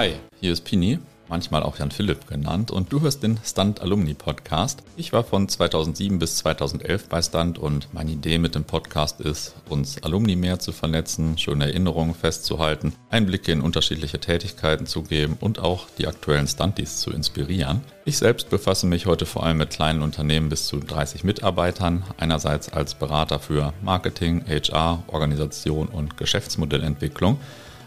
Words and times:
Hi, 0.00 0.14
hier 0.40 0.54
ist 0.54 0.64
Pini, 0.64 0.98
manchmal 1.28 1.62
auch 1.62 1.78
Jan 1.78 1.90
Philipp 1.90 2.26
genannt, 2.26 2.70
und 2.70 2.90
du 2.90 3.02
hörst 3.02 3.22
den 3.22 3.38
Stunt 3.44 3.82
Alumni 3.82 4.14
Podcast. 4.14 4.82
Ich 4.96 5.12
war 5.12 5.24
von 5.24 5.46
2007 5.46 6.18
bis 6.18 6.38
2011 6.38 7.10
bei 7.10 7.20
Stunt 7.20 7.58
und 7.58 7.92
meine 7.92 8.12
Idee 8.12 8.38
mit 8.38 8.54
dem 8.54 8.64
Podcast 8.64 9.20
ist, 9.20 9.54
uns 9.68 10.02
Alumni 10.02 10.36
mehr 10.36 10.58
zu 10.58 10.72
vernetzen, 10.72 11.36
schöne 11.36 11.66
Erinnerungen 11.66 12.14
festzuhalten, 12.14 12.94
Einblicke 13.10 13.52
in 13.52 13.60
unterschiedliche 13.60 14.18
Tätigkeiten 14.18 14.86
zu 14.86 15.02
geben 15.02 15.36
und 15.38 15.58
auch 15.58 15.86
die 15.98 16.06
aktuellen 16.06 16.48
Stunties 16.48 17.00
zu 17.00 17.10
inspirieren. 17.10 17.82
Ich 18.06 18.16
selbst 18.16 18.48
befasse 18.48 18.86
mich 18.86 19.04
heute 19.04 19.26
vor 19.26 19.44
allem 19.44 19.58
mit 19.58 19.68
kleinen 19.68 20.00
Unternehmen 20.00 20.48
bis 20.48 20.66
zu 20.66 20.78
30 20.78 21.24
Mitarbeitern, 21.24 22.04
einerseits 22.16 22.72
als 22.72 22.94
Berater 22.94 23.38
für 23.38 23.74
Marketing, 23.82 24.46
HR, 24.48 25.02
Organisation 25.08 25.88
und 25.88 26.16
Geschäftsmodellentwicklung 26.16 27.38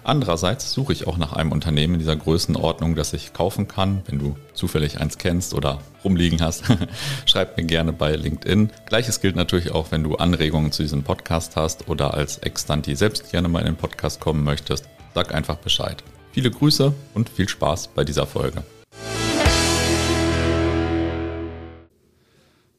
Andererseits 0.06 0.74
suche 0.74 0.92
ich 0.92 1.08
auch 1.08 1.18
nach 1.18 1.32
einem 1.32 1.54
Unternehmen 1.54 1.94
in 1.94 2.00
dieser 2.00 2.18
Größenordnung, 2.18 2.96
das 2.96 3.14
ich 3.14 3.32
kaufen 3.32 3.70
kann. 3.70 4.02
Wenn 4.06 4.20
du 4.20 4.36
zufällig 4.54 5.00
eins 5.00 5.18
kennst 5.18 5.54
oder 5.54 5.80
rumliegen 6.04 6.42
hast, 6.42 6.66
schreib 7.26 7.56
mir 7.56 7.64
gerne 7.64 7.94
bei 7.94 8.14
LinkedIn. 8.18 8.70
Gleiches 8.86 9.22
gilt 9.22 9.38
natürlich 9.38 9.72
auch, 9.72 9.92
wenn 9.92 10.04
du 10.04 10.16
Anregungen 10.16 10.74
zu 10.74 10.84
diesem 10.84 11.04
Podcast 11.04 11.56
hast 11.56 11.88
oder 11.88 12.14
als 12.14 12.38
Extanti 12.40 12.98
selbst 12.98 13.32
gerne 13.32 13.48
mal 13.48 13.60
in 13.60 13.68
den 13.68 13.76
Podcast 13.78 14.20
kommen 14.20 14.44
möchtest. 14.44 14.90
Sag 15.16 15.34
einfach 15.34 15.56
Bescheid. 15.56 16.04
Viele 16.34 16.52
Grüße 16.52 16.94
und 17.14 17.30
viel 17.30 17.48
Spaß 17.48 17.88
bei 17.96 18.04
dieser 18.04 18.28
Folge. 18.28 18.64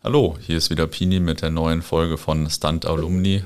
Hallo, 0.02 0.36
hier 0.38 0.58
ist 0.58 0.68
wieder 0.68 0.86
Pini 0.86 1.20
mit 1.20 1.40
der 1.40 1.48
neuen 1.48 1.80
Folge 1.80 2.18
von 2.18 2.50
Stunt 2.50 2.84
Alumni 2.84 3.44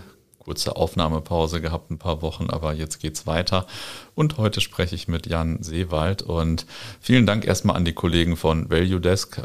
kurze 0.49 0.77
Aufnahmepause 0.77 1.61
gehabt, 1.61 1.91
ein 1.91 1.99
paar 1.99 2.23
Wochen, 2.23 2.49
aber 2.49 2.73
jetzt 2.73 3.01
geht's 3.01 3.27
weiter. 3.27 3.67
Und 4.15 4.39
heute 4.39 4.63
spreche 4.63 4.95
ich 4.95 5.07
mit 5.07 5.27
Jan 5.27 5.63
Seewald 5.63 6.23
und 6.23 6.65
vielen 7.03 7.27
Dank 7.27 7.47
erstmal 7.47 7.77
an 7.77 7.85
die 7.85 7.93
Kollegen 7.93 8.35
von 8.35 8.71
Value 8.71 8.99
Desk. 8.99 9.37
Äh, 9.37 9.43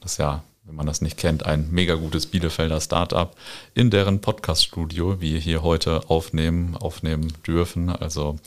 das 0.00 0.12
ist 0.12 0.16
ja, 0.18 0.44
wenn 0.64 0.74
man 0.74 0.86
das 0.86 1.02
nicht 1.02 1.18
kennt, 1.18 1.44
ein 1.44 1.68
mega 1.72 1.96
gutes 1.96 2.24
Bielefelder 2.24 2.80
Startup, 2.80 3.36
in 3.74 3.90
deren 3.90 4.22
Podcast-Studio 4.22 5.20
wir 5.20 5.38
hier 5.38 5.62
heute 5.62 6.08
aufnehmen, 6.08 6.74
aufnehmen 6.74 7.34
dürfen. 7.46 7.90
Also 7.90 8.38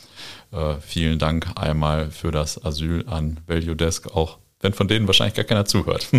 äh, 0.50 0.74
vielen 0.80 1.20
Dank 1.20 1.52
einmal 1.54 2.10
für 2.10 2.32
das 2.32 2.64
Asyl 2.64 3.04
an 3.06 3.38
Value 3.46 3.76
Desk, 3.76 4.08
auch 4.08 4.38
wenn 4.60 4.72
von 4.72 4.88
denen 4.88 5.06
wahrscheinlich 5.06 5.34
gar 5.34 5.44
keiner 5.44 5.64
zuhört. 5.64 6.08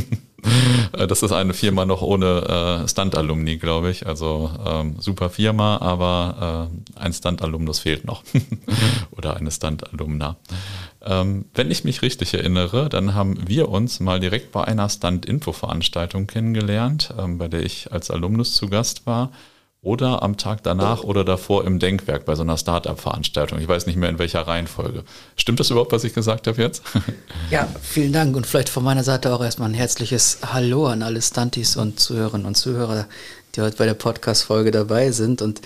Äh, 0.93 1.05
das 1.05 1.21
ist 1.21 1.31
eine 1.31 1.53
Firma 1.53 1.85
noch 1.85 2.01
ohne 2.01 2.81
äh, 2.81 2.87
Stunt-Alumni, 2.87 3.57
glaube 3.57 3.91
ich. 3.91 4.07
Also 4.07 4.49
ähm, 4.65 4.95
super 4.97 5.29
Firma, 5.29 5.77
aber 5.77 6.67
äh, 6.97 6.99
ein 6.99 7.13
Stunt-Alumnus 7.13 7.77
fehlt 7.77 8.05
noch. 8.05 8.23
Oder 9.11 9.37
eine 9.37 9.51
Stunt-Alumna. 9.51 10.37
Ähm, 11.05 11.45
wenn 11.53 11.69
ich 11.69 11.83
mich 11.83 12.01
richtig 12.01 12.33
erinnere, 12.33 12.89
dann 12.89 13.13
haben 13.13 13.47
wir 13.47 13.69
uns 13.69 13.99
mal 13.99 14.19
direkt 14.19 14.51
bei 14.51 14.63
einer 14.63 14.89
Stunt-Info-Veranstaltung 14.89 16.25
kennengelernt, 16.25 17.13
ähm, 17.19 17.37
bei 17.37 17.47
der 17.47 17.61
ich 17.61 17.91
als 17.91 18.09
Alumnus 18.09 18.55
zu 18.55 18.67
Gast 18.67 19.05
war 19.05 19.31
oder 19.83 20.21
am 20.21 20.37
Tag 20.37 20.61
danach 20.61 21.03
oder 21.03 21.25
davor 21.25 21.65
im 21.65 21.79
Denkwerk 21.79 22.25
bei 22.25 22.35
so 22.35 22.43
einer 22.43 22.57
Startup-Veranstaltung. 22.57 23.59
Ich 23.59 23.67
weiß 23.67 23.87
nicht 23.87 23.95
mehr 23.95 24.09
in 24.09 24.19
welcher 24.19 24.41
Reihenfolge. 24.41 25.03
Stimmt 25.35 25.59
das 25.59 25.71
überhaupt, 25.71 25.91
was 25.91 26.03
ich 26.03 26.13
gesagt 26.13 26.47
habe 26.47 26.61
jetzt? 26.61 26.83
Ja, 27.49 27.67
vielen 27.81 28.13
Dank 28.13 28.35
und 28.35 28.45
vielleicht 28.45 28.69
von 28.69 28.83
meiner 28.83 29.03
Seite 29.03 29.33
auch 29.33 29.43
erstmal 29.43 29.69
ein 29.69 29.73
herzliches 29.73 30.37
Hallo 30.53 30.87
an 30.87 31.01
alle 31.01 31.21
Stunties 31.21 31.75
und 31.75 31.99
Zuhörerinnen 31.99 32.45
und 32.45 32.55
Zuhörer, 32.55 33.07
die 33.55 33.61
heute 33.61 33.75
bei 33.75 33.85
der 33.85 33.95
Podcast-Folge 33.95 34.71
dabei 34.71 35.11
sind. 35.11 35.41
Und 35.41 35.61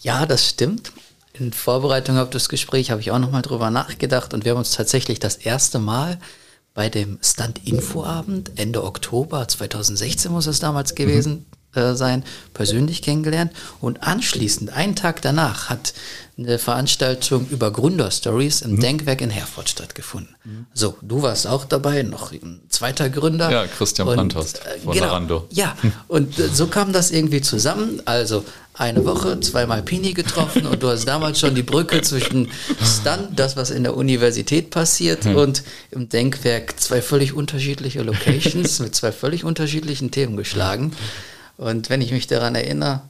ja, 0.00 0.24
das 0.24 0.48
stimmt. 0.48 0.92
In 1.34 1.52
Vorbereitung 1.52 2.16
auf 2.18 2.30
das 2.30 2.48
Gespräch 2.48 2.90
habe 2.90 3.00
ich 3.00 3.10
auch 3.10 3.18
nochmal 3.18 3.42
drüber 3.42 3.70
nachgedacht 3.70 4.32
und 4.32 4.44
wir 4.44 4.52
haben 4.52 4.58
uns 4.58 4.72
tatsächlich 4.72 5.18
das 5.18 5.36
erste 5.36 5.78
Mal 5.78 6.18
bei 6.72 6.88
dem 6.88 7.18
Stunt-Info-Abend 7.20 8.52
Ende 8.56 8.84
Oktober 8.84 9.46
2016 9.46 10.30
muss 10.30 10.46
es 10.46 10.60
damals 10.60 10.94
gewesen, 10.94 11.32
mhm 11.32 11.49
äh, 11.74 11.94
sein, 11.94 12.24
persönlich 12.54 13.02
kennengelernt. 13.02 13.52
Und 13.80 14.02
anschließend, 14.02 14.70
einen 14.70 14.96
Tag 14.96 15.22
danach, 15.22 15.68
hat 15.68 15.92
eine 16.36 16.58
Veranstaltung 16.58 17.46
über 17.50 17.70
Gründerstories 17.70 18.62
im 18.62 18.72
mhm. 18.72 18.80
Denkwerk 18.80 19.20
in 19.20 19.30
Herford 19.30 19.68
stattgefunden. 19.68 20.34
Mhm. 20.44 20.66
So, 20.72 20.96
du 21.02 21.22
warst 21.22 21.46
auch 21.46 21.64
dabei, 21.64 22.02
noch 22.02 22.32
ein 22.32 22.62
zweiter 22.68 23.10
Gründer. 23.10 23.50
Ja, 23.50 23.66
Christian 23.66 24.08
Brandhorst 24.08 24.62
äh, 24.64 24.80
von 24.80 24.94
genau, 24.94 25.06
Arando. 25.06 25.46
Ja, 25.50 25.76
und 26.08 26.38
äh, 26.38 26.48
so 26.48 26.66
kam 26.66 26.92
das 26.92 27.10
irgendwie 27.10 27.42
zusammen. 27.42 28.02
Also 28.06 28.44
eine 28.74 29.04
Woche, 29.04 29.38
zweimal 29.40 29.82
Pini 29.82 30.14
getroffen 30.14 30.66
und 30.66 30.82
du 30.82 30.88
hast 30.88 31.04
damals 31.04 31.38
schon 31.38 31.54
die 31.54 31.62
Brücke 31.62 32.00
zwischen 32.00 32.48
Stunt, 32.82 33.38
das, 33.38 33.56
was 33.56 33.70
in 33.70 33.82
der 33.82 33.94
Universität 33.94 34.70
passiert, 34.70 35.26
mhm. 35.26 35.36
und 35.36 35.62
im 35.90 36.08
Denkwerk 36.08 36.80
zwei 36.80 37.02
völlig 37.02 37.34
unterschiedliche 37.34 38.02
Locations 38.02 38.78
mit 38.80 38.94
zwei 38.94 39.12
völlig 39.12 39.44
unterschiedlichen 39.44 40.10
Themen 40.10 40.36
geschlagen. 40.38 40.92
Und 41.60 41.90
wenn 41.90 42.00
ich 42.00 42.10
mich 42.10 42.26
daran 42.26 42.54
erinnere, 42.54 43.02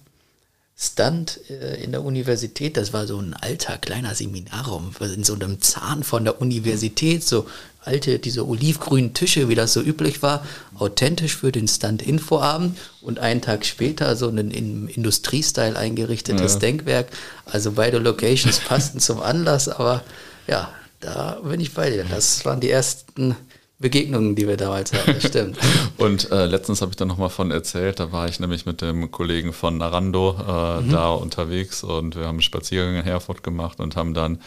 Stunt 0.76 1.38
äh, 1.48 1.80
in 1.84 1.92
der 1.92 2.02
Universität, 2.02 2.76
das 2.76 2.92
war 2.92 3.06
so 3.06 3.16
ein 3.18 3.32
alter 3.34 3.78
kleiner 3.78 4.12
Seminarraum 4.12 4.90
in 4.98 5.22
so 5.22 5.34
einem 5.34 5.60
Zahn 5.60 6.02
von 6.02 6.24
der 6.24 6.40
Universität, 6.40 7.22
so 7.22 7.46
alte, 7.84 8.18
diese 8.18 8.48
olivgrünen 8.48 9.14
Tische, 9.14 9.48
wie 9.48 9.54
das 9.54 9.72
so 9.72 9.80
üblich 9.80 10.20
war, 10.22 10.44
authentisch 10.76 11.36
für 11.36 11.52
den 11.52 11.68
Stunt-Info-Abend 11.68 12.76
und 13.02 13.20
einen 13.20 13.40
Tag 13.40 13.64
später 13.64 14.16
so 14.16 14.28
ein 14.30 14.50
im 14.50 14.88
Industriestyle 14.88 15.76
eingerichtetes 15.76 16.54
ja. 16.54 16.58
Denkwerk. 16.58 17.06
Also 17.44 17.72
beide 17.72 17.98
Locations 17.98 18.58
passten 18.58 18.98
zum 18.98 19.20
Anlass, 19.20 19.68
aber 19.68 20.02
ja, 20.48 20.72
da 20.98 21.38
bin 21.44 21.60
ich 21.60 21.72
bei 21.72 21.90
dir. 21.90 22.04
Das 22.04 22.44
waren 22.44 22.58
die 22.58 22.70
ersten 22.70 23.36
Begegnungen, 23.80 24.36
die 24.36 24.46
wir 24.46 24.58
damals 24.58 24.92
hatten, 24.92 25.18
stimmt. 25.22 25.56
und 25.96 26.30
äh, 26.30 26.44
letztens 26.44 26.82
habe 26.82 26.90
ich 26.90 26.96
dann 26.96 27.08
nochmal 27.08 27.30
von 27.30 27.50
erzählt, 27.50 27.98
da 27.98 28.12
war 28.12 28.28
ich 28.28 28.38
nämlich 28.38 28.66
mit 28.66 28.82
dem 28.82 29.10
Kollegen 29.10 29.54
von 29.54 29.78
Narando 29.78 30.36
äh, 30.38 30.82
mhm. 30.82 30.92
da 30.92 31.12
unterwegs 31.12 31.82
und 31.82 32.14
wir 32.14 32.24
haben 32.24 32.36
einen 32.36 32.42
Spaziergang 32.42 32.96
in 32.96 33.04
Herford 33.04 33.42
gemacht 33.42 33.80
und 33.80 33.96
haben 33.96 34.12
dann 34.12 34.38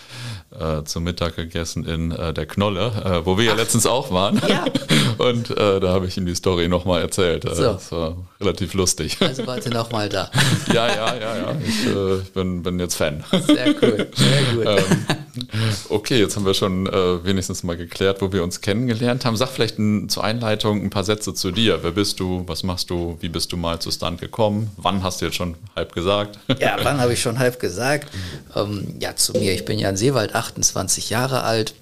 äh, 0.52 0.84
zum 0.84 1.04
Mittag 1.04 1.36
gegessen 1.36 1.84
in 1.84 2.12
äh, 2.12 2.32
der 2.32 2.46
Knolle, 2.46 2.92
äh, 3.04 3.26
wo 3.26 3.40
wir 3.40 3.46
Ach. 3.52 3.58
ja 3.58 3.62
letztens 3.64 3.88
auch 3.88 4.12
waren. 4.12 4.40
Ja. 4.48 4.66
und 5.18 5.50
äh, 5.50 5.80
da 5.80 5.94
habe 5.94 6.06
ich 6.06 6.16
ihm 6.16 6.28
die 6.28 6.36
Story 6.36 6.68
nochmal 6.68 7.02
erzählt. 7.02 7.44
So. 7.44 7.64
Das 7.64 7.92
war 7.92 8.18
relativ 8.40 8.76
lustig. 8.76 9.18
Also 9.20 9.48
wart 9.48 9.66
ihr 9.66 9.74
nochmal 9.74 10.10
da. 10.10 10.30
ja, 10.72 10.88
ja, 10.88 11.16
ja, 11.16 11.38
ja. 11.38 11.56
Ich, 11.68 11.88
ich 11.88 12.34
bin, 12.34 12.62
bin, 12.62 12.80
jetzt 12.80 12.96
Fan. 12.96 13.24
Sehr 13.32 13.74
cool, 13.82 14.08
sehr 14.14 14.44
gut. 14.54 14.66
ähm, 14.68 15.23
okay, 15.90 16.20
jetzt 16.20 16.36
haben 16.36 16.46
wir 16.46 16.54
schon 16.54 16.86
wenigstens 16.86 17.64
mal 17.64 17.78
geklärt, 17.78 18.22
wo 18.22 18.32
wir 18.32 18.44
uns 18.44 18.62
kennengelernt 18.62 19.26
haben. 19.26 19.38
Sag 19.38 19.50
vielleicht 19.50 19.80
ein, 19.80 20.10
zur 20.10 20.24
Einleitung 20.24 20.82
ein 20.82 20.90
paar 20.90 21.04
Sätze 21.04 21.34
zu 21.34 21.52
dir. 21.52 21.84
Wer 21.84 21.92
bist 21.92 22.20
du? 22.20 22.44
Was 22.48 22.64
machst 22.64 22.90
du? 22.90 23.18
Wie 23.20 23.30
bist 23.30 23.52
du 23.52 23.58
mal 23.58 23.80
zu 23.80 23.92
Stunt 23.92 24.20
gekommen? 24.20 24.72
Wann 24.78 25.04
hast 25.04 25.22
du 25.22 25.26
jetzt 25.26 25.36
schon 25.36 25.56
halb 25.76 25.94
gesagt? 25.94 26.40
Ja, 26.60 26.78
wann 26.84 27.02
habe 27.02 27.12
ich 27.12 27.22
schon 27.22 27.40
halb 27.40 27.60
gesagt? 27.60 28.10
Ähm, 28.56 28.96
ja, 29.00 29.16
zu 29.16 29.34
mir. 29.34 29.54
Ich 29.54 29.66
bin 29.66 29.80
Jan 29.80 29.98
Seewald, 29.98 30.34
28 30.34 31.10
Jahre 31.10 31.44
alt. 31.44 31.74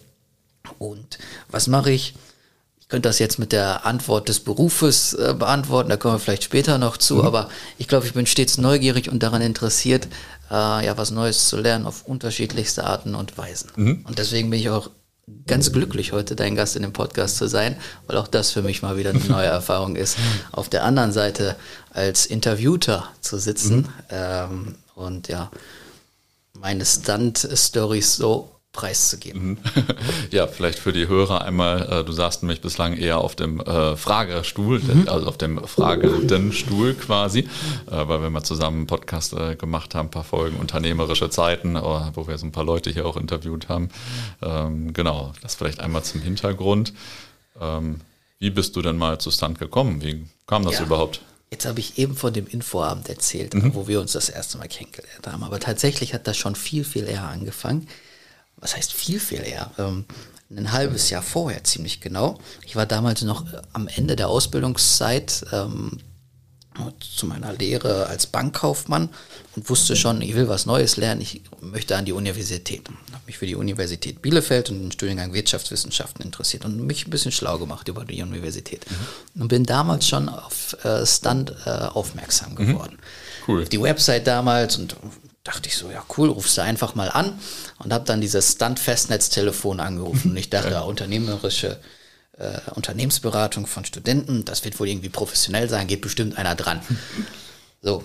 Und 0.79 1.19
was 1.49 1.67
mache 1.67 1.91
ich? 1.91 2.15
Ich 2.79 2.87
könnte 2.87 3.07
das 3.07 3.19
jetzt 3.19 3.37
mit 3.37 3.51
der 3.51 3.85
Antwort 3.85 4.27
des 4.27 4.39
Berufes 4.39 5.13
äh, 5.13 5.35
beantworten, 5.37 5.89
da 5.89 5.97
kommen 5.97 6.15
wir 6.15 6.19
vielleicht 6.19 6.43
später 6.43 6.77
noch 6.77 6.97
zu, 6.97 7.15
mhm. 7.15 7.25
aber 7.25 7.49
ich 7.77 7.87
glaube, 7.87 8.05
ich 8.05 8.13
bin 8.13 8.25
stets 8.25 8.57
neugierig 8.57 9.09
und 9.09 9.23
daran 9.23 9.41
interessiert, 9.41 10.07
äh, 10.51 10.85
ja, 10.85 10.97
was 10.97 11.11
Neues 11.11 11.47
zu 11.47 11.57
lernen 11.57 11.87
auf 11.87 12.05
unterschiedlichste 12.05 12.83
Arten 12.83 13.15
und 13.15 13.37
Weisen. 13.37 13.71
Mhm. 13.75 14.05
Und 14.07 14.19
deswegen 14.19 14.49
bin 14.49 14.59
ich 14.59 14.69
auch 14.69 14.89
ganz 15.47 15.71
glücklich, 15.71 16.11
heute 16.11 16.35
dein 16.35 16.55
Gast 16.55 16.75
in 16.75 16.81
dem 16.81 16.93
Podcast 16.93 17.37
zu 17.37 17.47
sein, 17.47 17.77
weil 18.07 18.17
auch 18.17 18.27
das 18.27 18.51
für 18.51 18.61
mich 18.61 18.81
mal 18.81 18.97
wieder 18.97 19.11
eine 19.11 19.19
neue 19.19 19.45
Erfahrung 19.47 19.95
ist. 19.95 20.17
Auf 20.51 20.67
der 20.67 20.83
anderen 20.83 21.13
Seite 21.13 21.55
als 21.91 22.25
Interviewter 22.25 23.07
zu 23.21 23.37
sitzen 23.37 23.77
mhm. 23.77 23.87
ähm, 24.09 24.75
und 24.95 25.29
ja, 25.29 25.49
meine 26.59 26.85
Stunt-Stories 26.85 28.15
so 28.15 28.50
preiszugeben. 28.71 29.49
Mhm. 29.49 29.57
Ja, 30.31 30.47
vielleicht 30.47 30.79
für 30.79 30.93
die 30.93 31.07
Hörer 31.07 31.41
einmal, 31.41 31.81
äh, 31.91 32.03
du 32.05 32.11
saßt 32.13 32.43
nämlich 32.43 32.61
bislang 32.61 32.95
eher 32.95 33.17
auf 33.17 33.35
dem 33.35 33.59
äh, 33.59 33.97
Fragestuhl, 33.97 34.79
mhm. 34.79 35.09
also 35.09 35.27
auf 35.27 35.37
dem 35.37 35.65
fragenden 35.67 36.53
Stuhl 36.53 36.93
quasi, 36.93 37.39
äh, 37.39 37.47
weil 37.87 38.21
wir 38.21 38.29
mal 38.29 38.43
zusammen 38.43 38.77
einen 38.77 38.87
Podcast 38.87 39.35
gemacht 39.59 39.93
haben, 39.93 40.07
ein 40.07 40.11
paar 40.11 40.23
Folgen 40.23 40.57
unternehmerische 40.57 41.29
Zeiten, 41.29 41.75
wo 41.75 42.27
wir 42.27 42.37
so 42.37 42.45
ein 42.45 42.51
paar 42.51 42.63
Leute 42.63 42.89
hier 42.89 43.05
auch 43.05 43.17
interviewt 43.17 43.69
haben. 43.69 43.89
Ähm, 44.41 44.93
genau, 44.93 45.33
das 45.41 45.55
vielleicht 45.55 45.79
einmal 45.79 46.03
zum 46.03 46.21
Hintergrund. 46.21 46.93
Ähm, 47.59 48.01
wie 48.39 48.49
bist 48.49 48.75
du 48.75 48.81
denn 48.81 48.97
mal 48.97 49.19
zu 49.19 49.31
Stunt 49.31 49.59
gekommen? 49.59 50.01
Wie 50.01 50.25
kam 50.47 50.65
das 50.65 50.79
ja. 50.79 50.85
überhaupt? 50.85 51.21
Jetzt 51.51 51.65
habe 51.65 51.79
ich 51.79 51.97
eben 51.97 52.15
von 52.15 52.33
dem 52.33 52.47
Infoabend 52.47 53.09
erzählt, 53.09 53.53
mhm. 53.53 53.73
wo 53.75 53.87
wir 53.87 53.99
uns 53.99 54.13
das 54.13 54.29
erste 54.29 54.57
Mal 54.57 54.67
kennengelernt 54.67 55.27
haben. 55.27 55.43
Aber 55.43 55.59
tatsächlich 55.59 56.13
hat 56.13 56.25
das 56.27 56.37
schon 56.37 56.55
viel, 56.55 56.83
viel 56.83 57.07
eher 57.07 57.23
angefangen 57.23 57.87
was 58.61 58.75
heißt 58.75 58.93
viel, 58.93 59.19
viel 59.19 59.41
eher? 59.41 59.71
Ähm, 59.77 60.05
ein 60.49 60.71
halbes 60.71 61.09
Jahr 61.09 61.21
vorher 61.21 61.63
ziemlich 61.63 62.01
genau. 62.01 62.39
Ich 62.65 62.75
war 62.75 62.85
damals 62.85 63.21
noch 63.23 63.51
äh, 63.51 63.61
am 63.73 63.87
Ende 63.87 64.15
der 64.15 64.29
Ausbildungszeit 64.29 65.45
ähm, 65.51 65.99
zu 66.99 67.25
meiner 67.25 67.53
Lehre 67.53 68.07
als 68.07 68.27
Bankkaufmann 68.27 69.09
und 69.55 69.69
wusste 69.69 69.95
schon, 69.95 70.21
ich 70.21 70.35
will 70.35 70.47
was 70.47 70.65
Neues 70.65 70.95
lernen, 70.95 71.19
ich 71.19 71.41
möchte 71.59 71.97
an 71.97 72.05
die 72.05 72.13
Universität. 72.13 72.83
Ich 73.07 73.13
habe 73.13 73.23
mich 73.25 73.37
für 73.37 73.45
die 73.45 73.55
Universität 73.55 74.21
Bielefeld 74.21 74.69
und 74.69 74.79
den 74.79 74.91
Studiengang 74.91 75.33
Wirtschaftswissenschaften 75.33 76.23
interessiert 76.23 76.63
und 76.63 76.79
mich 76.85 77.05
ein 77.05 77.09
bisschen 77.09 77.33
schlau 77.33 77.57
gemacht 77.57 77.87
über 77.89 78.05
die 78.05 78.21
Universität. 78.21 78.85
Mhm. 78.89 79.41
Und 79.41 79.47
bin 79.49 79.65
damals 79.65 80.07
schon 80.07 80.29
auf 80.29 80.77
äh, 80.85 81.05
Stand 81.05 81.53
äh, 81.65 81.69
aufmerksam 81.69 82.53
mhm. 82.53 82.55
geworden. 82.55 82.97
Mhm. 82.97 83.51
Cool. 83.51 83.63
Auf 83.63 83.69
die 83.69 83.81
Website 83.81 84.25
damals 84.27 84.77
und 84.77 84.95
dachte 85.43 85.69
ich 85.69 85.75
so, 85.75 85.89
ja 85.89 86.03
cool, 86.17 86.29
rufst 86.29 86.57
du 86.57 86.61
einfach 86.61 86.95
mal 86.95 87.09
an 87.09 87.39
und 87.79 87.93
habe 87.93 88.05
dann 88.05 88.21
dieses 88.21 88.53
Stunt-Festnetztelefon 88.53 89.79
angerufen 89.79 90.31
und 90.31 90.37
ich 90.37 90.49
dachte, 90.49 90.71
ja, 90.71 90.81
unternehmerische 90.81 91.79
äh, 92.37 92.59
Unternehmensberatung 92.75 93.65
von 93.67 93.85
Studenten, 93.85 94.45
das 94.45 94.63
wird 94.63 94.79
wohl 94.79 94.87
irgendwie 94.87 95.09
professionell 95.09 95.69
sein, 95.69 95.87
geht 95.87 96.01
bestimmt 96.01 96.37
einer 96.37 96.55
dran. 96.55 96.81
So, 97.83 98.03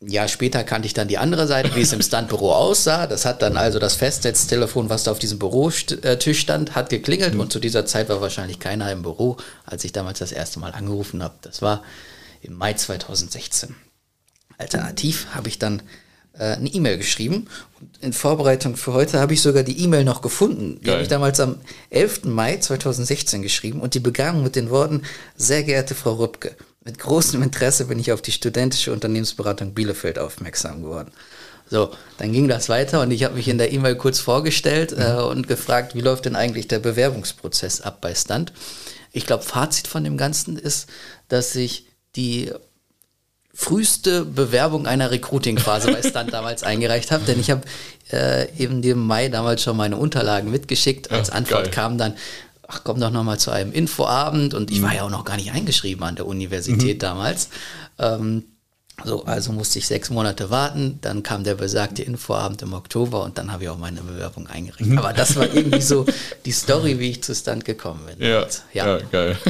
ein 0.00 0.10
Jahr 0.12 0.28
später 0.28 0.62
kannte 0.62 0.86
ich 0.86 0.94
dann 0.94 1.08
die 1.08 1.18
andere 1.18 1.48
Seite, 1.48 1.74
wie 1.74 1.80
es 1.80 1.92
im 1.92 2.00
Standbüro 2.00 2.54
aussah. 2.54 3.08
Das 3.08 3.24
hat 3.24 3.42
dann 3.42 3.56
also 3.56 3.80
das 3.80 3.96
Festnetztelefon, 3.96 4.88
was 4.90 5.02
da 5.02 5.10
auf 5.10 5.18
diesem 5.18 5.40
Bürotisch 5.40 6.38
stand, 6.38 6.76
hat 6.76 6.88
geklingelt 6.88 7.34
mhm. 7.34 7.40
und 7.40 7.52
zu 7.52 7.58
dieser 7.58 7.84
Zeit 7.84 8.08
war 8.08 8.20
wahrscheinlich 8.20 8.60
keiner 8.60 8.92
im 8.92 9.02
Büro, 9.02 9.38
als 9.66 9.82
ich 9.82 9.90
damals 9.90 10.20
das 10.20 10.30
erste 10.30 10.60
Mal 10.60 10.70
angerufen 10.70 11.20
habe. 11.20 11.34
Das 11.42 11.62
war 11.62 11.82
im 12.42 12.54
Mai 12.54 12.74
2016. 12.74 13.74
Alternativ 14.56 15.26
habe 15.34 15.48
ich 15.48 15.58
dann 15.58 15.82
eine 16.44 16.68
E-Mail 16.68 16.98
geschrieben. 16.98 17.48
Und 17.80 17.90
in 18.00 18.12
Vorbereitung 18.12 18.76
für 18.76 18.92
heute 18.92 19.20
habe 19.20 19.34
ich 19.34 19.42
sogar 19.42 19.62
die 19.62 19.82
E-Mail 19.82 20.04
noch 20.04 20.22
gefunden. 20.22 20.80
Die 20.82 20.90
habe 20.90 21.02
ich 21.02 21.08
damals 21.08 21.40
am 21.40 21.56
11. 21.90 22.24
Mai 22.24 22.56
2016 22.56 23.42
geschrieben 23.42 23.80
und 23.80 23.94
die 23.94 24.00
begann 24.00 24.42
mit 24.42 24.56
den 24.56 24.70
Worten, 24.70 25.02
sehr 25.36 25.62
geehrte 25.62 25.94
Frau 25.94 26.14
Rübke, 26.14 26.56
mit 26.84 26.98
großem 26.98 27.42
Interesse 27.42 27.84
bin 27.84 27.98
ich 27.98 28.12
auf 28.12 28.22
die 28.22 28.32
studentische 28.32 28.92
Unternehmensberatung 28.92 29.74
Bielefeld 29.74 30.18
aufmerksam 30.18 30.82
geworden. 30.82 31.10
So, 31.70 31.90
dann 32.16 32.32
ging 32.32 32.48
das 32.48 32.70
weiter 32.70 33.02
und 33.02 33.10
ich 33.10 33.24
habe 33.24 33.34
mich 33.34 33.46
in 33.46 33.58
der 33.58 33.72
E-Mail 33.72 33.96
kurz 33.96 34.20
vorgestellt 34.20 34.92
äh, 34.92 35.12
mhm. 35.12 35.24
und 35.24 35.48
gefragt, 35.48 35.94
wie 35.94 36.00
läuft 36.00 36.24
denn 36.24 36.34
eigentlich 36.34 36.66
der 36.66 36.78
Bewerbungsprozess 36.78 37.82
ab 37.82 38.00
bei 38.00 38.14
Stunt? 38.14 38.54
Ich 39.12 39.26
glaube, 39.26 39.44
Fazit 39.44 39.86
von 39.86 40.02
dem 40.02 40.16
Ganzen 40.16 40.56
ist, 40.56 40.88
dass 41.28 41.52
sich 41.52 41.86
die 42.16 42.52
früheste 43.60 44.24
Bewerbung 44.24 44.86
einer 44.86 45.10
Recruiting-Phase 45.10 45.90
bei 45.90 46.08
Stunt 46.08 46.32
damals 46.32 46.62
eingereicht 46.62 47.10
habe, 47.10 47.24
denn 47.24 47.40
ich 47.40 47.50
habe 47.50 47.62
äh, 48.12 48.46
eben 48.56 48.84
im 48.84 49.04
Mai 49.04 49.28
damals 49.30 49.64
schon 49.64 49.76
meine 49.76 49.96
Unterlagen 49.96 50.48
mitgeschickt. 50.52 51.10
Als 51.10 51.30
Antwort 51.30 51.64
geil. 51.64 51.72
kam 51.72 51.98
dann, 51.98 52.14
ach 52.68 52.82
komm 52.84 53.00
doch 53.00 53.10
nochmal 53.10 53.40
zu 53.40 53.50
einem 53.50 53.72
Infoabend 53.72 54.54
und 54.54 54.70
ich 54.70 54.80
war 54.80 54.94
ja 54.94 55.02
auch 55.02 55.10
noch 55.10 55.24
gar 55.24 55.36
nicht 55.36 55.50
eingeschrieben 55.50 56.04
an 56.04 56.14
der 56.14 56.26
Universität 56.26 56.98
mhm. 56.98 57.00
damals. 57.00 57.48
Ähm, 57.98 58.44
so, 59.04 59.24
also 59.24 59.52
musste 59.52 59.78
ich 59.78 59.86
sechs 59.86 60.10
Monate 60.10 60.50
warten, 60.50 60.98
dann 61.02 61.22
kam 61.22 61.44
der 61.44 61.54
besagte 61.54 62.02
Infoabend 62.02 62.62
im 62.62 62.72
Oktober 62.72 63.22
und 63.22 63.38
dann 63.38 63.52
habe 63.52 63.64
ich 63.64 63.68
auch 63.68 63.78
meine 63.78 64.00
Bewerbung 64.00 64.46
eingerichtet. 64.48 64.88
Mhm. 64.88 64.98
Aber 64.98 65.12
das 65.12 65.36
war 65.36 65.52
irgendwie 65.52 65.80
so 65.80 66.04
die 66.44 66.50
Story, 66.50 66.98
wie 66.98 67.10
ich 67.10 67.22
zu 67.22 67.34
Stand 67.34 67.64
gekommen 67.64 68.00
bin. 68.06 68.26
Ja, 68.26 68.46
ja. 68.72 68.98
ja. 68.98 68.98
geil. 69.10 69.38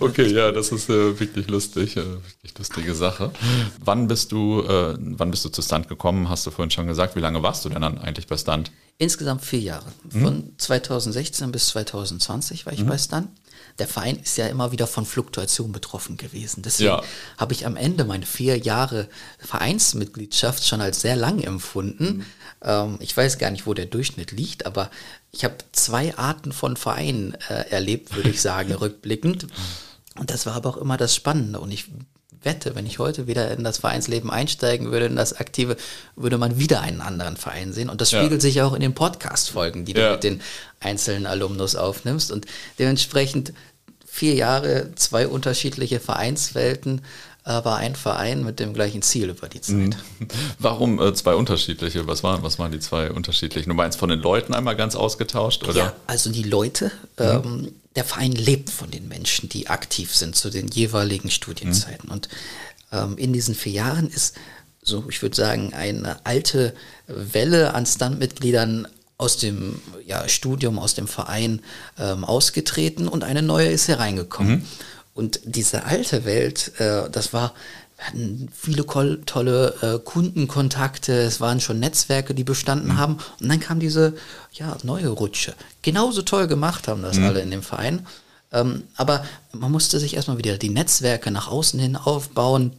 Okay, 0.00 0.26
ja, 0.32 0.50
das 0.50 0.72
ist 0.72 0.88
äh, 0.88 1.18
wirklich 1.20 1.48
lustig, 1.48 1.96
äh, 1.96 2.00
wirklich 2.00 2.56
lustige 2.58 2.94
Sache. 2.94 3.30
Wann 3.84 4.08
bist 4.08 4.32
du, 4.32 4.62
äh, 4.62 4.96
wann 4.98 5.30
bist 5.30 5.44
du 5.44 5.50
zu 5.50 5.62
Stand 5.62 5.88
gekommen? 5.88 6.28
Hast 6.28 6.46
du 6.46 6.50
vorhin 6.50 6.70
schon 6.70 6.86
gesagt. 6.86 7.16
Wie 7.16 7.20
lange 7.20 7.42
warst 7.42 7.64
du 7.64 7.68
denn 7.68 7.82
dann 7.82 7.98
eigentlich 7.98 8.26
bei 8.26 8.36
Stand? 8.36 8.70
Insgesamt 9.00 9.44
vier 9.44 9.60
Jahre. 9.60 9.86
Von 10.10 10.36
mhm. 10.36 10.54
2016 10.58 11.50
bis 11.50 11.68
2020 11.68 12.66
war 12.66 12.72
ich 12.72 12.84
mhm. 12.84 12.88
bei 12.88 12.98
Stand 12.98 13.28
der 13.80 13.88
Verein 13.88 14.16
ist 14.16 14.36
ja 14.36 14.46
immer 14.46 14.72
wieder 14.72 14.86
von 14.86 15.06
Fluktuation 15.06 15.72
betroffen 15.72 16.16
gewesen. 16.16 16.62
Deswegen 16.62 16.90
ja. 16.90 17.02
habe 17.38 17.52
ich 17.54 17.66
am 17.66 17.76
Ende 17.76 18.04
meine 18.04 18.26
vier 18.26 18.58
Jahre 18.58 19.08
Vereinsmitgliedschaft 19.38 20.66
schon 20.66 20.80
als 20.80 21.00
sehr 21.00 21.16
lang 21.16 21.40
empfunden. 21.40 22.18
Mhm. 22.18 22.26
Ähm, 22.62 22.96
ich 23.00 23.16
weiß 23.16 23.38
gar 23.38 23.50
nicht, 23.50 23.66
wo 23.66 23.74
der 23.74 23.86
Durchschnitt 23.86 24.32
liegt, 24.32 24.66
aber 24.66 24.90
ich 25.32 25.44
habe 25.44 25.56
zwei 25.72 26.16
Arten 26.16 26.52
von 26.52 26.76
Vereinen 26.76 27.34
äh, 27.48 27.70
erlebt, 27.70 28.14
würde 28.14 28.30
ich 28.30 28.40
sagen, 28.42 28.72
rückblickend. 28.72 29.46
Und 30.18 30.30
das 30.30 30.46
war 30.46 30.54
aber 30.54 30.70
auch 30.70 30.76
immer 30.76 30.96
das 30.96 31.14
Spannende. 31.14 31.60
Und 31.60 31.70
ich 31.70 31.86
wette, 32.42 32.74
wenn 32.74 32.86
ich 32.86 32.98
heute 32.98 33.26
wieder 33.26 33.50
in 33.50 33.64
das 33.64 33.78
Vereinsleben 33.78 34.30
einsteigen 34.30 34.90
würde, 34.90 35.06
in 35.06 35.16
das 35.16 35.34
Aktive, 35.34 35.76
würde 36.16 36.38
man 36.38 36.58
wieder 36.58 36.80
einen 36.80 37.00
anderen 37.00 37.36
Verein 37.36 37.72
sehen. 37.72 37.90
Und 37.90 38.00
das 38.00 38.10
spiegelt 38.10 38.32
ja. 38.32 38.40
sich 38.40 38.62
auch 38.62 38.72
in 38.72 38.80
den 38.80 38.94
Podcast-Folgen, 38.94 39.84
die 39.84 39.92
ja. 39.92 40.08
du 40.08 40.12
mit 40.14 40.24
den 40.24 40.40
einzelnen 40.80 41.26
Alumnus 41.26 41.76
aufnimmst. 41.76 42.32
Und 42.32 42.46
dementsprechend 42.78 43.52
vier 44.06 44.34
Jahre, 44.34 44.94
zwei 44.96 45.28
unterschiedliche 45.28 46.00
Vereinswelten, 46.00 47.02
aber 47.42 47.76
ein 47.76 47.94
Verein 47.96 48.44
mit 48.44 48.60
dem 48.60 48.74
gleichen 48.74 49.02
Ziel 49.02 49.30
über 49.30 49.48
die 49.48 49.60
Zeit. 49.60 49.76
Mhm. 49.76 49.94
Warum 50.58 51.00
äh, 51.00 51.14
zwei 51.14 51.34
unterschiedliche? 51.34 52.06
Was 52.06 52.22
waren, 52.22 52.42
was 52.42 52.58
waren 52.58 52.72
die 52.72 52.80
zwei 52.80 53.10
unterschiedlichen? 53.10 53.68
Du 53.68 53.74
meinst 53.74 53.98
von 53.98 54.08
den 54.08 54.20
Leuten 54.20 54.52
einmal 54.52 54.76
ganz 54.76 54.94
ausgetauscht? 54.94 55.64
Oder? 55.64 55.76
Ja, 55.76 55.92
also 56.06 56.30
die 56.30 56.42
Leute, 56.42 56.92
mhm. 57.18 57.24
ähm, 57.24 57.72
der 57.96 58.04
Verein 58.04 58.32
lebt 58.32 58.70
von 58.70 58.90
den 58.90 59.08
Menschen, 59.08 59.48
die 59.48 59.68
aktiv 59.68 60.14
sind 60.14 60.36
zu 60.36 60.50
den 60.50 60.68
jeweiligen 60.68 61.30
Studienzeiten. 61.30 62.06
Mhm. 62.06 62.12
Und 62.12 62.28
ähm, 62.92 63.18
in 63.18 63.32
diesen 63.32 63.54
vier 63.54 63.72
Jahren 63.72 64.08
ist 64.08 64.36
so, 64.82 65.04
ich 65.08 65.20
würde 65.22 65.36
sagen, 65.36 65.74
eine 65.74 66.24
alte 66.24 66.74
Welle 67.06 67.74
an 67.74 67.84
Standmitgliedern 67.84 68.88
aus 69.18 69.36
dem 69.36 69.80
ja, 70.06 70.26
Studium, 70.28 70.78
aus 70.78 70.94
dem 70.94 71.06
Verein 71.06 71.60
ähm, 71.98 72.24
ausgetreten 72.24 73.06
und 73.06 73.22
eine 73.22 73.42
neue 73.42 73.68
ist 73.68 73.88
hereingekommen. 73.88 74.52
Mhm. 74.52 74.66
Und 75.12 75.40
diese 75.44 75.84
alte 75.84 76.24
Welt, 76.24 76.72
äh, 76.78 77.10
das 77.10 77.32
war, 77.34 77.54
wir 78.00 78.06
hatten 78.06 78.48
viele 78.56 78.86
tolle 79.26 79.74
äh, 79.82 79.98
Kundenkontakte, 79.98 81.12
es 81.12 81.38
waren 81.40 81.60
schon 81.60 81.80
Netzwerke, 81.80 82.34
die 82.34 82.44
bestanden 82.44 82.92
mhm. 82.92 82.98
haben. 82.98 83.18
Und 83.40 83.48
dann 83.48 83.60
kam 83.60 83.78
diese 83.78 84.14
ja, 84.52 84.76
neue 84.82 85.08
Rutsche. 85.08 85.54
Genauso 85.82 86.22
toll 86.22 86.46
gemacht 86.46 86.88
haben 86.88 87.02
das 87.02 87.18
mhm. 87.18 87.24
alle 87.26 87.40
in 87.42 87.50
dem 87.50 87.62
Verein. 87.62 88.06
Ähm, 88.52 88.84
aber 88.96 89.24
man 89.52 89.70
musste 89.70 90.00
sich 90.00 90.16
erstmal 90.16 90.38
wieder 90.38 90.56
die 90.56 90.70
Netzwerke 90.70 91.30
nach 91.30 91.48
außen 91.48 91.78
hin 91.78 91.94
aufbauen. 91.96 92.72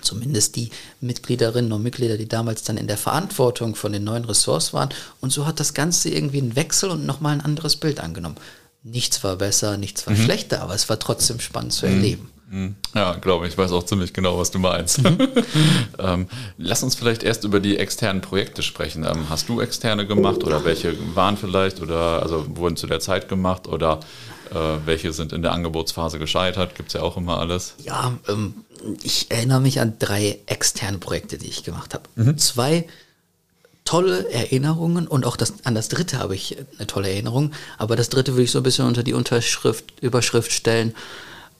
Zumindest 0.00 0.56
die 0.56 0.70
Mitgliederinnen 1.00 1.72
und 1.72 1.82
Mitglieder, 1.82 2.16
die 2.16 2.28
damals 2.28 2.64
dann 2.64 2.76
in 2.76 2.88
der 2.88 2.98
Verantwortung 2.98 3.76
von 3.76 3.92
den 3.92 4.04
neuen 4.04 4.24
Ressorts 4.24 4.72
waren. 4.72 4.88
Und 5.20 5.32
so 5.32 5.46
hat 5.46 5.60
das 5.60 5.74
Ganze 5.74 6.10
irgendwie 6.10 6.38
einen 6.38 6.56
Wechsel 6.56 6.90
und 6.90 7.06
nochmal 7.06 7.34
ein 7.34 7.40
anderes 7.40 7.76
Bild 7.76 8.00
angenommen. 8.00 8.36
Nichts 8.82 9.22
war 9.22 9.36
besser, 9.36 9.76
nichts 9.76 10.06
war 10.06 10.14
mhm. 10.14 10.24
schlechter, 10.24 10.60
aber 10.60 10.74
es 10.74 10.88
war 10.88 10.98
trotzdem 10.98 11.38
spannend 11.38 11.72
zu 11.72 11.86
mhm. 11.86 11.92
erleben. 11.92 12.30
Mhm. 12.52 12.76
Ja, 12.94 13.14
glaube 13.14 13.46
ich, 13.46 13.54
ich 13.54 13.58
weiß 13.58 13.72
auch 13.72 13.84
ziemlich 13.84 14.12
genau, 14.12 14.38
was 14.38 14.50
du 14.50 14.58
meinst. 14.58 15.02
Mhm. 15.02 15.28
ähm, 15.98 16.28
lass 16.58 16.82
uns 16.82 16.94
vielleicht 16.94 17.22
erst 17.22 17.44
über 17.44 17.60
die 17.60 17.78
externen 17.78 18.20
Projekte 18.20 18.62
sprechen. 18.62 19.04
Ähm, 19.04 19.30
hast 19.30 19.48
du 19.48 19.60
externe 19.62 20.06
gemacht 20.06 20.44
oder 20.44 20.62
welche 20.64 20.94
waren 21.16 21.38
vielleicht 21.38 21.80
oder 21.80 22.22
also 22.22 22.44
wurden 22.56 22.76
zu 22.76 22.86
der 22.86 23.00
Zeit 23.00 23.30
gemacht 23.30 23.66
oder 23.68 24.00
äh, 24.50 24.54
welche 24.84 25.14
sind 25.14 25.32
in 25.32 25.40
der 25.40 25.52
Angebotsphase 25.52 26.18
gescheitert? 26.18 26.74
Gibt 26.74 26.88
es 26.88 26.92
ja 26.92 27.00
auch 27.00 27.16
immer 27.16 27.38
alles. 27.38 27.74
Ja, 27.82 28.18
ähm, 28.28 28.54
ich 29.02 29.30
erinnere 29.30 29.60
mich 29.60 29.80
an 29.80 29.94
drei 29.98 30.38
externe 30.44 30.98
Projekte, 30.98 31.38
die 31.38 31.48
ich 31.48 31.64
gemacht 31.64 31.94
habe. 31.94 32.04
Mhm. 32.16 32.36
Zwei 32.36 32.86
tolle 33.86 34.30
Erinnerungen 34.30 35.08
und 35.08 35.24
auch 35.24 35.38
das, 35.38 35.54
an 35.64 35.74
das 35.74 35.88
dritte 35.88 36.18
habe 36.18 36.34
ich 36.34 36.58
eine 36.78 36.86
tolle 36.86 37.10
Erinnerung, 37.10 37.52
aber 37.78 37.96
das 37.96 38.10
dritte 38.10 38.32
würde 38.32 38.44
ich 38.44 38.50
so 38.50 38.58
ein 38.58 38.62
bisschen 38.62 38.86
unter 38.86 39.02
die 39.02 39.14
Unterschrift, 39.14 39.94
Überschrift 40.02 40.52
stellen. 40.52 40.94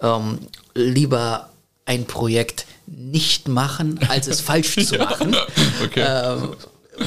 Ähm, 0.03 0.39
lieber 0.75 1.51
ein 1.85 2.05
Projekt 2.07 2.67
nicht 2.87 3.49
machen, 3.49 3.99
als 4.09 4.27
es 4.27 4.41
falsch 4.41 4.87
zu 4.87 4.97
machen. 4.99 5.37
okay. 5.85 6.05
Ähm, 6.07 6.57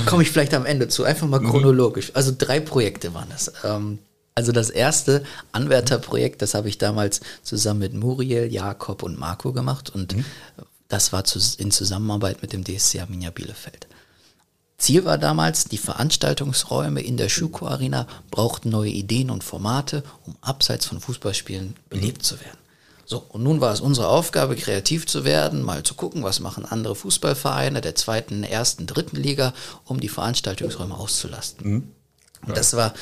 Komme 0.06 0.24
ich 0.24 0.32
vielleicht 0.32 0.54
am 0.54 0.66
Ende 0.66 0.88
zu, 0.88 1.04
einfach 1.04 1.28
mal 1.28 1.40
mhm. 1.40 1.50
chronologisch. 1.50 2.12
Also 2.16 2.34
drei 2.36 2.60
Projekte 2.60 3.14
waren 3.14 3.30
das. 3.30 3.52
Ähm, 3.64 4.00
also 4.34 4.52
das 4.52 4.70
erste 4.70 5.24
Anwärterprojekt, 5.54 6.42
das 6.42 6.56
habe 6.56 6.68
ich 6.68 6.78
damals 6.78 7.22
zusammen 7.42 7.80
mit 7.80 7.94
Muriel, 7.94 8.52
Jakob 8.52 9.04
und 9.04 9.18
Marco 9.18 9.54
gemacht 9.54 9.90
und 9.90 10.16
mhm. 10.16 10.26
das 10.90 11.14
war 11.14 11.24
in 11.58 11.72
Zusammenarbeit 11.72 12.42
mit 12.42 12.52
dem 12.52 12.64
DSC 12.64 13.00
Arminia 13.00 13.30
Bielefeld. 13.30 13.88
Ziel 14.78 15.06
war 15.06 15.18
damals, 15.18 15.66
die 15.66 15.78
Veranstaltungsräume 15.78 17.02
in 17.02 17.16
der 17.16 17.30
Schuko 17.30 17.68
Arena 17.68 18.08
brauchten 18.30 18.70
neue 18.70 18.90
Ideen 18.90 19.30
und 19.30 19.42
Formate, 19.42 20.04
um 20.26 20.36
abseits 20.42 20.86
von 20.86 21.00
Fußballspielen 21.00 21.76
belebt 21.90 22.18
mhm. 22.18 22.24
zu 22.24 22.40
werden. 22.42 22.65
So, 23.06 23.24
und 23.30 23.44
nun 23.44 23.62
war 23.62 23.72
es 23.72 23.82
unsere 23.82 24.08
Aufgabe, 24.08 24.56
kreativ 24.56 25.06
zu 25.06 25.26
werden, 25.26 25.62
mal 25.62 25.84
zu 25.84 25.94
gucken, 25.94 26.24
was 26.24 26.40
machen 26.40 26.66
andere 26.66 26.96
Fußballvereine 26.96 27.82
der 27.82 27.94
zweiten, 27.94 28.44
ersten, 28.44 28.88
dritten 28.88 29.18
Liga, 29.18 29.54
um 29.86 30.00
die 30.00 30.10
Veranstaltungsräume 30.10 30.96
auszulasten. 30.96 31.72
Mhm. 31.72 31.92
Ja. 32.48 32.54
Das 32.56 32.76
war 32.76 32.94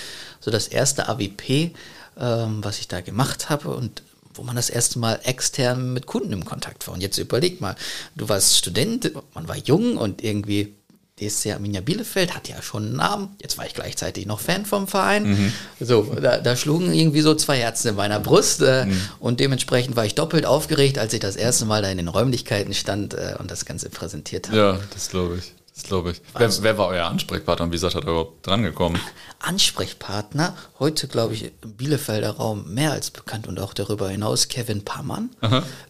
so 0.42 0.52
das 0.52 0.68
erste 0.68 1.08
AWP, 1.08 1.72
ähm, 2.18 2.64
was 2.64 2.80
ich 2.80 2.90
da 2.90 3.02
gemacht 3.02 3.50
habe 3.50 3.70
und 3.70 4.04
wo 4.34 4.44
man 4.44 4.56
das 4.56 4.70
erste 4.70 5.00
Mal 5.00 5.20
extern 5.24 5.94
mit 5.94 6.06
Kunden 6.06 6.34
im 6.34 6.44
Kontakt 6.44 6.88
war. 6.88 6.94
Und 6.94 7.02
jetzt 7.02 7.18
überleg 7.18 7.62
mal, 7.62 7.76
du 8.16 8.28
warst 8.30 8.58
Student, 8.58 9.12
man 9.34 9.48
war 9.48 9.58
jung 9.58 9.98
und 9.98 10.24
irgendwie 10.24 10.76
DSC 11.20 11.52
Arminia 11.52 11.82
Bielefeld 11.82 12.34
hat 12.34 12.50
ja 12.50 12.62
schon 12.62 12.86
einen 12.86 12.96
Namen. 12.96 13.36
Jetzt 13.40 13.58
war 13.58 13.66
ich 13.68 13.76
gleichzeitig 13.76 14.26
noch 14.26 14.40
Fan 14.40 14.66
vom 14.66 14.88
Verein. 14.88 15.30
Mhm. 15.30 15.54
So, 15.80 16.02
da, 16.04 16.40
da, 16.40 16.56
schlugen 16.56 16.92
irgendwie 16.92 17.22
so 17.22 17.36
zwei 17.36 17.60
Herzen 17.60 17.90
in 17.90 17.96
meiner 17.96 18.20
Brust. 18.20 18.62
Äh, 18.62 18.86
mhm. 18.86 19.02
Und 19.20 19.40
dementsprechend 19.40 19.96
war 19.96 20.06
ich 20.06 20.16
doppelt 20.16 20.46
aufgeregt, 20.46 20.98
als 20.98 21.14
ich 21.14 21.20
das 21.20 21.36
erste 21.36 21.66
Mal 21.66 21.84
da 21.84 21.90
in 21.90 21.98
den 21.98 22.08
Räumlichkeiten 22.08 22.74
stand 22.74 23.14
äh, 23.14 23.36
und 23.38 23.52
das 23.52 23.66
Ganze 23.66 23.90
präsentiert 23.90 24.48
habe. 24.48 24.58
Ja, 24.58 24.80
das 24.92 25.10
glaube 25.10 25.38
ich. 25.38 25.54
Das 25.76 25.84
glaube 25.84 26.12
ich. 26.12 26.22
Wer, 26.38 26.52
wer, 26.62 26.78
war 26.78 26.88
euer 26.88 27.06
Ansprechpartner 27.06 27.66
und 27.66 27.72
wie 27.72 27.78
seid 27.78 27.96
ihr 27.96 28.04
überhaupt 28.04 28.46
drangekommen? 28.46 29.00
Ansprechpartner, 29.40 30.56
heute 30.80 31.08
glaube 31.08 31.34
ich 31.34 31.52
im 31.62 31.74
Bielefelder 31.74 32.32
Raum 32.32 32.74
mehr 32.74 32.92
als 32.92 33.12
bekannt 33.12 33.48
und 33.48 33.60
auch 33.60 33.74
darüber 33.74 34.10
hinaus 34.10 34.48
Kevin 34.50 34.86
Pammann. 34.86 35.32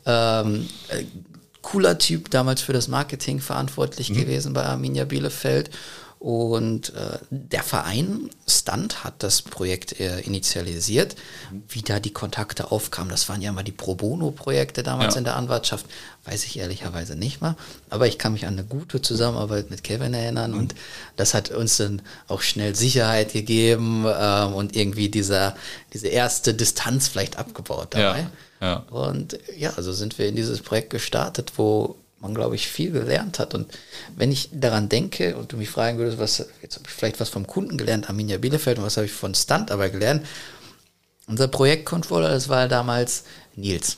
Ähm, 0.05 0.69
äh, 0.87 1.03
cooler 1.63 1.97
Typ, 1.97 2.29
damals 2.29 2.61
für 2.61 2.73
das 2.73 2.87
Marketing 2.87 3.39
verantwortlich 3.39 4.11
mhm. 4.11 4.15
gewesen 4.15 4.53
bei 4.53 4.63
Arminia 4.63 5.05
Bielefeld. 5.05 5.71
Und 6.23 6.95
äh, 6.95 7.17
der 7.31 7.63
Verein 7.63 8.29
Stunt 8.47 9.03
hat 9.03 9.15
das 9.17 9.41
Projekt 9.41 9.99
äh, 9.99 10.21
initialisiert. 10.21 11.17
Wie 11.67 11.81
da 11.81 11.99
die 11.99 12.13
Kontakte 12.13 12.71
aufkamen, 12.71 13.09
das 13.09 13.27
waren 13.27 13.41
ja 13.41 13.49
immer 13.49 13.63
die 13.63 13.73
Pro 13.73 13.95
Bono-Projekte 13.95 14.83
damals 14.83 15.15
ja. 15.15 15.17
in 15.17 15.25
der 15.25 15.35
Anwartschaft, 15.35 15.85
weiß 16.23 16.45
ich 16.45 16.57
ehrlicherweise 16.59 17.17
nicht 17.17 17.41
mehr. 17.41 17.57
Aber 17.89 18.07
ich 18.07 18.17
kann 18.17 18.31
mich 18.31 18.45
an 18.47 18.53
eine 18.53 18.63
gute 18.63 19.01
Zusammenarbeit 19.01 19.69
mit 19.69 19.83
Kevin 19.83 20.13
erinnern 20.13 20.51
mhm. 20.51 20.59
und 20.59 20.75
das 21.17 21.33
hat 21.33 21.51
uns 21.51 21.75
dann 21.75 22.01
auch 22.29 22.39
schnell 22.39 22.73
Sicherheit 22.73 23.33
gegeben 23.33 24.05
äh, 24.05 24.45
und 24.45 24.77
irgendwie 24.77 25.09
dieser, 25.09 25.57
diese 25.91 26.07
erste 26.07 26.53
Distanz 26.53 27.09
vielleicht 27.09 27.37
abgebaut 27.37 27.89
dabei. 27.89 28.19
Ja. 28.19 28.31
Ja. 28.61 28.75
Und 28.91 29.37
ja, 29.57 29.73
also 29.75 29.91
sind 29.91 30.17
wir 30.17 30.29
in 30.29 30.37
dieses 30.37 30.61
Projekt 30.61 30.91
gestartet, 30.91 31.51
wo 31.57 31.97
man, 32.23 32.33
glaube 32.33 32.55
ich, 32.55 32.67
viel 32.67 32.91
gelernt 32.91 33.37
hat. 33.37 33.53
Und 33.53 33.67
wenn 34.15 34.31
ich 34.31 34.49
daran 34.51 34.89
denke 34.89 35.35
und 35.35 35.51
du 35.51 35.57
mich 35.57 35.69
fragen 35.69 35.97
würdest, 35.99 36.17
was, 36.17 36.45
jetzt 36.61 36.75
habe 36.75 36.85
ich 36.87 36.93
vielleicht 36.93 37.19
was 37.19 37.29
vom 37.29 37.45
Kunden 37.45 37.77
gelernt, 37.77 38.09
Arminia 38.09 38.37
Bielefeld, 38.37 38.79
und 38.79 38.85
was 38.85 38.97
habe 38.97 39.05
ich 39.05 39.13
von 39.13 39.35
Stunt 39.35 39.69
aber 39.69 39.89
gelernt, 39.89 40.25
unser 41.27 41.47
Projektcontroller, 41.47 42.29
das 42.29 42.49
war 42.49 42.67
damals 42.67 43.23
Nils. 43.55 43.97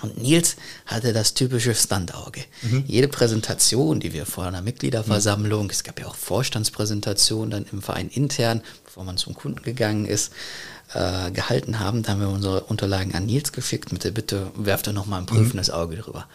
Und 0.00 0.22
Nils 0.22 0.56
hatte 0.86 1.12
das 1.12 1.34
typische 1.34 1.74
Standauge. 1.74 2.42
Mhm. 2.62 2.84
Jede 2.86 3.08
Präsentation, 3.08 4.00
die 4.00 4.14
wir 4.14 4.24
vor 4.24 4.44
einer 4.44 4.62
Mitgliederversammlung, 4.62 5.64
mhm. 5.64 5.70
es 5.70 5.84
gab 5.84 6.00
ja 6.00 6.06
auch 6.06 6.14
Vorstandspräsentationen 6.14 7.50
dann 7.50 7.66
im 7.70 7.82
Verein 7.82 8.08
intern, 8.08 8.62
bevor 8.84 9.04
man 9.04 9.18
zum 9.18 9.34
Kunden 9.34 9.62
gegangen 9.62 10.06
ist, 10.06 10.32
äh, 10.94 11.30
gehalten 11.30 11.78
haben, 11.78 12.02
da 12.02 12.12
haben 12.12 12.20
wir 12.20 12.28
unsere 12.28 12.64
Unterlagen 12.64 13.14
an 13.14 13.26
Nils 13.26 13.52
geschickt 13.52 13.92
mit 13.92 14.04
der 14.04 14.10
Bitte, 14.10 14.50
werft 14.56 14.86
da 14.86 14.92
nochmal 14.92 15.20
ein 15.20 15.26
prüfendes 15.26 15.68
mhm. 15.68 15.74
Auge 15.74 15.96
drüber. 15.96 16.26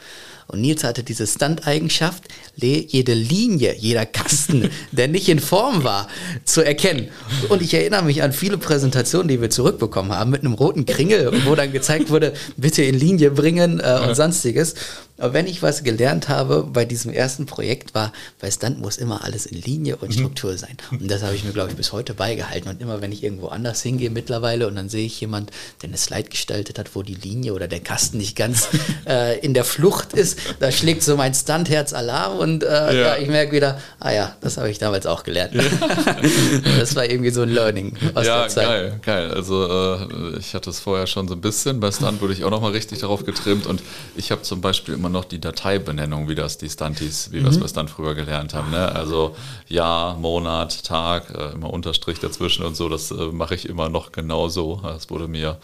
Und 0.47 0.61
Nils 0.61 0.83
hatte 0.83 1.03
diese 1.03 1.27
Stunt-Eigenschaft, 1.27 2.23
jede 2.55 3.13
Linie, 3.13 3.75
jeder 3.77 4.05
Kasten, 4.05 4.69
der 4.91 5.07
nicht 5.07 5.27
in 5.29 5.39
Form 5.39 5.83
war, 5.83 6.07
zu 6.45 6.61
erkennen. 6.61 7.09
Und 7.49 7.61
ich 7.61 7.73
erinnere 7.73 8.03
mich 8.03 8.23
an 8.23 8.31
viele 8.31 8.57
Präsentationen, 8.57 9.27
die 9.27 9.41
wir 9.41 9.49
zurückbekommen 9.49 10.13
haben, 10.13 10.31
mit 10.31 10.41
einem 10.41 10.53
roten 10.53 10.85
Kringel, 10.85 11.31
wo 11.45 11.55
dann 11.55 11.71
gezeigt 11.71 12.09
wurde, 12.09 12.33
bitte 12.55 12.81
in 12.83 12.95
Linie 12.95 13.31
bringen 13.31 13.79
äh, 13.79 13.99
und 14.07 14.15
sonstiges. 14.15 14.75
Aber 15.17 15.33
wenn 15.33 15.47
ich 15.47 15.63
was 15.63 15.83
gelernt 15.83 16.29
habe 16.29 16.63
bei 16.71 16.85
diesem 16.85 17.11
ersten 17.11 17.47
Projekt 17.47 17.95
war, 17.95 18.13
bei 18.39 18.51
Stunt 18.51 18.79
muss 18.79 18.97
immer 18.97 19.23
alles 19.23 19.47
in 19.47 19.59
Linie 19.59 19.97
und 19.97 20.09
mhm. 20.09 20.13
Struktur 20.13 20.57
sein. 20.57 20.77
Und 20.91 21.09
das 21.09 21.23
habe 21.23 21.35
ich 21.35 21.43
mir, 21.43 21.53
glaube 21.53 21.71
ich, 21.71 21.75
bis 21.75 21.91
heute 21.91 22.13
beigehalten. 22.13 22.69
Und 22.69 22.81
immer 22.81 23.01
wenn 23.01 23.11
ich 23.11 23.23
irgendwo 23.23 23.47
anders 23.47 23.81
hingehe 23.81 24.11
mittlerweile 24.11 24.67
und 24.67 24.75
dann 24.75 24.89
sehe 24.89 25.05
ich 25.05 25.19
jemand, 25.19 25.51
der 25.81 25.89
eine 25.89 25.97
Slide 25.97 26.29
gestaltet 26.29 26.77
hat, 26.77 26.95
wo 26.95 27.01
die 27.01 27.15
Linie 27.15 27.53
oder 27.53 27.67
der 27.67 27.79
Kasten 27.79 28.17
nicht 28.17 28.35
ganz 28.35 28.67
äh, 29.07 29.39
in 29.39 29.53
der 29.53 29.63
Flucht 29.63 30.13
ist, 30.13 30.36
da 30.59 30.71
schlägt 30.71 31.03
so 31.03 31.15
mein 31.15 31.33
Stuntherz 31.33 31.93
Alarm 31.93 32.39
und 32.39 32.63
äh, 32.63 32.67
ja. 32.67 32.91
ja. 32.91 33.17
ich 33.17 33.27
merke 33.27 33.51
wieder, 33.51 33.79
ah 33.99 34.11
ja, 34.11 34.35
das 34.41 34.57
habe 34.57 34.69
ich 34.69 34.79
damals 34.79 35.05
auch 35.05 35.23
gelernt. 35.23 35.53
Ja. 35.53 35.63
das 36.79 36.95
war 36.95 37.05
irgendwie 37.05 37.31
so 37.31 37.41
ein 37.41 37.49
Learning 37.49 37.95
aus 38.13 38.25
ja, 38.25 38.41
der 38.41 38.49
Zeit. 38.49 38.67
Geil, 38.67 38.99
geil. 39.03 39.31
Also 39.31 39.67
äh, 39.67 40.37
ich 40.39 40.53
hatte 40.53 40.69
es 40.69 40.79
vorher 40.79 41.07
schon 41.07 41.27
so 41.27 41.33
ein 41.33 41.41
bisschen. 41.41 41.79
Bei 41.79 41.91
Stunt 41.91 42.21
wurde 42.21 42.33
ich 42.33 42.43
auch 42.43 42.51
nochmal 42.51 42.71
richtig 42.71 42.99
darauf 42.99 43.25
getrimmt 43.25 43.65
und 43.65 43.81
ich 44.15 44.31
habe 44.31 44.41
zum 44.41 44.61
Beispiel 44.61 44.93
immer 44.93 45.09
noch 45.09 45.25
die 45.25 45.39
Dateibenennung, 45.39 46.29
wie 46.29 46.35
das 46.35 46.57
die 46.57 46.69
Stunties, 46.69 47.31
wie 47.31 47.39
mhm. 47.39 47.43
wir 47.43 47.51
es 47.51 47.59
bei 47.59 47.67
Stunt 47.67 47.89
früher 47.89 48.15
gelernt 48.15 48.53
haben. 48.53 48.71
Ne? 48.71 48.91
Also 48.93 49.35
Jahr, 49.67 50.15
Monat, 50.15 50.83
Tag, 50.83 51.33
äh, 51.35 51.53
immer 51.53 51.71
Unterstrich 51.71 52.19
dazwischen 52.19 52.65
und 52.65 52.75
so, 52.75 52.89
das 52.89 53.11
äh, 53.11 53.15
mache 53.31 53.55
ich 53.55 53.67
immer 53.67 53.89
noch 53.89 54.11
genauso. 54.11 54.79
Das 54.83 55.09
wurde 55.09 55.27
mir, 55.27 55.57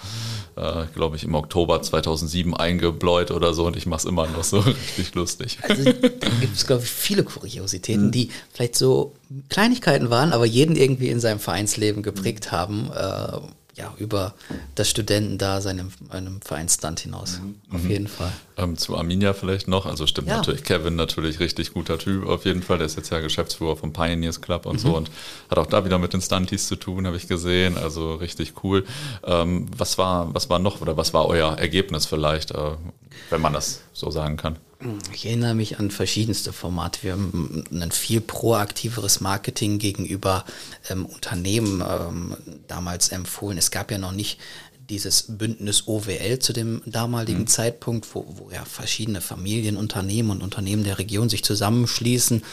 äh, 0.55 0.85
glaube 0.93 1.15
ich, 1.15 1.23
im 1.23 1.35
Oktober 1.35 1.81
2007 1.81 2.55
eingebläut 2.55 3.31
oder 3.31 3.53
so 3.53 3.65
und 3.65 3.75
ich 3.75 3.85
mache 3.85 3.99
es 3.99 4.05
immer 4.05 4.27
noch 4.27 4.43
so 4.43 4.59
richtig 4.59 5.15
lustig. 5.15 5.59
Also 5.61 5.83
da 5.83 6.29
gibt 6.39 6.55
es, 6.55 6.65
glaube 6.65 6.83
ich, 6.83 6.89
viele 6.89 7.23
Kuriositäten, 7.23 8.07
mhm. 8.07 8.11
die 8.11 8.29
vielleicht 8.51 8.75
so 8.75 9.13
Kleinigkeiten 9.49 10.09
waren, 10.09 10.33
aber 10.33 10.45
jeden 10.45 10.75
irgendwie 10.75 11.09
in 11.09 11.19
seinem 11.19 11.39
Vereinsleben 11.39 12.03
geprägt 12.03 12.51
haben. 12.51 12.91
Äh, 12.95 13.39
ja, 13.75 13.93
über 13.97 14.35
das 14.75 14.89
Studentendasein 14.89 15.79
im, 15.79 15.91
einem 16.09 16.41
Vereinsstand 16.41 16.99
hinaus. 16.99 17.39
Mhm. 17.39 17.55
Auf 17.73 17.83
mhm. 17.83 17.89
jeden 17.89 18.07
Fall. 18.07 18.31
Ähm, 18.55 18.77
zu 18.77 18.95
Arminia 18.95 19.33
vielleicht 19.33 19.67
noch, 19.67 19.87
also 19.87 20.05
stimmt 20.05 20.27
ja. 20.27 20.37
natürlich, 20.37 20.63
Kevin 20.63 20.95
natürlich 20.95 21.39
richtig 21.39 21.73
guter 21.73 21.97
Typ 21.97 22.27
auf 22.27 22.45
jeden 22.45 22.61
Fall, 22.61 22.77
der 22.77 22.85
ist 22.85 22.97
jetzt 22.97 23.09
ja 23.09 23.19
Geschäftsführer 23.19 23.75
vom 23.75 23.91
Pioneers 23.91 24.41
Club 24.41 24.67
und 24.67 24.75
mhm. 24.75 24.79
so 24.79 24.95
und 24.95 25.11
hat 25.49 25.57
auch 25.57 25.65
da 25.65 25.85
wieder 25.85 25.97
mit 25.97 26.13
den 26.13 26.21
Stunties 26.21 26.67
zu 26.67 26.75
tun, 26.75 27.07
habe 27.07 27.17
ich 27.17 27.27
gesehen, 27.27 27.77
also 27.77 28.13
richtig 28.13 28.63
cool. 28.63 28.85
Ähm, 29.23 29.67
was, 29.75 29.97
war, 29.97 30.33
was 30.35 30.49
war 30.49 30.59
noch 30.59 30.81
oder 30.81 30.95
was 30.95 31.13
war 31.13 31.25
euer 31.25 31.57
Ergebnis 31.57 32.05
vielleicht, 32.05 32.51
äh, 32.51 32.71
wenn 33.31 33.41
man 33.41 33.53
das 33.53 33.81
so 33.93 34.11
sagen 34.11 34.37
kann? 34.37 34.57
Ich 35.13 35.25
erinnere 35.25 35.55
mich 35.55 35.79
an 35.79 35.91
verschiedenste 35.91 36.53
Formate. 36.53 37.03
Wir 37.03 37.13
haben 37.13 37.63
ein 37.71 37.91
viel 37.91 38.21
proaktiveres 38.21 39.21
Marketing 39.21 39.79
gegenüber 39.79 40.45
ähm, 40.89 41.05
Unternehmen 41.05 41.81
ähm, 41.87 42.35
damals 42.67 43.09
empfohlen. 43.09 43.57
Es 43.57 43.71
gab 43.71 43.91
ja 43.91 43.97
noch 43.97 44.11
nicht 44.11 44.39
dieses 44.89 45.37
Bündnis 45.37 45.87
OWL 45.87 46.39
zu 46.39 46.53
dem 46.53 46.81
damaligen 46.85 47.41
mhm. 47.41 47.47
Zeitpunkt, 47.47 48.07
wo, 48.13 48.25
wo 48.27 48.51
ja 48.51 48.65
verschiedene 48.65 49.21
Familienunternehmen 49.21 50.31
und 50.31 50.43
Unternehmen 50.43 50.83
der 50.83 50.99
Region 50.99 51.29
sich 51.29 51.43
zusammenschließen 51.43 52.43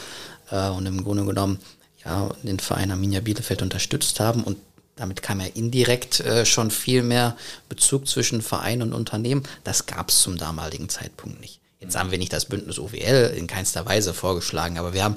äh, 0.50 0.68
und 0.68 0.86
im 0.86 1.04
Grunde 1.04 1.24
genommen 1.24 1.58
ja, 2.04 2.30
den 2.42 2.60
Verein 2.60 2.90
Arminia 2.90 3.20
Bielefeld 3.20 3.62
unterstützt 3.62 4.20
haben 4.20 4.44
und 4.44 4.56
damit 4.96 5.22
kam 5.22 5.40
ja 5.40 5.46
indirekt 5.46 6.20
äh, 6.20 6.44
schon 6.44 6.70
viel 6.70 7.02
mehr 7.02 7.36
Bezug 7.68 8.06
zwischen 8.06 8.42
Verein 8.42 8.82
und 8.82 8.92
Unternehmen. 8.92 9.44
Das 9.64 9.86
gab 9.86 10.10
es 10.10 10.20
zum 10.20 10.36
damaligen 10.36 10.88
Zeitpunkt 10.88 11.40
nicht. 11.40 11.59
Jetzt 11.80 11.98
haben 11.98 12.10
wir 12.10 12.18
nicht 12.18 12.32
das 12.32 12.44
Bündnis 12.44 12.78
OWL 12.78 13.34
in 13.36 13.46
keinster 13.46 13.86
Weise 13.86 14.12
vorgeschlagen, 14.12 14.78
aber 14.78 14.92
wir 14.92 15.02
haben 15.02 15.16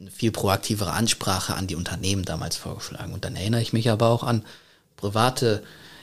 eine 0.00 0.10
viel 0.10 0.32
proaktivere 0.32 0.90
Ansprache 0.90 1.54
an 1.54 1.68
die 1.68 1.76
Unternehmen 1.76 2.24
damals 2.24 2.56
vorgeschlagen. 2.56 3.14
Und 3.14 3.24
dann 3.24 3.36
erinnere 3.36 3.62
ich 3.62 3.72
mich 3.72 3.88
aber 3.88 4.08
auch 4.08 4.24
an 4.24 4.44
private 4.96 5.62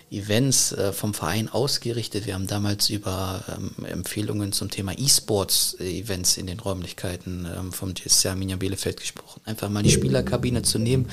Events 0.10 0.72
äh, 0.72 0.94
vom 0.94 1.14
Verein 1.14 1.50
ausgerichtet. 1.50 2.28
Wir 2.28 2.36
haben 2.36 2.48
damals 2.48 2.90
über 2.90 3.44
ähm, 3.50 3.86
Empfehlungen 3.86 4.54
zum 4.54 4.70
Thema 4.70 4.94
E-Sports-Events 4.98 6.38
in 6.38 6.48
den 6.48 6.60
Räumlichkeiten 6.60 7.46
ähm, 7.46 7.74
vom 7.74 7.94
GSC 7.94 8.30
Arminia 8.30 8.56
Bielefeld 8.56 9.02
gesprochen. 9.02 9.42
Einfach 9.46 9.70
mal 9.70 9.84
die 9.84 9.92
Spielerkabine 9.92 10.62
zu 10.62 10.80
nehmen, 10.80 11.10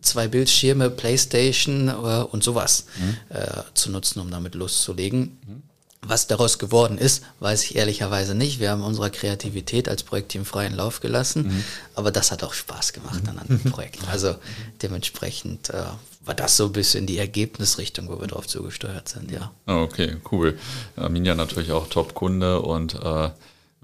zwei 0.00 0.28
Bildschirme, 0.28 0.90
Playstation 0.90 1.88
äh, 1.88 1.92
und 1.92 2.42
sowas 2.42 2.86
mhm. 2.98 3.36
äh, 3.36 3.62
zu 3.74 3.90
nutzen, 3.90 4.20
um 4.20 4.30
damit 4.30 4.54
loszulegen. 4.54 5.38
Mhm. 5.46 5.62
Was 6.04 6.26
daraus 6.26 6.58
geworden 6.58 6.98
ist, 6.98 7.22
weiß 7.38 7.62
ich 7.64 7.76
ehrlicherweise 7.76 8.34
nicht. 8.34 8.58
Wir 8.58 8.70
haben 8.70 8.82
unserer 8.82 9.10
Kreativität 9.10 9.88
als 9.88 10.02
Projektteam 10.02 10.44
freien 10.44 10.74
Lauf 10.74 11.00
gelassen, 11.00 11.44
mhm. 11.44 11.64
aber 11.94 12.10
das 12.10 12.32
hat 12.32 12.42
auch 12.42 12.54
Spaß 12.54 12.92
gemacht 12.92 13.22
an 13.28 13.40
dem 13.48 13.60
mhm. 13.62 13.70
Projekt. 13.70 13.98
Also 14.10 14.34
dementsprechend 14.82 15.70
äh, 15.70 15.84
war 16.24 16.34
das 16.34 16.56
so 16.56 16.66
ein 16.66 16.72
bisschen 16.72 17.06
die 17.06 17.18
Ergebnisrichtung, 17.18 18.08
wo 18.08 18.20
wir 18.20 18.26
drauf 18.26 18.48
zugesteuert 18.48 19.08
sind, 19.08 19.30
ja. 19.30 19.52
Ah, 19.66 19.82
okay, 19.82 20.16
cool. 20.32 20.58
Arminia 20.96 21.36
natürlich 21.36 21.70
auch 21.70 21.88
Top-Kunde 21.88 22.60
und 22.62 22.94
äh, 22.94 23.30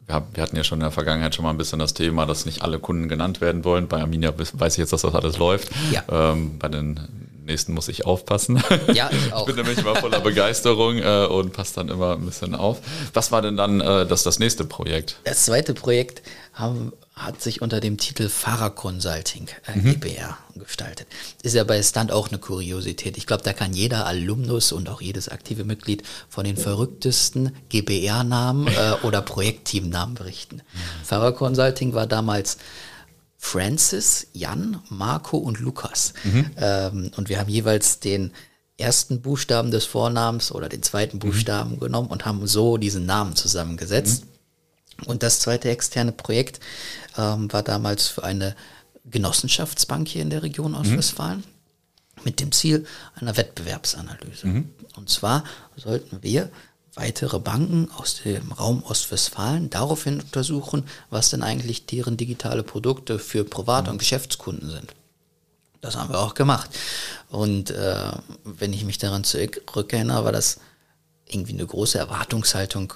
wir 0.09 0.43
hatten 0.43 0.57
ja 0.57 0.65
schon 0.65 0.79
in 0.79 0.85
der 0.85 0.91
Vergangenheit 0.91 1.35
schon 1.35 1.45
mal 1.45 1.51
ein 1.51 1.59
bisschen 1.59 1.79
das 1.79 1.95
Thema, 1.95 2.27
dass 2.27 2.47
nicht 2.47 2.63
alle 2.63 2.79
Kunden 2.79 3.09
genannt 3.09 3.41
werden 3.41 3.65
wollen. 3.65 3.89
Bei 3.89 4.01
Arminia 4.01 4.33
weiß 4.37 4.75
ich 4.75 4.79
jetzt, 4.79 4.93
dass 4.93 5.03
das 5.03 5.15
alles 5.15 5.39
läuft. 5.39 5.69
Ja. 5.93 6.03
Ähm, 6.11 6.59
bei 6.59 6.69
den 6.69 7.28
nächsten 7.49 7.73
muss 7.73 7.89
ich 7.89 8.07
aufpassen. 8.07 8.63
Ja, 8.95 9.11
ich 9.13 9.33
auch. 9.33 9.41
ich 9.41 9.55
bin 9.55 9.57
nämlich 9.57 9.79
immer 9.79 9.97
voller 9.97 10.21
Begeisterung 10.21 10.99
äh, 10.99 11.27
und 11.27 11.53
passe 11.53 11.75
dann 11.77 11.89
immer 11.89 12.15
ein 12.15 12.25
bisschen 12.25 12.55
auf. 12.55 12.79
Was 13.13 13.33
war 13.33 13.43
denn 13.43 13.57
dann 13.57 13.81
äh, 13.81 14.07
das, 14.07 14.23
das 14.23 14.39
nächste 14.39 14.65
Projekt? 14.65 15.17
Das 15.25 15.45
zweite 15.45 15.75
Projekt 15.75 16.23
haben, 16.55 16.93
hat 17.15 17.43
sich 17.43 17.61
unter 17.61 17.81
dem 17.81 17.99
Titel 17.99 18.29
Fahrer 18.29 18.71
Consulting 18.71 19.49
äh, 19.67 19.79
mhm. 19.79 19.95
GBR 19.95 20.39
gestaltet. 20.57 21.07
Ist 21.43 21.55
ja 21.55 21.65
bei 21.65 21.83
Stunt 21.83 22.13
auch 22.13 22.29
eine 22.29 22.39
Kuriosität. 22.39 23.17
Ich 23.17 23.27
glaube, 23.27 23.43
da 23.43 23.53
kann 23.53 23.73
jeder 23.73 24.07
Alumnus 24.07 24.73
und 24.73 24.89
auch 24.89 25.01
jedes 25.01 25.29
aktive 25.29 25.65
Mitglied 25.65 26.03
von 26.29 26.45
den 26.45 26.57
verrücktesten 26.57 27.55
GBR-Namen 27.69 28.69
äh, 28.69 29.07
oder 29.07 29.23
Projektteamnamen 29.23 30.15
berichten. 30.15 30.57
Mhm. 30.57 31.05
Fahrer 31.05 31.33
Consulting 31.33 31.95
war 31.95 32.07
damals 32.07 32.59
Francis, 33.39 34.27
Jan, 34.33 34.83
Marco 34.91 35.39
und 35.39 35.61
Lukas. 35.61 36.13
Mhm. 36.25 36.51
Ähm, 36.57 37.11
und 37.17 37.29
wir 37.29 37.39
haben 37.39 37.49
jeweils 37.49 38.01
den 38.01 38.33
ersten 38.77 39.23
Buchstaben 39.23 39.71
des 39.71 39.85
Vornamens 39.85 40.53
oder 40.53 40.69
den 40.69 40.83
zweiten 40.83 41.17
mhm. 41.17 41.21
Buchstaben 41.21 41.73
mhm. 41.73 41.81
genommen 41.81 42.09
und 42.09 42.27
haben 42.27 42.47
so 42.47 42.77
diesen 42.77 43.07
Namen 43.07 43.37
zusammengesetzt. 43.37 44.25
Mhm. 44.25 45.07
Und 45.07 45.23
das 45.23 45.41
zweite 45.41 45.71
externe 45.71 46.13
Projekt 46.13 46.61
ähm, 47.17 47.53
war 47.53 47.63
damals 47.63 48.09
für 48.09 48.25
eine 48.25 48.57
Genossenschaftsbank 49.05 50.09
hier 50.09 50.23
in 50.23 50.31
der 50.31 50.43
Region 50.43 50.75
Ostwestfalen 50.75 51.39
mhm. 51.39 52.23
mit 52.25 52.41
dem 52.41 52.53
Ziel 52.53 52.87
einer 53.15 53.37
Wettbewerbsanalyse. 53.37 54.47
Mhm. 54.49 54.71
Und 54.97 55.09
zwar 55.09 55.45
sollten 55.77 56.23
wir 56.23 56.51
weitere 56.99 57.39
Banken 57.39 57.89
aus 57.97 58.23
dem 58.25 58.51
Raum 58.53 58.83
Ostwestfalen 58.83 59.71
daraufhin 59.71 60.21
untersuchen, 60.21 60.85
was 61.11 61.31
denn 61.31 61.43
eigentlich 61.43 61.87
deren 61.87 62.17
digitale 62.17 62.63
Produkte 62.63 63.19
für 63.19 63.45
Privat- 63.45 63.89
und 63.89 63.95
mhm. 63.95 63.99
Geschäftskunden 63.99 64.69
sind. 64.69 64.95
Das 65.81 65.97
haben 65.97 66.11
wir 66.11 66.19
auch 66.19 66.35
gemacht. 66.35 66.71
Und 67.31 67.71
äh, 67.71 68.11
wenn 68.45 68.73
ich 68.73 68.85
mich 68.85 68.99
daran 68.99 69.23
zurückerinnere, 69.23 70.25
war 70.25 70.33
das 70.33 70.59
irgendwie 71.27 71.53
eine 71.53 71.67
große 71.67 71.99
Erwartungshaltung, 71.99 72.95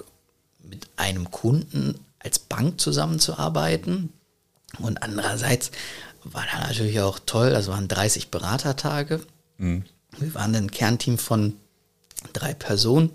mit 0.61 0.87
einem 0.95 1.29
Kunden 1.29 1.99
als 2.19 2.39
Bank 2.39 2.79
zusammenzuarbeiten. 2.81 4.11
Und 4.79 5.03
andererseits 5.03 5.71
war 6.23 6.45
da 6.51 6.67
natürlich 6.67 6.99
auch 6.99 7.19
toll, 7.25 7.51
das 7.51 7.67
waren 7.67 7.87
30 7.87 8.31
Beratertage. 8.31 9.21
Mhm. 9.57 9.85
Wir 10.17 10.33
waren 10.33 10.55
ein 10.55 10.71
Kernteam 10.71 11.17
von 11.17 11.55
drei 12.33 12.53
Personen 12.53 13.11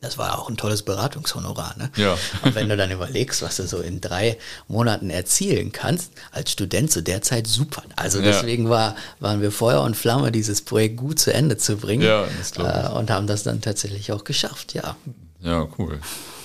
das 0.00 0.16
war 0.16 0.38
auch 0.38 0.48
ein 0.48 0.56
tolles 0.56 0.82
Beratungshonorar. 0.82 1.74
Ne? 1.76 1.90
Ja. 1.96 2.16
Und 2.42 2.54
wenn 2.54 2.68
du 2.68 2.76
dann 2.76 2.90
überlegst, 2.90 3.42
was 3.42 3.56
du 3.56 3.66
so 3.66 3.80
in 3.80 4.00
drei 4.00 4.38
Monaten 4.68 5.10
erzielen 5.10 5.72
kannst, 5.72 6.12
als 6.30 6.52
Student 6.52 6.92
zu 6.92 7.02
der 7.02 7.22
Zeit 7.22 7.46
super. 7.46 7.82
Also 7.96 8.20
deswegen 8.22 8.64
ja. 8.64 8.70
war, 8.70 8.96
waren 9.18 9.40
wir 9.40 9.50
Feuer 9.50 9.82
und 9.82 9.96
Flamme, 9.96 10.30
dieses 10.30 10.62
Projekt 10.62 10.96
gut 10.96 11.18
zu 11.18 11.32
Ende 11.32 11.56
zu 11.56 11.76
bringen. 11.76 12.02
Ja, 12.02 12.26
äh, 12.26 12.88
und 12.90 13.10
haben 13.10 13.26
das 13.26 13.42
dann 13.42 13.60
tatsächlich 13.60 14.12
auch 14.12 14.24
geschafft, 14.24 14.74
ja. 14.74 14.96
Ja, 15.40 15.66
cool. 15.78 16.00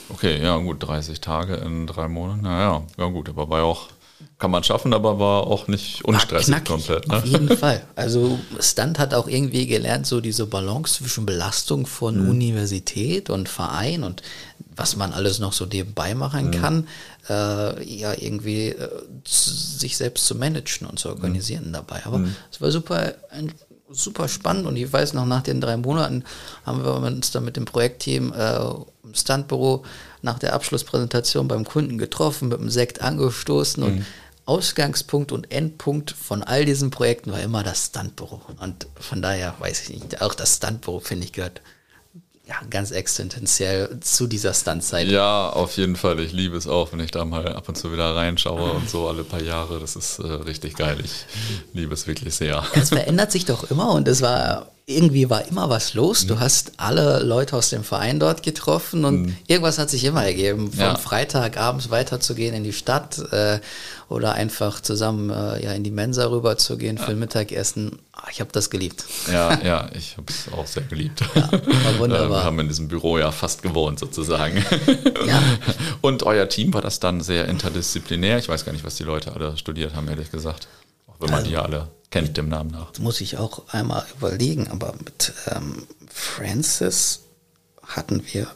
Okay, 0.10 0.42
ja 0.42 0.58
gut, 0.58 0.84
30 0.84 1.22
Tage 1.22 1.56
in 1.56 1.88
drei 1.88 2.08
Monaten. 2.08 2.42
Naja, 2.42 2.84
ja 2.98 3.06
gut, 3.06 3.30
aber 3.30 3.50
war 3.50 3.60
ja 3.60 3.66
auch 3.66 3.90
kann 4.40 4.52
man 4.52 4.64
schaffen, 4.64 4.94
aber 4.94 5.20
war 5.20 5.48
auch 5.48 5.68
nicht 5.68 6.06
unstressig 6.06 6.64
komplett. 6.66 7.08
Ne? 7.08 7.18
Auf 7.18 7.26
jeden 7.26 7.58
Fall. 7.58 7.82
Also 7.96 8.40
Stunt 8.60 9.00
hat 9.00 9.14
auch 9.14 9.28
irgendwie 9.28 9.68
gelernt, 9.68 10.08
so 10.08 10.22
diese 10.22 10.46
Balance 10.46 10.96
zwischen 10.96 11.26
Belastung 11.26 11.86
von 11.86 12.24
mhm. 12.24 12.30
Universität 12.30 13.30
und 13.30 13.50
Verein 13.50 14.04
und 14.04 14.22
was 14.76 14.96
man 14.96 15.14
alles 15.14 15.40
noch 15.40 15.54
so 15.54 15.66
nebenbei 15.66 16.16
machen 16.16 16.48
mhm. 16.48 16.52
kann, 16.52 16.88
äh, 17.30 17.96
ja, 17.96 18.14
irgendwie 18.18 18.70
äh, 18.70 18.90
sich 19.26 19.98
selbst 19.98 20.26
zu 20.26 20.36
managen 20.36 20.88
und 20.88 21.00
zu 21.00 21.10
organisieren 21.10 21.68
mhm. 21.68 21.74
dabei. 21.74 22.06
Aber 22.06 22.20
mhm. 22.20 22.36
es 22.52 22.60
war 22.60 22.72
super, 22.72 23.14
super 23.94 24.28
spannend 24.28 24.66
und 24.66 24.76
ich 24.76 24.92
weiß 24.92 25.14
noch, 25.14 25.26
nach 25.26 25.44
den 25.44 25.62
drei 25.62 25.78
Monaten 25.78 26.24
haben 26.66 26.84
wir 26.84 26.96
uns 26.96 27.32
dann 27.32 27.46
mit 27.46 27.58
dem 27.58 27.66
Projektteam 27.66 28.34
äh, 28.34 28.60
im 29.04 29.14
Stuntbüro 29.14 29.84
nach 30.22 30.40
der 30.40 30.54
Abschlusspräsentation 30.54 31.48
beim 31.48 31.66
Kunden 31.66 31.98
getroffen, 31.98 32.50
mit 32.50 32.60
dem 32.60 32.70
Sekt 32.70 33.02
angestoßen 33.02 33.84
und 33.84 33.96
mhm. 33.96 34.06
Ausgangspunkt 34.46 35.32
und 35.32 35.52
Endpunkt 35.52 36.12
von 36.12 36.44
all 36.44 36.66
diesen 36.66 36.90
Projekten 36.90 37.32
war 37.32 37.40
immer 37.40 37.64
das 37.64 37.86
Stuntbüro. 37.88 38.42
Und 38.60 38.88
von 39.00 39.22
daher 39.22 39.56
weiß 39.60 39.84
ich 39.84 39.90
nicht, 39.90 40.22
auch 40.22 40.34
das 40.34 40.58
Stuntbüro, 40.58 41.00
finde 41.00 41.26
ich, 41.26 41.32
gehört 41.32 41.62
ja, 42.54 42.68
ganz 42.70 42.92
existenziell 42.92 44.00
zu 44.02 44.28
dieser 44.28 44.54
Stuntzeit. 44.54 45.08
Ja, 45.08 45.50
auf 45.50 45.76
jeden 45.78 45.96
Fall. 45.96 46.20
Ich 46.20 46.32
liebe 46.34 46.56
es 46.56 46.68
auch, 46.68 46.92
wenn 46.92 47.00
ich 47.00 47.12
da 47.12 47.26
mal 47.26 47.48
ab 47.48 47.68
und 47.68 47.76
zu 47.76 47.92
wieder 47.92 48.16
reinschaue 48.16 48.74
und 48.74 48.90
so 48.90 49.08
alle 49.08 49.24
paar 49.24 49.42
Jahre. 49.42 49.80
Das 49.80 49.96
ist 49.96 50.20
äh, 50.20 50.28
richtig 50.28 50.76
geil. 50.76 50.98
Ich 51.04 51.26
liebe 51.74 51.94
es 51.94 52.06
wirklich 52.06 52.36
sehr. 52.36 52.54
Ja, 52.54 52.66
es 52.74 52.90
verändert 52.90 53.32
sich 53.32 53.46
doch 53.46 53.72
immer 53.72 53.92
und 53.94 54.08
es 54.08 54.22
war 54.22 54.72
irgendwie 54.86 55.30
war 55.30 55.48
immer 55.48 55.70
was 55.70 55.94
los. 55.94 56.28
Du 56.28 56.36
mhm. 56.36 56.40
hast 56.42 56.74
alle 56.76 57.24
Leute 57.24 57.56
aus 57.56 57.70
dem 57.70 57.86
Verein 57.86 58.20
dort 58.20 58.44
getroffen 58.44 59.06
und 59.06 59.22
mhm. 59.28 59.38
irgendwas 59.48 59.78
hat 59.78 59.90
sich 59.90 60.04
immer 60.04 60.26
ergeben. 60.26 60.72
Von 60.72 60.80
ja. 60.80 60.96
Freitag 60.96 61.58
abends 61.58 61.90
weiterzugehen 61.90 62.54
in 62.54 62.66
die 62.66 62.74
Stadt 62.74 63.18
äh, 63.32 63.62
oder 64.10 64.34
einfach 64.34 64.82
zusammen 64.82 65.30
äh, 65.30 65.64
ja, 65.64 65.72
in 65.72 65.86
die 65.86 65.92
Mensa 65.92 66.30
rüber 66.30 66.58
zu 66.58 66.78
gehen 66.78 66.98
für 66.98 67.12
ja. 67.12 67.18
Mittagessen. 67.18 68.00
Ah, 68.12 68.28
ich 68.30 68.42
habe 68.42 68.52
das 68.52 68.70
geliebt. 68.70 69.06
Ja, 69.32 69.58
ja, 69.64 69.90
ich 69.94 70.18
habe 70.18 70.28
es 70.30 70.52
auch 70.52 70.68
sehr 70.68 70.84
geliebt. 70.84 71.22
Ja, 71.34 71.50
war 71.52 71.60
wunderbar. 72.00 72.42
Wir 72.42 72.44
haben 72.44 72.60
in 72.60 72.68
diesem 72.68 72.90
Büro 72.90 73.18
ja 73.18 73.32
fast 73.32 73.62
gewohnt 73.62 74.00
sozusagen. 74.00 74.64
Ja. 75.26 75.42
Und 76.02 76.24
euer 76.24 76.50
Team 76.50 76.74
war 76.74 76.82
das 76.82 77.00
dann 77.00 77.22
sehr 77.22 77.48
interdisziplinär. 77.48 78.40
Ich 78.40 78.50
weiß 78.50 78.66
gar 78.66 78.74
nicht, 78.74 78.84
was 78.84 78.96
die 78.96 79.04
Leute 79.04 79.34
alle 79.34 79.56
studiert 79.56 79.96
haben, 79.96 80.10
ehrlich 80.10 80.32
gesagt. 80.32 80.68
Auch 81.08 81.16
wenn 81.20 81.30
man 81.30 81.40
also, 81.40 81.50
die 81.50 81.56
alle 81.56 81.88
kennt 82.14 82.38
dem 82.38 82.48
Namen 82.48 82.70
nach. 82.70 82.98
Muss 83.00 83.22
ich 83.22 83.38
auch 83.38 83.68
einmal 83.70 84.06
überlegen, 84.16 84.68
aber 84.68 84.94
mit 85.04 85.34
ähm, 85.48 85.88
Francis 86.08 87.22
hatten 87.82 88.24
wir 88.32 88.48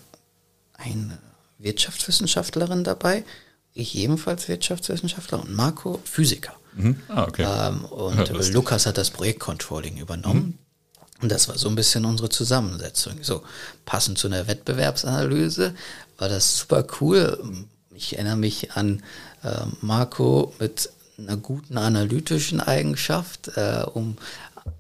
eine 0.73 1.17
Wirtschaftswissenschaftlerin 1.57 2.83
dabei, 2.83 3.25
ich 3.73 3.95
ebenfalls 3.95 4.47
Wirtschaftswissenschaftler 4.47 5.41
und 5.41 5.55
Marco 5.55 5.99
Physiker. 6.05 6.53
Mhm. 6.75 7.01
Ah, 7.07 7.23
okay. 7.23 7.47
Ähm, 7.47 7.85
und 7.85 8.29
ja, 8.29 8.51
Lukas 8.51 8.85
hat 8.85 8.99
das 8.99 9.09
Projektcontrolling 9.09 9.97
übernommen. 9.97 10.45
Mhm. 10.45 11.23
Und 11.23 11.31
das 11.31 11.47
war 11.47 11.57
so 11.57 11.67
ein 11.67 11.75
bisschen 11.75 12.05
unsere 12.05 12.29
Zusammensetzung. 12.29 13.23
So, 13.23 13.41
passend 13.85 14.19
zu 14.19 14.27
einer 14.27 14.47
Wettbewerbsanalyse 14.47 15.73
war 16.19 16.29
das 16.29 16.57
super 16.59 16.85
cool. 17.01 17.65
Ich 17.95 18.13
erinnere 18.13 18.37
mich 18.37 18.73
an 18.73 19.01
äh, 19.43 19.65
Marco 19.81 20.53
mit 20.59 20.91
einer 21.17 21.37
guten 21.37 21.77
analytischen 21.77 22.61
Eigenschaft, 22.61 23.51
äh, 23.55 23.83
um 23.93 24.17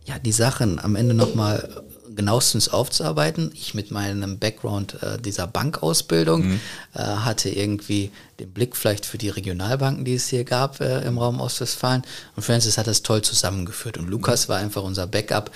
ja, 0.05 0.19
die 0.19 0.31
Sachen 0.31 0.79
am 0.79 0.95
Ende 0.95 1.13
nochmal 1.13 1.83
genauestens 2.15 2.69
aufzuarbeiten. 2.69 3.51
Ich 3.53 3.73
mit 3.73 3.91
meinem 3.91 4.39
Background 4.39 5.01
äh, 5.01 5.17
dieser 5.19 5.47
Bankausbildung 5.47 6.47
mhm. 6.47 6.59
äh, 6.93 6.99
hatte 6.99 7.49
irgendwie 7.49 8.11
den 8.39 8.51
Blick 8.51 8.75
vielleicht 8.75 9.05
für 9.05 9.17
die 9.17 9.29
Regionalbanken, 9.29 10.03
die 10.03 10.15
es 10.15 10.27
hier 10.27 10.43
gab 10.43 10.81
äh, 10.81 11.01
im 11.01 11.17
Raum 11.17 11.39
Ostwestfalen. 11.39 12.03
Und 12.35 12.43
Francis 12.43 12.77
hat 12.77 12.87
das 12.87 13.03
toll 13.03 13.21
zusammengeführt. 13.21 13.97
Und 13.97 14.09
Lukas 14.09 14.47
mhm. 14.47 14.51
war 14.51 14.59
einfach 14.59 14.83
unser 14.83 15.07
Backup, 15.07 15.51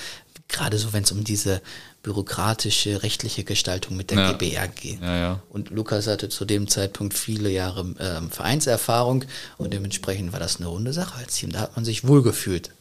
gerade 0.47 0.77
so, 0.77 0.93
wenn 0.93 1.03
es 1.03 1.11
um 1.11 1.23
diese 1.23 1.61
bürokratische, 2.03 3.03
rechtliche 3.03 3.43
Gestaltung 3.43 3.95
mit 3.95 4.11
der 4.11 4.17
ja. 4.17 4.31
GBR 4.31 4.67
geht. 4.67 5.01
Ja, 5.01 5.15
ja. 5.15 5.39
Und 5.49 5.69
Lukas 5.69 6.07
hatte 6.07 6.29
zu 6.29 6.45
dem 6.45 6.67
Zeitpunkt 6.67 7.13
viele 7.13 7.49
Jahre 7.49 7.93
ähm, 7.99 8.31
Vereinserfahrung 8.31 9.25
und 9.57 9.73
dementsprechend 9.73 10.33
war 10.33 10.39
das 10.39 10.57
eine 10.57 10.67
runde 10.67 10.93
Sache 10.93 11.17
als 11.17 11.35
Team. 11.35 11.51
Da 11.51 11.59
hat 11.59 11.75
man 11.75 11.85
sich 11.85 12.07
wohlgefühlt 12.07 12.71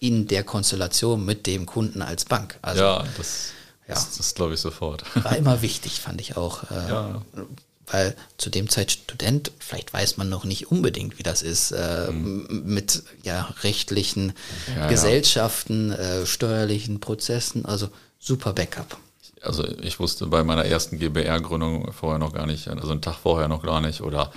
in 0.00 0.26
der 0.26 0.44
Konstellation 0.44 1.24
mit 1.24 1.46
dem 1.46 1.66
Kunden 1.66 2.02
als 2.02 2.24
Bank. 2.24 2.58
Also, 2.62 2.82
ja, 2.82 3.04
das, 3.16 3.52
das, 3.86 4.16
das 4.16 4.34
glaube 4.34 4.54
ich 4.54 4.60
sofort. 4.60 5.04
War 5.22 5.36
immer 5.36 5.62
wichtig, 5.62 6.00
fand 6.00 6.20
ich 6.20 6.36
auch. 6.36 6.64
Äh, 6.70 7.44
weil 7.86 8.16
zu 8.38 8.50
dem 8.50 8.68
Zeit 8.68 8.92
Student, 8.92 9.52
vielleicht 9.58 9.92
weiß 9.92 10.16
man 10.16 10.28
noch 10.28 10.44
nicht 10.44 10.70
unbedingt, 10.70 11.18
wie 11.18 11.22
das 11.22 11.42
ist, 11.42 11.72
äh, 11.72 12.10
mhm. 12.10 12.62
mit 12.64 13.02
ja, 13.22 13.54
rechtlichen 13.62 14.32
ja, 14.74 14.88
Gesellschaften, 14.88 15.90
ja. 15.90 16.22
Äh, 16.22 16.26
steuerlichen 16.26 17.00
Prozessen, 17.00 17.64
also 17.64 17.88
super 18.18 18.52
Backup. 18.52 18.98
Also 19.46 19.64
ich 19.82 20.00
wusste 20.00 20.26
bei 20.26 20.42
meiner 20.44 20.64
ersten 20.64 20.98
GBR-Gründung 20.98 21.92
vorher 21.92 22.18
noch 22.18 22.32
gar 22.32 22.46
nicht, 22.46 22.68
also 22.68 22.90
einen 22.90 23.00
Tag 23.00 23.16
vorher 23.16 23.48
noch 23.48 23.62
gar 23.62 23.80
nicht 23.80 24.00
oder 24.00 24.32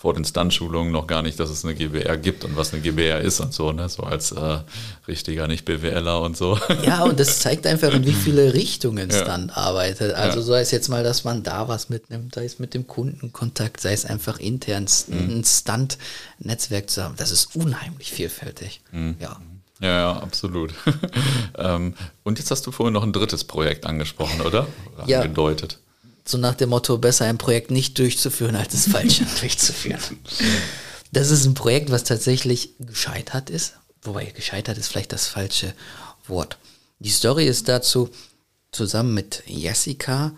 vor 0.00 0.14
den 0.14 0.24
Stunt-Schulungen 0.24 0.90
noch 0.92 1.06
gar 1.06 1.20
nicht, 1.20 1.38
dass 1.38 1.50
es 1.50 1.62
eine 1.62 1.74
GBR 1.74 2.16
gibt 2.16 2.44
und 2.44 2.56
was 2.56 2.72
eine 2.72 2.80
GBR 2.80 3.20
ist 3.20 3.38
und 3.40 3.52
so, 3.52 3.70
ne? 3.70 3.86
So 3.90 4.02
als 4.02 4.32
äh, 4.32 4.60
richtiger 5.06 5.46
Nicht-BWLer 5.46 6.22
und 6.22 6.38
so. 6.38 6.58
Ja, 6.82 7.04
und 7.04 7.20
das 7.20 7.40
zeigt 7.40 7.66
einfach, 7.66 7.92
in 7.92 8.06
wie 8.06 8.14
viele 8.14 8.54
Richtungen 8.54 9.10
ja. 9.10 9.22
Stunt 9.22 9.54
arbeitet. 9.54 10.14
Also 10.14 10.38
ja. 10.38 10.46
sei 10.46 10.60
es 10.62 10.70
jetzt 10.70 10.88
mal, 10.88 11.04
dass 11.04 11.24
man 11.24 11.42
da 11.42 11.68
was 11.68 11.90
mitnimmt, 11.90 12.34
sei 12.34 12.46
es 12.46 12.58
mit 12.58 12.72
dem 12.72 12.86
Kundenkontakt, 12.86 13.80
sei 13.82 13.92
es 13.92 14.06
einfach 14.06 14.38
intern 14.38 14.86
mhm. 15.08 15.40
ein 15.40 15.44
Stunt-Netzwerk 15.44 16.88
zu 16.88 17.04
haben. 17.04 17.16
Das 17.18 17.30
ist 17.30 17.54
unheimlich 17.54 18.10
vielfältig. 18.10 18.80
Mhm. 18.92 19.16
Ja. 19.20 19.36
Ja, 19.80 19.88
ja, 19.88 20.12
absolut. 20.12 20.74
ähm, 21.58 21.94
und 22.22 22.38
jetzt 22.38 22.50
hast 22.50 22.66
du 22.66 22.72
vorhin 22.72 22.92
noch 22.92 23.02
ein 23.02 23.12
drittes 23.12 23.44
Projekt 23.44 23.86
angesprochen, 23.86 24.40
oder? 24.42 24.66
Ja. 25.06 25.20
Angedeutet 25.20 25.78
so 26.30 26.38
nach 26.38 26.54
dem 26.54 26.70
Motto, 26.70 26.96
besser 26.98 27.26
ein 27.26 27.38
Projekt 27.38 27.70
nicht 27.70 27.98
durchzuführen, 27.98 28.56
als 28.56 28.74
es 28.74 28.88
falsch 28.88 29.20
durchzuführen. 29.40 30.00
Das 31.12 31.30
ist 31.30 31.44
ein 31.44 31.54
Projekt, 31.54 31.90
was 31.90 32.04
tatsächlich 32.04 32.70
gescheitert 32.78 33.50
ist. 33.50 33.74
Wobei 34.02 34.26
gescheitert 34.26 34.78
ist 34.78 34.88
vielleicht 34.88 35.12
das 35.12 35.26
falsche 35.26 35.74
Wort. 36.26 36.56
Die 37.00 37.10
Story 37.10 37.46
ist 37.46 37.68
dazu, 37.68 38.10
zusammen 38.72 39.12
mit 39.12 39.42
Jessica, 39.46 40.32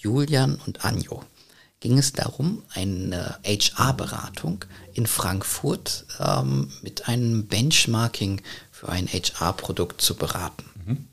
Julian 0.00 0.58
und 0.66 0.84
Anjo 0.84 1.22
ging 1.80 1.98
es 1.98 2.12
darum, 2.12 2.62
eine 2.74 3.38
HR-Beratung 3.44 4.64
in 4.94 5.06
Frankfurt 5.06 6.06
ähm, 6.18 6.72
mit 6.82 7.06
einem 7.06 7.46
Benchmarking 7.46 8.40
für 8.78 8.88
ein 8.88 9.06
HR-Produkt 9.06 10.00
zu 10.00 10.14
beraten. 10.14 10.64
Mhm. 10.84 11.08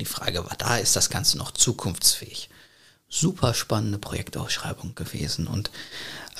Die 0.00 0.04
Frage 0.04 0.44
war 0.44 0.56
da, 0.56 0.78
ist 0.78 0.96
das 0.96 1.10
Ganze 1.10 1.38
noch 1.38 1.50
zukunftsfähig? 1.50 2.48
super 3.12 3.52
spannende 3.52 3.98
Projektausschreibung 3.98 4.94
gewesen. 4.94 5.46
Und 5.46 5.70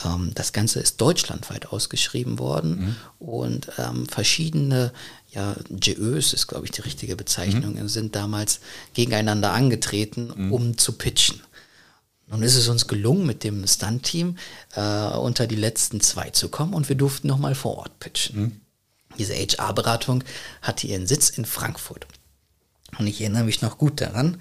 ähm, 0.05 0.33
das 0.35 0.53
Ganze 0.53 0.81
ist 0.81 1.01
deutschlandweit 1.01 1.67
ausgeschrieben 1.67 2.39
worden 2.39 2.97
mhm. 3.21 3.27
und 3.27 3.69
ähm, 3.79 4.07
verschiedene 4.07 4.93
ja, 5.31 5.55
GÖs 5.71 6.33
ist, 6.33 6.47
glaube 6.47 6.65
ich, 6.65 6.73
die 6.73 6.81
richtige 6.81 7.15
Bezeichnung, 7.15 7.75
mhm. 7.75 7.89
sind 7.89 8.17
damals 8.17 8.61
gegeneinander 8.95 9.53
angetreten, 9.53 10.33
mhm. 10.35 10.53
um 10.53 10.79
zu 10.79 10.93
pitchen. 10.93 11.41
Nun 12.27 12.43
ist 12.43 12.57
es 12.57 12.69
uns 12.69 12.87
gelungen, 12.87 13.27
mit 13.27 13.45
dem 13.45 13.67
Stunt-Team 13.67 14.39
äh, 14.75 15.09
unter 15.09 15.47
die 15.47 15.57
letzten 15.57 16.01
zwei 16.01 16.31
zu 16.31 16.49
kommen 16.49 16.73
und 16.73 16.89
wir 16.89 16.97
durften 16.97 17.29
nochmal 17.29 17.55
vor 17.55 17.77
Ort 17.77 17.99
pitchen. 17.99 18.41
Mhm. 18.41 18.61
Diese 19.19 19.35
HR-Beratung 19.35 20.25
hatte 20.63 20.87
ihren 20.87 21.07
Sitz 21.07 21.31
in 21.31 21.45
Frankfurt. 21.45 22.07
Und 22.99 23.07
ich 23.07 23.21
erinnere 23.21 23.45
mich 23.45 23.63
noch 23.63 23.79
gut 23.79 24.01
daran. 24.01 24.39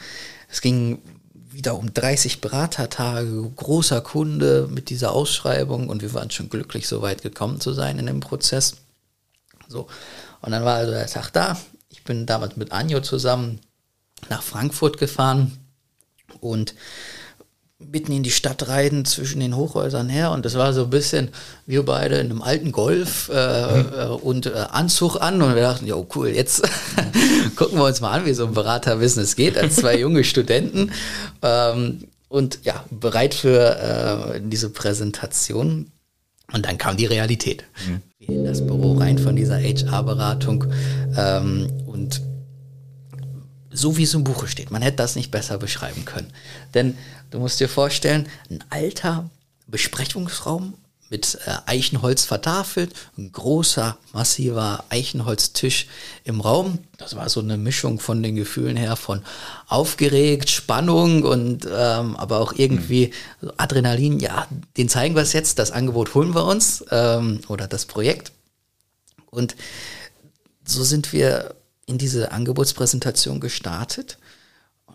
Es 0.50 0.62
ging 0.62 1.02
wieder 1.34 1.78
um 1.78 1.94
30 1.94 2.42
Beratertage, 2.42 3.52
großer 3.56 4.02
Kunde 4.02 4.68
mit 4.70 4.90
dieser 4.90 5.12
Ausschreibung 5.12 5.90
und 5.90 6.02
wir 6.02 6.14
waren 6.14 6.32
schon 6.32 6.50
glücklich, 6.50 6.88
so 6.88 7.02
weit 7.02 7.22
gekommen 7.22 7.60
zu 7.60 7.74
sein 7.74 8.00
in 8.00 8.06
dem 8.06 8.20
Prozess. 8.20 8.78
So. 9.68 9.88
Und 10.42 10.52
dann 10.52 10.64
war 10.64 10.76
also 10.76 10.92
der 10.92 11.08
Tag 11.08 11.32
da. 11.32 11.58
Ich 11.90 12.04
bin 12.04 12.26
damals 12.26 12.56
mit 12.56 12.72
Anjo 12.72 13.02
zusammen 13.02 13.60
nach 14.30 14.44
Frankfurt 14.44 14.98
gefahren 14.98 15.58
und 16.40 16.76
mitten 17.92 18.12
in 18.12 18.24
die 18.24 18.32
Stadt 18.32 18.68
reiten 18.68 19.06
zwischen 19.06 19.40
den 19.40 19.56
Hochhäusern 19.56 20.10
her 20.10 20.32
und 20.32 20.46
das 20.46 20.56
war 20.56 20.74
so 20.74 20.84
ein 20.84 20.90
bisschen 20.90 21.30
wir 21.66 21.84
beide 21.84 22.16
in 22.16 22.30
einem 22.30 22.42
alten 22.42 22.72
Golf 22.72 23.30
äh, 23.34 23.84
mhm. 23.84 24.16
und 24.22 24.46
äh, 24.48 24.66
Anzug 24.72 25.18
an 25.22 25.42
und 25.42 25.56
wir 25.56 25.62
dachten, 25.62 25.86
ja 25.88 25.96
cool, 26.16 26.30
jetzt 26.30 26.62
gucken 27.56 27.78
wir 27.78 27.86
uns 27.86 28.02
mal 28.02 28.12
an, 28.12 28.26
wie 28.26 28.34
so 28.34 28.46
ein 28.46 28.54
Beraterbusiness 28.54 29.36
geht 29.36 29.58
als 29.58 29.76
zwei 29.78 29.98
junge 29.98 30.24
Studenten 30.24 30.92
ähm, 31.42 32.06
und 32.30 32.60
ja, 32.64 32.86
bereit 32.90 33.34
für 33.34 34.36
äh, 34.36 34.42
diese 34.44 34.70
Präsentation 34.70 35.92
und 36.54 36.66
dann 36.66 36.78
kam 36.78 36.98
die 36.98 37.06
Realität. 37.06 37.64
Mhm. 37.88 38.02
In 38.20 38.46
das 38.46 38.66
Büro 38.66 38.94
rein 38.94 39.18
von 39.18 39.36
dieser 39.36 39.58
HR-Beratung 39.58 40.66
ähm, 41.18 41.68
und 41.88 42.22
so 43.72 43.98
wie 43.98 44.04
es 44.04 44.14
im 44.14 44.24
Buche 44.24 44.48
steht. 44.48 44.72
Man 44.72 44.82
hätte 44.82 44.98
das 44.98 45.16
nicht 45.16 45.32
besser 45.32 45.58
beschreiben 45.58 46.06
können. 46.06 46.32
Denn 46.74 46.98
du 47.30 47.40
musst 47.40 47.60
dir 47.60 47.70
vorstellen, 47.70 48.28
ein 48.50 48.64
alter 48.70 49.30
Besprechungsraum 49.68 50.74
mit 51.12 51.38
äh, 51.46 51.58
Eichenholz 51.66 52.24
vertafelt, 52.24 52.94
ein 53.18 53.34
großer, 53.34 53.98
massiver 54.14 54.86
Eichenholztisch 54.88 55.88
im 56.24 56.40
Raum. 56.40 56.80
Das 56.98 57.18
war 57.18 57.28
so 57.28 57.42
eine 57.42 57.58
Mischung 57.58 58.00
von 58.00 58.24
den 58.24 58.38
Gefühlen 58.38 58.78
her 58.78 58.96
von 58.96 59.22
aufgeregt, 59.68 60.50
Spannung 60.50 61.24
und 61.24 61.68
ähm, 61.70 62.16
aber 62.16 62.40
auch 62.40 62.54
irgendwie 62.56 63.12
mhm. 63.42 63.52
Adrenalin. 63.58 64.20
Ja, 64.22 64.48
den 64.78 64.88
zeigen 64.88 65.16
wir 65.16 65.22
es 65.22 65.34
jetzt, 65.34 65.60
das 65.60 65.72
Angebot 65.72 66.14
holen 66.14 66.34
wir 66.34 66.46
uns 66.46 66.86
ähm, 66.92 67.42
oder 67.50 67.68
das 67.68 67.86
Projekt. 67.86 68.32
Und 69.30 69.58
so 70.64 70.84
sind 70.86 71.12
wir 71.12 71.56
in 71.92 71.98
diese 71.98 72.32
Angebotspräsentation 72.32 73.40
gestartet, 73.40 74.18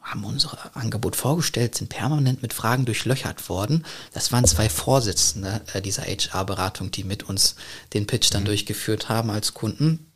haben 0.02 0.24
unser 0.24 0.56
Angebot 0.74 1.16
vorgestellt, 1.16 1.74
sind 1.74 1.88
permanent 1.88 2.40
mit 2.40 2.52
Fragen 2.52 2.84
durchlöchert 2.84 3.48
worden. 3.48 3.84
Das 4.12 4.32
waren 4.32 4.44
zwei 4.44 4.68
Vorsitzende 4.68 5.60
äh, 5.74 5.82
dieser 5.82 6.02
HR-Beratung, 6.02 6.90
die 6.90 7.04
mit 7.04 7.24
uns 7.24 7.56
den 7.92 8.06
Pitch 8.06 8.32
dann 8.32 8.42
mhm. 8.42 8.46
durchgeführt 8.46 9.08
haben 9.08 9.30
als 9.30 9.52
Kunden. 9.52 10.10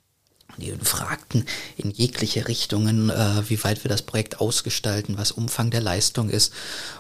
Die 0.59 0.73
fragten 0.83 1.45
in 1.77 1.91
jegliche 1.91 2.47
Richtungen, 2.49 3.11
äh, 3.11 3.49
wie 3.49 3.63
weit 3.65 3.85
wir 3.85 3.89
das 3.89 4.03
Projekt 4.03 4.41
ausgestalten, 4.41 5.19
was 5.19 5.33
Umfang 5.33 5.71
der 5.71 5.81
Leistung 5.81 6.31
ist. 6.31 6.53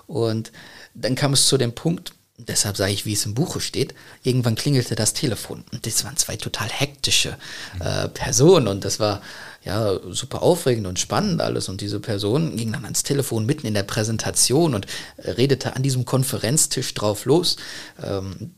Und 0.06 0.50
dann 0.94 1.14
kam 1.14 1.32
es 1.32 1.46
zu 1.46 1.58
dem 1.58 1.74
Punkt, 1.74 2.12
deshalb 2.38 2.76
sage 2.76 2.92
ich, 2.92 3.06
wie 3.06 3.12
es 3.12 3.26
im 3.26 3.34
Buche 3.34 3.60
steht, 3.60 3.94
irgendwann 4.22 4.54
klingelte 4.54 4.94
das 4.94 5.12
Telefon. 5.12 5.64
Und 5.72 5.86
das 5.86 6.04
waren 6.04 6.16
zwei 6.16 6.36
total 6.36 6.68
hektische 6.68 7.36
äh, 7.80 8.08
Personen 8.08 8.68
und 8.68 8.84
das 8.84 8.98
war 8.98 9.22
ja 9.62 9.98
super 10.10 10.42
aufregend 10.42 10.86
und 10.86 10.98
spannend 10.98 11.40
alles. 11.40 11.68
Und 11.68 11.80
diese 11.80 12.00
Person 12.00 12.56
ging 12.56 12.72
dann 12.72 12.84
ans 12.84 13.02
Telefon 13.02 13.46
mitten 13.46 13.66
in 13.66 13.74
der 13.74 13.82
Präsentation 13.82 14.74
und 14.74 14.86
äh, 15.18 15.30
redete 15.32 15.76
an 15.76 15.82
diesem 15.82 16.04
Konferenztisch 16.04 16.94
drauf 16.94 17.24
los. 17.24 17.56
Ähm, 18.02 18.54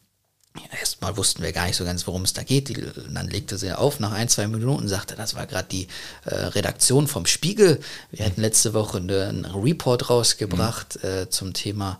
Erstmal 0.78 1.16
wussten 1.16 1.42
wir 1.42 1.52
gar 1.52 1.66
nicht 1.66 1.76
so 1.76 1.84
ganz, 1.84 2.06
worum 2.06 2.22
es 2.22 2.34
da 2.34 2.42
geht. 2.42 2.68
Die, 2.68 2.76
dann 3.10 3.28
legte 3.28 3.56
sie 3.56 3.72
auf 3.76 4.00
nach 4.00 4.12
ein, 4.12 4.28
zwei 4.28 4.46
Minuten 4.46 4.82
und 4.82 4.88
sagte, 4.88 5.14
das 5.14 5.34
war 5.34 5.46
gerade 5.46 5.68
die 5.70 5.88
äh, 6.26 6.34
Redaktion 6.34 7.08
vom 7.08 7.24
Spiegel. 7.24 7.80
Wir 8.10 8.26
hatten 8.26 8.42
letzte 8.42 8.74
Woche 8.74 8.98
einen 8.98 9.46
Report 9.46 10.10
rausgebracht 10.10 10.98
mhm. 11.02 11.08
äh, 11.08 11.30
zum 11.30 11.54
Thema 11.54 11.98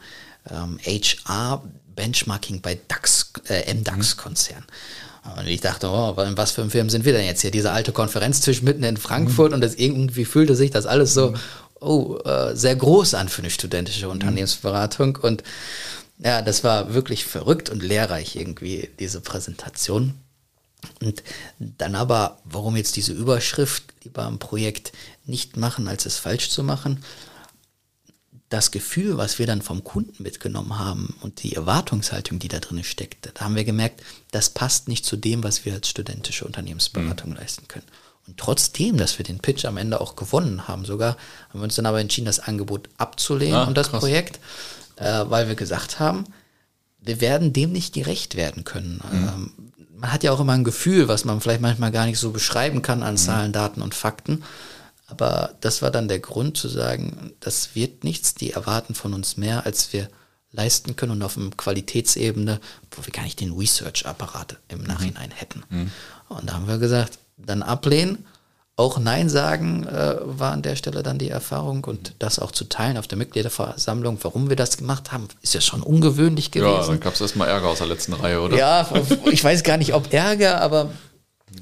ähm, 0.51 0.79
HR 0.85 1.63
Benchmarking 1.95 2.61
bei 2.61 2.79
DAX, 2.89 3.33
äh, 3.49 3.73
MDAX-Konzern. 3.73 4.65
Und 5.37 5.47
ich 5.47 5.61
dachte, 5.61 5.89
oh, 5.89 6.17
in 6.21 6.37
was 6.37 6.51
für 6.53 6.63
einem 6.63 6.71
Film 6.71 6.91
sind 6.91 7.05
wir 7.05 7.13
denn 7.13 7.25
jetzt 7.25 7.43
hier? 7.43 7.53
Dieser 7.53 7.73
alte 7.73 7.93
Konferenztisch 7.93 8.63
mitten 8.63 8.83
in 8.83 8.97
Frankfurt 8.97 9.51
mhm. 9.51 9.55
und 9.57 9.61
das 9.61 9.77
irgendwie 9.77 10.25
fühlte 10.25 10.57
sich 10.57 10.71
das 10.71 10.87
alles 10.87 11.15
so, 11.15 11.31
mhm. 11.31 11.37
oh, 11.81 12.19
äh, 12.25 12.57
sehr 12.57 12.75
groß 12.75 13.15
an 13.15 13.29
für 13.29 13.43
eine 13.43 13.51
studentische 13.51 14.07
mhm. 14.07 14.13
Unternehmensberatung. 14.13 15.17
Und 15.23 15.45
ja, 16.19 16.43
das 16.43 16.65
war 16.65 16.93
wirklich 16.95 17.25
verrückt 17.25 17.71
und 17.71 17.83
lehrreich 17.83 18.35
irgendwie, 18.35 18.91
diese 18.99 19.21
Präsentation. 19.21 20.15
Und 21.01 21.23
dann 21.59 21.95
aber, 21.95 22.39
warum 22.45 22.77
jetzt 22.77 22.97
diese 22.97 23.13
Überschrift 23.13 23.85
lieber 24.03 24.25
am 24.25 24.41
Projekt 24.41 24.93
nicht 25.25 25.57
machen, 25.57 25.87
als 25.87 26.05
es 26.07 26.17
falsch 26.17 26.51
zu 26.51 26.65
machen? 26.65 27.05
Das 28.53 28.71
Gefühl, 28.71 29.17
was 29.17 29.39
wir 29.39 29.47
dann 29.47 29.63
vom 29.63 29.83
Kunden 29.83 30.23
mitgenommen 30.23 30.79
haben 30.79 31.17
und 31.23 31.43
die 31.43 31.55
Erwartungshaltung, 31.55 32.39
die 32.39 32.49
da 32.49 32.59
drin 32.59 32.85
steckt, 32.85 33.31
da 33.35 33.45
haben 33.45 33.57
wir 33.57 33.65
gemerkt, 33.65 34.03
das 34.31 34.51
passt 34.51 34.89
nicht 34.89 35.07
zu 35.07 35.17
dem, 35.17 35.43
was 35.43 35.65
wir 35.65 35.73
als 35.73 35.89
studentische 35.89 36.45
Unternehmensberatung 36.45 37.31
mhm. 37.31 37.37
leisten 37.37 37.67
können. 37.69 37.87
Und 38.27 38.37
trotzdem, 38.39 38.99
dass 38.99 39.19
wir 39.19 39.25
den 39.25 39.41
Pitch 39.41 39.65
am 39.65 39.79
Ende 39.79 40.01
auch 40.01 40.17
gewonnen 40.17 40.69
haben, 40.69 40.85
sogar 40.85 41.17
haben 41.49 41.61
wir 41.61 41.65
uns 41.65 41.75
dann 41.75 41.87
aber 41.87 42.01
entschieden, 42.01 42.27
das 42.27 42.41
Angebot 42.41 42.89
abzulehnen 42.99 43.55
ah, 43.55 43.65
und 43.65 43.77
das 43.77 43.91
krass. 43.91 44.01
Projekt, 44.01 44.39
äh, 44.97 45.25
weil 45.29 45.49
wir 45.49 45.55
gesagt 45.55 45.99
haben, 45.99 46.25
wir 47.01 47.21
werden 47.21 47.53
dem 47.53 47.73
nicht 47.73 47.95
gerecht 47.95 48.37
werden 48.37 48.65
können. 48.65 49.01
Mhm. 49.11 49.29
Ähm, 49.29 49.53
man 49.97 50.13
hat 50.13 50.25
ja 50.25 50.33
auch 50.33 50.41
immer 50.41 50.53
ein 50.53 50.65
Gefühl, 50.65 51.09
was 51.09 51.25
man 51.25 51.41
vielleicht 51.41 51.61
manchmal 51.61 51.91
gar 51.91 52.07
nicht 52.07 52.19
so 52.19 52.31
beschreiben 52.31 52.83
kann 52.83 53.03
an 53.03 53.15
mhm. 53.15 53.19
Zahlen, 53.19 53.53
Daten 53.53 53.83
und 53.83 53.95
Fakten. 53.95 54.45
Aber 55.13 55.51
das 55.61 55.83
war 55.83 55.91
dann 55.91 56.09
der 56.09 56.21
Grund 56.21 56.57
zu 56.57 56.69
sagen, 56.69 57.35
das 57.41 57.75
wird 57.75 58.03
nichts, 58.03 58.35
die 58.35 58.53
erwarten 58.53 58.95
von 58.95 59.13
uns 59.13 59.37
mehr, 59.37 59.67
als 59.67 59.93
wir 59.93 60.09
leisten 60.53 60.97
können 60.97 61.13
und 61.13 61.23
auf 61.23 61.37
einer 61.37 61.51
Qualitätsebene, 61.51 62.61
wo 62.91 63.05
wir 63.05 63.13
gar 63.13 63.25
nicht 63.25 63.41
den 63.41 63.53
Research-Apparat 63.53 64.57
im 64.69 64.81
mhm. 64.81 64.87
Nachhinein 64.87 65.31
hätten. 65.31 65.65
Mhm. 65.69 65.91
Und 66.31 66.49
da 66.49 66.55
haben 66.55 66.67
wir 66.67 66.79
gesagt, 66.79 67.19
dann 67.37 67.63
ablehnen, 67.63 68.25
auch 68.77 68.99
Nein 68.99 69.29
sagen 69.29 69.87
äh, 69.87 70.17
war 70.23 70.53
an 70.53 70.63
der 70.63 70.77
Stelle 70.77 71.03
dann 71.03 71.19
die 71.19 71.29
Erfahrung 71.29 71.85
und 71.85 72.15
das 72.19 72.39
auch 72.39 72.53
zu 72.53 72.65
teilen 72.65 72.97
auf 72.97 73.07
der 73.07 73.19
Mitgliederversammlung, 73.19 74.17
warum 74.23 74.49
wir 74.49 74.57
das 74.57 74.79
gemacht 74.79 75.13
haben, 75.13 75.29
ist 75.43 75.53
ja 75.53 75.61
schon 75.61 75.83
ungewöhnlich 75.83 76.53
gewesen. 76.53 76.81
Ja, 76.81 76.87
dann 76.87 77.01
gab 77.01 77.13
es 77.13 77.21
erstmal 77.21 77.49
Ärger 77.49 77.69
aus 77.69 77.79
der 77.79 77.87
letzten 77.87 78.15
Reihe, 78.15 78.41
oder? 78.41 78.57
Ja, 78.57 78.89
ich 79.31 79.45
weiß 79.45 79.63
gar 79.63 79.77
nicht, 79.77 79.93
ob 79.93 80.11
Ärger, 80.15 80.63
aber 80.63 80.89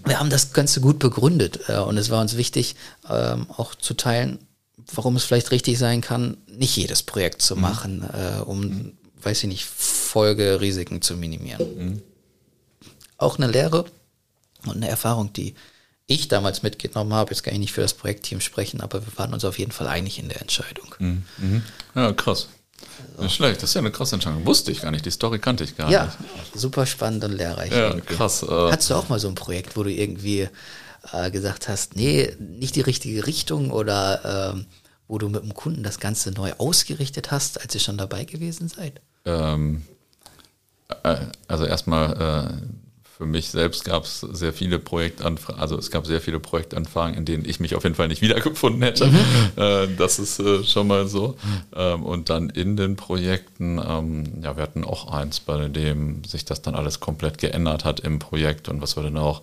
wir 0.05 0.18
haben 0.18 0.31
das 0.31 0.53
Ganze 0.53 0.81
gut 0.81 0.98
begründet 0.98 1.61
äh, 1.68 1.79
und 1.79 1.96
es 1.98 2.11
war 2.11 2.20
uns 2.20 2.37
wichtig, 2.37 2.76
ähm, 3.09 3.46
auch 3.50 3.74
zu 3.74 3.94
teilen, 3.94 4.38
warum 4.94 5.16
es 5.16 5.24
vielleicht 5.24 5.50
richtig 5.50 5.79
sein 5.79 6.00
kann, 6.00 6.37
nicht 6.46 6.76
jedes 6.76 7.03
Projekt 7.03 7.42
zu 7.42 7.57
mhm. 7.57 7.62
machen, 7.62 8.09
äh, 8.12 8.40
um, 8.40 8.61
mhm. 8.61 8.92
weiß 9.22 9.42
ich 9.44 9.48
nicht, 9.48 9.64
Folgerisiken 9.64 11.03
zu 11.03 11.16
minimieren. 11.16 11.76
Mhm. 11.76 12.03
Auch 13.18 13.38
eine 13.38 13.48
Lehre 13.48 13.85
und 14.66 14.76
eine 14.76 14.88
Erfahrung, 14.88 15.33
die 15.33 15.55
ich 16.07 16.29
damals 16.29 16.62
mitgenommen 16.62 17.12
habe, 17.12 17.31
jetzt 17.31 17.42
kann 17.42 17.55
ich 17.55 17.61
nicht 17.61 17.72
für 17.72 17.83
das 17.83 17.94
Projektteam 17.94 18.40
sprechen, 18.40 18.81
aber 18.81 19.07
wir 19.07 19.16
waren 19.16 19.33
uns 19.33 19.44
auf 19.44 19.59
jeden 19.59 19.70
Fall 19.70 19.87
einig 19.87 20.18
in 20.18 20.29
der 20.29 20.40
Entscheidung. 20.40 20.94
Mhm. 20.98 21.22
mhm. 21.38 21.62
Ja, 21.94 22.12
krass. 22.12 22.48
Also. 23.12 23.23
Nicht 23.23 23.35
schlecht, 23.35 23.62
das 23.62 23.71
ist 23.71 23.75
ja 23.75 23.81
eine 23.81 23.90
krasse 23.90 24.14
Entscheidung. 24.14 24.47
Wusste 24.47 24.73
ich 24.73 24.81
gar 24.81 24.90
nicht, 24.90 25.05
die 25.05 25.11
Story 25.11 25.38
kannte 25.38 25.64
ich 25.64 25.77
gar 25.77 25.90
ja, 25.90 26.07
nicht. 26.07 26.19
Ja, 26.21 26.59
super 26.59 26.87
spannend 26.87 27.25
und 27.25 27.33
lehrreich. 27.33 27.71
Ja, 27.71 27.88
irgendwie. 27.88 28.14
krass. 28.14 28.43
Äh 28.43 28.47
Hattest 28.47 28.90
du 28.90 28.95
auch 28.95 29.09
mal 29.09 29.19
so 29.19 29.29
ein 29.29 29.35
Projekt, 29.35 29.77
wo 29.77 29.83
du 29.83 29.90
irgendwie 29.90 30.49
äh, 31.12 31.31
gesagt 31.31 31.69
hast, 31.69 31.97
nee, 31.97 32.35
nicht 32.38 32.77
die 32.77 32.81
richtige 32.81 33.27
Richtung 33.27 33.71
oder 33.71 34.55
äh, 34.55 34.64
wo 35.09 35.19
du 35.19 35.29
mit 35.29 35.43
dem 35.43 35.55
Kunden 35.55 35.83
das 35.83 35.99
Ganze 35.99 36.31
neu 36.31 36.53
ausgerichtet 36.59 37.31
hast, 37.31 37.61
als 37.61 37.75
ihr 37.75 37.81
schon 37.81 37.99
dabei 37.99 38.25
gewesen 38.25 38.69
seid? 38.69 39.01
Ähm, 39.25 39.83
äh, 41.03 41.16
also 41.49 41.64
erstmal 41.64 42.12
äh, 42.12 42.89
für 43.20 43.26
mich 43.26 43.50
selbst 43.50 43.85
gab 43.85 44.04
es 44.04 44.20
sehr 44.20 44.54
viele 44.54 44.78
Projektanfragen, 44.78 45.61
also 45.61 45.76
es 45.76 45.90
gab 45.90 46.06
sehr 46.06 46.22
viele 46.22 46.40
Projektanfragen, 46.40 47.14
in 47.18 47.26
denen 47.26 47.44
ich 47.44 47.61
mich 47.61 47.74
auf 47.74 47.83
jeden 47.83 47.94
Fall 47.94 48.09
nicht 48.09 48.22
wiedergefunden 48.22 48.80
hätte. 48.80 49.09
Mhm. 49.09 49.18
Äh, 49.56 49.88
das 49.98 50.18
ist 50.18 50.40
äh, 50.40 50.64
schon 50.64 50.87
mal 50.87 51.06
so. 51.06 51.37
Ähm, 51.76 52.02
und 52.02 52.30
dann 52.30 52.48
in 52.48 52.78
den 52.78 52.96
Projekten, 52.96 53.78
ähm, 53.78 54.42
ja, 54.42 54.56
wir 54.56 54.62
hatten 54.62 54.85
auch 54.85 55.12
eins, 55.12 55.38
bei 55.38 55.68
dem 55.68 56.24
sich 56.24 56.46
das 56.46 56.62
dann 56.62 56.74
alles 56.74 57.00
komplett 57.00 57.37
geändert 57.37 57.85
hat 57.85 58.00
im 58.00 58.20
Projekt 58.20 58.70
und 58.70 58.80
was 58.80 58.96
wir 58.96 59.02
dann 59.02 59.18
auch 59.18 59.42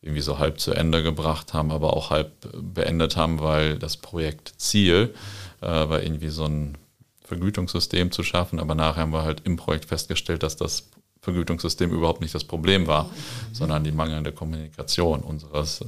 irgendwie 0.00 0.22
so 0.22 0.38
halb 0.38 0.60
zu 0.60 0.72
Ende 0.72 1.02
gebracht 1.02 1.54
haben, 1.54 1.72
aber 1.72 1.94
auch 1.94 2.10
halb 2.10 2.30
beendet 2.52 3.16
haben, 3.16 3.40
weil 3.40 3.80
das 3.80 3.96
Projektziel 3.96 5.12
äh, 5.60 5.66
war 5.66 6.04
irgendwie 6.04 6.28
so 6.28 6.44
ein 6.44 6.78
Vergütungssystem 7.24 8.12
zu 8.12 8.22
schaffen, 8.22 8.60
aber 8.60 8.76
nachher 8.76 9.02
haben 9.02 9.12
wir 9.12 9.24
halt 9.24 9.42
im 9.44 9.56
Projekt 9.56 9.86
festgestellt, 9.86 10.44
dass 10.44 10.54
das 10.54 10.88
Vergütungssystem 11.28 11.90
überhaupt 11.90 12.22
nicht 12.22 12.34
das 12.34 12.44
Problem 12.44 12.86
war, 12.86 13.04
mhm. 13.04 13.08
sondern 13.52 13.84
die 13.84 13.92
mangelnde 13.92 14.32
Kommunikation 14.32 15.20
unseres 15.20 15.82
äh, 15.82 15.86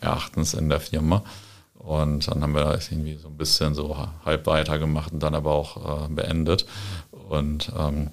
Erachtens 0.00 0.52
in 0.52 0.68
der 0.68 0.80
Firma. 0.80 1.24
Und 1.74 2.28
dann 2.28 2.42
haben 2.42 2.54
wir 2.54 2.62
da 2.62 2.74
irgendwie 2.74 3.16
so 3.16 3.28
ein 3.28 3.36
bisschen 3.36 3.74
so 3.74 3.96
halb 4.24 4.46
weitergemacht 4.46 5.12
und 5.12 5.22
dann 5.22 5.34
aber 5.34 5.52
auch 5.52 6.04
äh, 6.04 6.08
beendet. 6.08 6.66
Und 7.10 7.72
ähm, 7.78 8.10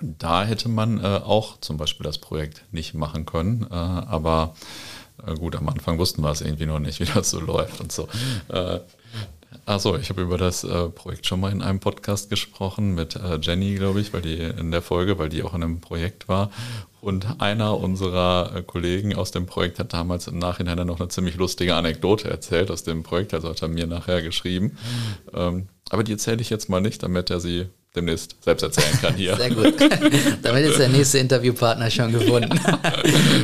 da 0.00 0.44
hätte 0.44 0.68
man 0.68 0.98
äh, 0.98 1.20
auch 1.24 1.60
zum 1.60 1.76
Beispiel 1.76 2.04
das 2.04 2.18
Projekt 2.18 2.64
nicht 2.72 2.94
machen 2.94 3.26
können. 3.26 3.66
Äh, 3.70 3.74
aber 3.74 4.54
äh, 5.24 5.34
gut, 5.34 5.54
am 5.54 5.68
Anfang 5.68 5.98
wussten 5.98 6.22
wir 6.22 6.30
es 6.30 6.40
irgendwie 6.40 6.66
noch 6.66 6.80
nicht, 6.80 6.98
wie 7.00 7.04
das 7.04 7.30
so 7.30 7.40
läuft 7.40 7.80
und 7.80 7.92
so. 7.92 8.08
Achso, 9.66 9.96
ich 9.96 10.10
habe 10.10 10.22
über 10.22 10.38
das 10.38 10.62
äh, 10.62 10.88
Projekt 10.90 11.26
schon 11.26 11.40
mal 11.40 11.50
in 11.50 11.62
einem 11.62 11.80
Podcast 11.80 12.30
gesprochen 12.30 12.94
mit 12.94 13.16
äh, 13.16 13.38
Jenny, 13.40 13.74
glaube 13.74 14.00
ich, 14.00 14.12
weil 14.12 14.22
die 14.22 14.38
in 14.38 14.70
der 14.70 14.82
Folge, 14.82 15.18
weil 15.18 15.28
die 15.28 15.42
auch 15.42 15.54
in 15.54 15.62
einem 15.62 15.80
Projekt 15.80 16.28
war. 16.28 16.50
Und 17.00 17.40
einer 17.40 17.78
unserer 17.78 18.54
äh, 18.54 18.62
Kollegen 18.62 19.14
aus 19.14 19.32
dem 19.32 19.46
Projekt 19.46 19.78
hat 19.78 19.92
damals 19.92 20.28
im 20.28 20.38
Nachhinein 20.38 20.76
dann 20.76 20.86
noch 20.86 21.00
eine 21.00 21.08
ziemlich 21.08 21.36
lustige 21.36 21.74
Anekdote 21.74 22.30
erzählt 22.30 22.70
aus 22.70 22.84
dem 22.84 23.02
Projekt, 23.02 23.34
also 23.34 23.48
hat 23.48 23.62
er 23.62 23.68
mir 23.68 23.86
nachher 23.86 24.22
geschrieben. 24.22 24.78
Ähm, 25.34 25.68
aber 25.88 26.04
die 26.04 26.12
erzähle 26.12 26.40
ich 26.40 26.50
jetzt 26.50 26.68
mal 26.68 26.80
nicht, 26.80 27.02
damit 27.02 27.30
er 27.30 27.40
sie 27.40 27.66
demnächst 27.94 28.36
selbst 28.42 28.62
erzählen 28.62 28.98
kann 29.00 29.14
hier. 29.14 29.36
Sehr 29.38 29.50
gut. 29.50 29.74
Damit 30.42 30.64
ist 30.64 30.78
der 30.78 30.88
nächste 30.88 31.18
Interviewpartner 31.18 31.90
schon 31.90 32.12
gefunden. 32.18 32.58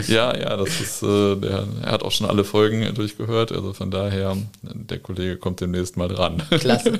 ja, 0.09 0.37
ja, 0.37 0.57
das 0.57 0.81
ist, 0.81 1.03
äh, 1.03 1.37
der, 1.37 1.67
er 1.83 1.93
hat 1.93 2.03
auch 2.03 2.13
schon 2.13 2.29
alle 2.29 2.45
Folgen 2.45 2.95
durchgehört, 2.95 3.53
also 3.53 3.73
von 3.73 3.91
daher, 3.91 4.37
der 4.63 4.99
Kollege 4.99 5.37
kommt 5.37 5.61
demnächst 5.61 5.97
mal 5.97 6.09
dran. 6.09 6.43
Klasse. 6.51 6.99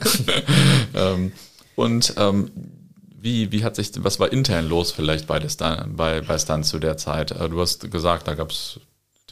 ähm, 0.95 1.33
und 1.77 2.15
ähm, 2.17 2.51
wie, 3.21 3.51
wie 3.53 3.65
hat 3.65 3.77
sich, 3.77 3.91
was 3.99 4.21
war 4.21 4.33
intern 4.33 4.69
los 4.69 4.93
vielleicht 4.93 5.27
bei, 5.27 5.47
Stan, 5.49 5.95
bei, 5.97 6.21
bei 6.21 6.39
Stan 6.39 6.63
zu 6.63 6.79
der 6.79 6.97
Zeit? 6.97 7.33
Äh, 7.33 7.49
du 7.49 7.61
hast 7.61 7.91
gesagt, 7.91 8.29
da 8.29 8.35
gab 8.35 8.51
es 8.51 8.81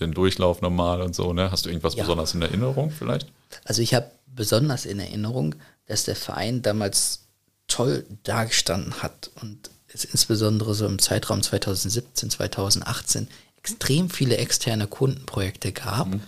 den 0.01 0.13
Durchlauf 0.13 0.61
normal 0.61 1.03
und 1.03 1.15
so, 1.15 1.33
ne? 1.33 1.51
Hast 1.51 1.67
du 1.67 1.71
irgendwas 1.71 1.95
ja. 1.95 2.03
besonders 2.03 2.35
in 2.35 2.43
Erinnerung 2.43 2.91
vielleicht? 2.91 3.29
Also 3.65 3.83
ich 3.83 3.95
habe 3.95 4.11
besonders 4.27 4.87
in 4.87 4.99
Erinnerung, 4.99 5.55
dass 5.87 6.05
der 6.05 6.17
Verein 6.17 6.63
damals 6.63 7.24
toll 7.69 8.05
dargestanden 8.23 9.03
hat 9.03 9.31
und 9.41 9.71
es 9.89 10.05
insbesondere 10.05 10.75
so 10.75 10.87
im 10.87 10.99
Zeitraum 10.99 11.43
2017, 11.43 12.31
2018 12.31 13.29
extrem 13.57 14.11
viele 14.11 14.37
externe 14.37 14.87
Kundenprojekte 14.87 15.73
gab, 15.73 16.09
mhm. 16.09 16.21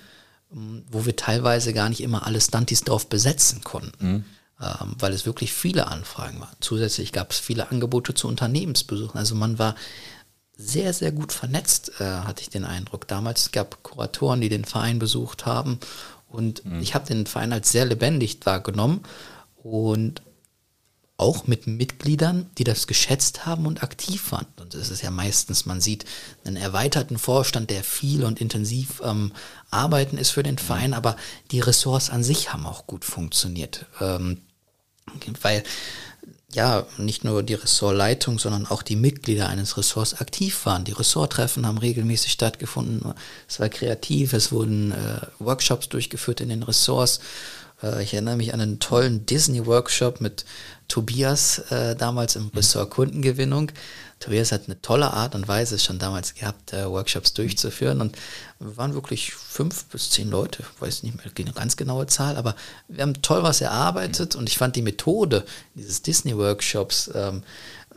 Ähm, 0.53 0.85
wo 0.89 1.05
wir 1.05 1.17
teilweise 1.17 1.73
gar 1.73 1.89
nicht 1.89 2.01
immer 2.01 2.25
alle 2.25 2.41
Stunties 2.41 2.83
drauf 2.83 3.09
besetzen 3.09 3.65
konnten, 3.65 4.07
mhm. 4.07 4.25
ähm, 4.63 4.95
weil 4.97 5.13
es 5.13 5.27
wirklich 5.27 5.53
viele 5.53 5.89
Anfragen 5.89 6.41
waren. 6.41 6.57
Zusätzlich 6.61 7.11
gab 7.11 7.33
es 7.33 7.41
viele 7.41 7.73
Angebote 7.73 8.15
zu 8.15 8.29
Unternehmensbesuchen. 8.29 9.19
Also 9.19 9.35
man 9.35 9.59
war 9.59 9.75
sehr, 10.57 10.93
sehr 10.93 11.11
gut 11.11 11.33
vernetzt, 11.33 12.01
äh, 12.01 12.05
hatte 12.05 12.43
ich 12.43 12.49
den 12.49 12.65
Eindruck. 12.65 13.09
Damals 13.09 13.51
gab 13.51 13.75
es 13.75 13.83
Kuratoren, 13.83 14.41
die 14.41 14.49
den 14.49 14.65
Verein 14.65 15.01
besucht 15.01 15.47
haben 15.47 15.81
und 16.29 16.65
mhm. 16.65 16.81
ich 16.81 16.95
habe 16.95 17.07
den 17.07 17.27
Verein 17.27 17.53
als 17.53 17.73
sehr 17.73 17.85
lebendig 17.85 18.39
wahrgenommen 18.45 19.01
und 19.63 20.23
auch 21.19 21.47
mit 21.47 21.67
Mitgliedern, 21.67 22.51
die 22.59 22.65
das 22.65 22.87
geschätzt 22.87 23.47
haben 23.47 23.67
und 23.67 23.83
aktiv 23.83 24.33
waren. 24.33 24.47
Und 24.61 24.75
das 24.75 24.91
ist 24.91 25.03
ja 25.03 25.11
meistens, 25.11 25.65
man 25.65 25.81
sieht 25.81 26.05
einen 26.45 26.57
erweiterten 26.57 27.19
Vorstand, 27.19 27.71
der 27.71 27.85
viel 27.85 28.25
und 28.25 28.41
intensiv 28.41 29.01
ähm, 29.03 29.33
arbeiten 29.71 30.19
ist 30.19 30.31
für 30.31 30.43
den 30.43 30.59
Verein, 30.59 30.93
aber 30.93 31.17
die 31.53 31.61
Ressorts 31.61 32.11
an 32.11 32.23
sich 32.23 32.53
haben 32.53 32.67
auch 32.67 32.87
gut 32.87 33.05
funktioniert. 33.05 33.87
Ähm, 34.01 34.43
weil 35.41 35.63
ja, 36.53 36.87
nicht 36.97 37.25
nur 37.25 37.43
die 37.43 37.55
Ressortleitung, 37.55 38.39
sondern 38.39 38.67
auch 38.67 38.83
die 38.83 38.97
Mitglieder 38.97 39.49
eines 39.49 39.77
Ressorts 39.77 40.15
aktiv 40.15 40.65
waren. 40.65 40.85
Die 40.85 40.93
Ressorttreffen 40.93 41.67
haben 41.67 41.77
regelmäßig 41.77 42.33
stattgefunden. 42.33 43.13
Es 43.47 43.61
war 43.61 43.69
kreativ, 43.69 44.33
es 44.33 44.53
wurden 44.53 44.93
äh, 44.93 45.21
Workshops 45.39 45.89
durchgeführt 45.89 46.41
in 46.41 46.49
den 46.49 46.63
Ressorts. 46.63 47.21
Äh, 47.83 48.03
ich 48.03 48.15
erinnere 48.15 48.37
mich 48.37 48.55
an 48.55 48.61
einen 48.61 48.79
tollen 48.81 49.27
Disney-Workshop 49.27 50.21
mit 50.21 50.45
Tobias 50.89 51.59
äh, 51.71 51.97
damals 51.97 52.37
im 52.37 52.45
mhm. 52.45 52.51
Ressort 52.55 52.91
Kundengewinnung. 52.91 53.73
Tobias 54.19 54.51
hat 54.51 54.63
eine 54.67 54.81
tolle 54.81 55.13
Art 55.13 55.35
und 55.35 55.47
Weise 55.47 55.79
schon 55.79 55.99
damals 55.99 56.35
gehabt, 56.35 56.73
äh, 56.73 56.89
Workshops 56.89 57.35
durchzuführen. 57.35 58.01
Und 58.01 58.17
wir 58.59 58.77
waren 58.77 58.95
wirklich 58.95 59.35
fünf 59.35 59.85
bis 59.87 60.11
zehn 60.11 60.31
Leute, 60.31 60.63
ich 60.63 60.81
weiß 60.81 61.03
nicht 61.03 61.17
mehr 61.17 61.27
eine 61.37 61.53
ganz 61.53 61.77
genaue 61.77 62.07
Zahl, 62.07 62.37
aber 62.37 62.57
wir 62.89 63.03
haben 63.03 63.21
toll 63.21 63.43
was 63.43 63.61
erarbeitet 63.61 64.35
und 64.37 64.49
ich 64.49 64.57
fand 64.57 64.77
die 64.77 64.83
Methode 64.83 65.45
dieses 65.75 66.03
Disney-Workshops 66.03 67.11
ähm, 67.15 67.43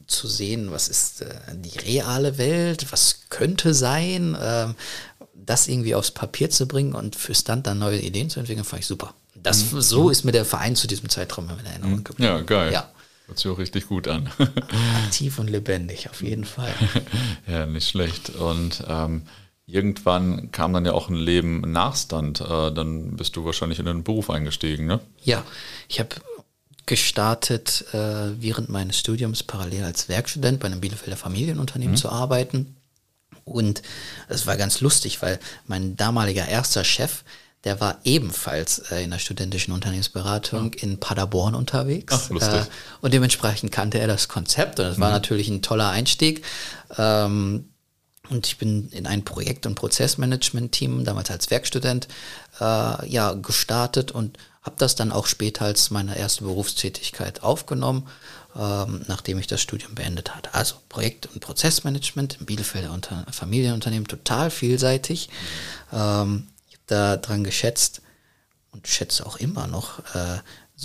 zu 0.07 0.27
sehen, 0.27 0.71
was 0.71 0.89
ist 0.89 1.21
äh, 1.21 1.33
die 1.53 1.77
reale 1.79 2.37
Welt, 2.37 2.91
was 2.91 3.21
könnte 3.29 3.73
sein, 3.73 4.37
ähm, 4.41 4.75
das 5.33 5.67
irgendwie 5.67 5.95
aufs 5.95 6.11
Papier 6.11 6.49
zu 6.49 6.67
bringen 6.67 6.93
und 6.93 7.15
für 7.15 7.33
Stand 7.33 7.65
dann 7.65 7.79
neue 7.79 7.99
Ideen 7.99 8.29
zu 8.29 8.39
entwickeln, 8.39 8.65
fand 8.65 8.81
ich 8.81 8.87
super. 8.87 9.13
Das, 9.43 9.71
mhm. 9.71 9.81
So 9.81 10.09
ist 10.09 10.23
mir 10.23 10.31
der 10.31 10.45
Verein 10.45 10.75
zu 10.75 10.87
diesem 10.87 11.09
Zeitraum 11.09 11.49
in 11.49 11.65
Erinnerung 11.65 11.97
mhm. 11.97 12.03
geblieben. 12.03 12.29
Ja, 12.29 12.41
geil. 12.41 12.73
Ja. 12.73 12.89
Hört 13.27 13.37
sich 13.37 13.51
auch 13.51 13.59
richtig 13.59 13.87
gut 13.87 14.07
an. 14.07 14.29
Aktiv 15.05 15.37
und 15.37 15.49
lebendig, 15.49 16.09
auf 16.09 16.23
jeden 16.23 16.45
Fall. 16.45 16.73
ja, 17.47 17.65
nicht 17.67 17.87
schlecht. 17.87 18.31
Und 18.31 18.83
ähm, 18.87 19.23
irgendwann 19.67 20.51
kam 20.51 20.73
dann 20.73 20.85
ja 20.85 20.93
auch 20.93 21.09
ein 21.09 21.15
Leben 21.15 21.61
Nachstand. 21.61 22.41
Äh, 22.41 22.71
dann 22.71 23.15
bist 23.17 23.35
du 23.35 23.45
wahrscheinlich 23.45 23.77
in 23.79 23.85
den 23.85 24.03
Beruf 24.03 24.31
eingestiegen, 24.31 24.87
ne? 24.87 24.99
Ja, 25.23 25.43
ich 25.87 25.99
habe 25.99 26.15
gestartet, 26.87 27.85
äh, 27.93 28.41
während 28.41 28.69
meines 28.69 28.97
Studiums 28.97 29.43
parallel 29.43 29.83
als 29.83 30.09
Werkstudent 30.09 30.59
bei 30.59 30.65
einem 30.65 30.81
Bielefelder 30.81 31.17
Familienunternehmen 31.17 31.93
mhm. 31.93 31.97
zu 31.97 32.09
arbeiten. 32.09 32.75
Und 33.45 33.83
es 34.27 34.47
war 34.47 34.57
ganz 34.57 34.81
lustig, 34.81 35.21
weil 35.21 35.39
mein 35.67 35.95
damaliger 35.97 36.47
erster 36.47 36.83
Chef, 36.83 37.23
der 37.65 37.81
war 37.81 37.97
ebenfalls 38.03 38.79
äh, 38.91 39.03
in 39.03 39.11
der 39.11 39.19
studentischen 39.19 39.73
Unternehmensberatung 39.73 40.73
ja. 40.73 40.83
in 40.83 40.99
Paderborn 40.99 41.55
unterwegs. 41.55 42.29
Ach, 42.31 42.41
äh, 42.41 42.65
und 43.01 43.13
dementsprechend 43.13 43.71
kannte 43.71 43.99
er 43.99 44.07
das 44.07 44.27
Konzept 44.27 44.79
und 44.79 44.85
es 44.85 44.97
mhm. 44.97 45.01
war 45.01 45.11
natürlich 45.11 45.49
ein 45.49 45.61
toller 45.61 45.89
Einstieg. 45.89 46.45
Ähm, 46.97 47.65
und 48.29 48.47
ich 48.47 48.57
bin 48.57 48.89
in 48.89 49.07
ein 49.07 49.25
Projekt- 49.25 49.65
und 49.65 49.75
Prozessmanagement-Team, 49.75 51.03
damals 51.03 51.31
als 51.31 51.49
Werkstudent, 51.49 52.07
äh, 52.61 53.09
ja, 53.09 53.33
gestartet 53.33 54.11
und 54.11 54.37
habe 54.61 54.75
das 54.77 54.95
dann 54.95 55.11
auch 55.11 55.25
später 55.25 55.65
als 55.65 55.89
meine 55.89 56.17
erste 56.17 56.43
Berufstätigkeit 56.43 57.43
aufgenommen, 57.43 58.07
ähm, 58.55 59.01
nachdem 59.07 59.39
ich 59.39 59.47
das 59.47 59.61
Studium 59.61 59.95
beendet 59.95 60.35
hatte. 60.35 60.53
Also 60.53 60.75
Projekt- 60.89 61.27
und 61.33 61.39
Prozessmanagement 61.39 62.37
im 62.39 62.45
Bielefelder 62.45 62.91
Unter 62.91 63.25
Familienunternehmen, 63.31 64.07
total 64.07 64.51
vielseitig. 64.51 65.29
Mhm. 65.91 65.97
Ähm, 65.97 66.47
daran 66.89 67.43
geschätzt 67.43 68.01
und 68.71 68.87
schätze 68.87 69.25
auch 69.25 69.37
immer 69.37 69.67
noch, 69.67 69.99
äh, 70.15 70.39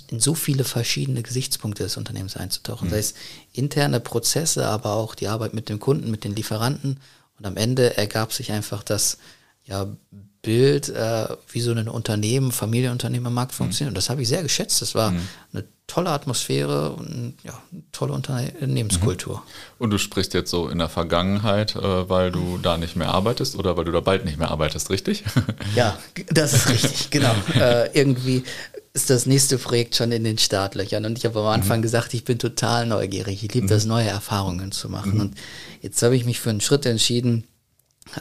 in 0.08 0.18
so 0.18 0.34
viele 0.34 0.64
verschiedene 0.64 1.22
Gesichtspunkte 1.22 1.84
des 1.84 1.96
Unternehmens 1.96 2.36
einzutauchen. 2.36 2.88
Mhm. 2.88 2.92
Sei 2.92 2.98
es 2.98 3.14
interne 3.52 4.00
Prozesse, 4.00 4.66
aber 4.66 4.94
auch 4.94 5.14
die 5.14 5.28
Arbeit 5.28 5.54
mit 5.54 5.68
dem 5.68 5.78
Kunden, 5.78 6.10
mit 6.10 6.24
den 6.24 6.34
Lieferanten. 6.34 7.00
Und 7.38 7.46
am 7.46 7.56
Ende 7.56 7.96
ergab 7.96 8.32
sich 8.32 8.52
einfach 8.52 8.82
das 8.82 9.18
ja, 9.64 9.96
Bild, 10.44 10.90
äh, 10.90 11.26
wie 11.50 11.60
so 11.60 11.72
ein 11.72 11.88
Unternehmen, 11.88 12.52
Familienunternehmen 12.52 13.26
am 13.26 13.34
Markt 13.34 13.52
mhm. 13.52 13.56
funktioniert. 13.56 13.90
Mhm. 13.90 13.94
Und 13.94 13.96
das 13.96 14.10
habe 14.10 14.22
ich 14.22 14.28
sehr 14.28 14.42
geschätzt. 14.42 14.80
Das 14.80 14.94
war 14.94 15.10
mhm. 15.10 15.28
eine 15.52 15.64
tolle 15.86 16.10
Atmosphäre 16.10 16.90
und 16.92 17.34
ja, 17.42 17.60
tolle 17.92 18.12
Unternehmenskultur. 18.12 19.36
Mhm. 19.36 19.42
Und 19.78 19.90
du 19.90 19.98
sprichst 19.98 20.34
jetzt 20.34 20.50
so 20.50 20.68
in 20.68 20.78
der 20.78 20.88
Vergangenheit, 20.88 21.74
äh, 21.74 22.08
weil 22.08 22.30
du 22.30 22.58
da 22.62 22.76
nicht 22.76 22.94
mehr 22.94 23.08
arbeitest 23.08 23.56
oder 23.56 23.76
weil 23.76 23.84
du 23.84 23.92
da 23.92 24.00
bald 24.00 24.24
nicht 24.24 24.38
mehr 24.38 24.50
arbeitest, 24.50 24.90
richtig? 24.90 25.24
Ja, 25.74 25.98
das 26.30 26.52
ist 26.52 26.68
richtig, 26.68 27.10
genau. 27.10 27.34
Äh, 27.54 27.90
irgendwie 27.98 28.44
ist 28.92 29.10
das 29.10 29.26
nächste 29.26 29.58
Projekt 29.58 29.96
schon 29.96 30.12
in 30.12 30.24
den 30.24 30.38
Startlöchern. 30.38 31.04
Und 31.04 31.18
ich 31.18 31.24
habe 31.24 31.40
am 31.40 31.46
Anfang 31.46 31.78
mhm. 31.78 31.82
gesagt, 31.82 32.14
ich 32.14 32.24
bin 32.24 32.38
total 32.38 32.86
neugierig. 32.86 33.42
Ich 33.42 33.52
liebe 33.54 33.66
mhm. 33.66 33.70
das, 33.70 33.86
neue 33.86 34.06
Erfahrungen 34.06 34.72
zu 34.72 34.88
machen. 34.88 35.14
Mhm. 35.14 35.20
Und 35.20 35.34
jetzt 35.80 36.02
habe 36.02 36.16
ich 36.16 36.24
mich 36.24 36.38
für 36.40 36.50
einen 36.50 36.60
Schritt 36.60 36.86
entschieden, 36.86 37.44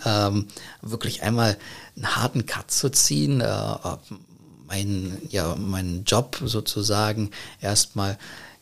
ähm, 0.05 0.47
wirklich 0.81 1.23
einmal 1.23 1.57
einen 1.95 2.15
harten 2.15 2.45
Cut 2.45 2.71
zu 2.71 2.89
ziehen, 2.89 3.41
äh, 3.41 3.75
mein, 4.67 5.17
ja, 5.29 5.55
meinen 5.55 6.03
Job 6.05 6.41
sozusagen 6.43 7.31
erstmal 7.61 8.17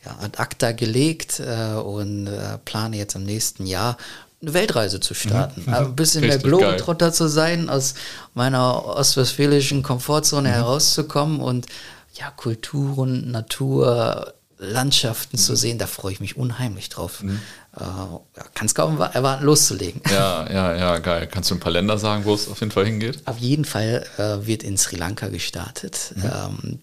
ja, 0.05 0.17
ad 0.19 0.37
acta 0.37 0.71
gelegt 0.71 1.39
äh, 1.39 1.75
und 1.75 2.27
äh, 2.27 2.57
plane 2.65 2.97
jetzt 2.97 3.15
im 3.15 3.23
nächsten 3.23 3.65
Jahr 3.65 3.97
eine 4.41 4.53
Weltreise 4.53 4.99
zu 4.99 5.13
starten. 5.13 5.63
Mhm. 5.65 5.73
Ein 5.73 5.95
bisschen 5.95 6.23
Richtig 6.23 6.43
mehr 6.43 6.57
Globetrotter 6.59 7.13
zu 7.13 7.27
sein, 7.27 7.69
aus 7.69 7.93
meiner 8.33 8.85
ostwestfälischen 8.85 9.83
Komfortzone 9.83 10.49
mhm. 10.49 10.53
herauszukommen 10.53 11.39
und 11.39 11.67
ja, 12.13 12.29
Kulturen, 12.31 13.31
Natur, 13.31 14.33
Landschaften 14.61 15.37
mhm. 15.37 15.41
zu 15.41 15.55
sehen, 15.55 15.77
da 15.77 15.87
freue 15.87 16.13
ich 16.13 16.19
mich 16.19 16.37
unheimlich 16.37 16.89
drauf. 16.89 17.23
Mhm. 17.23 17.41
Äh, 17.75 17.81
ja, 17.81 18.19
Kann 18.53 18.67
es 18.67 18.75
kaum 18.75 18.99
erwarten, 18.99 19.43
loszulegen. 19.43 20.01
Ja, 20.09 20.49
ja, 20.51 20.75
ja, 20.75 20.97
geil. 20.99 21.27
Kannst 21.29 21.49
du 21.49 21.55
ein 21.55 21.59
paar 21.59 21.71
Länder 21.71 21.97
sagen, 21.97 22.25
wo 22.25 22.33
es 22.33 22.47
auf 22.47 22.59
jeden 22.59 22.71
Fall 22.71 22.85
hingeht? 22.85 23.21
Auf 23.25 23.39
jeden 23.39 23.65
Fall 23.65 24.05
äh, 24.17 24.45
wird 24.45 24.63
in 24.63 24.77
Sri 24.77 24.95
Lanka 24.95 25.29
gestartet. 25.29 26.13
Mhm. 26.15 26.23
Ähm, 26.23 26.79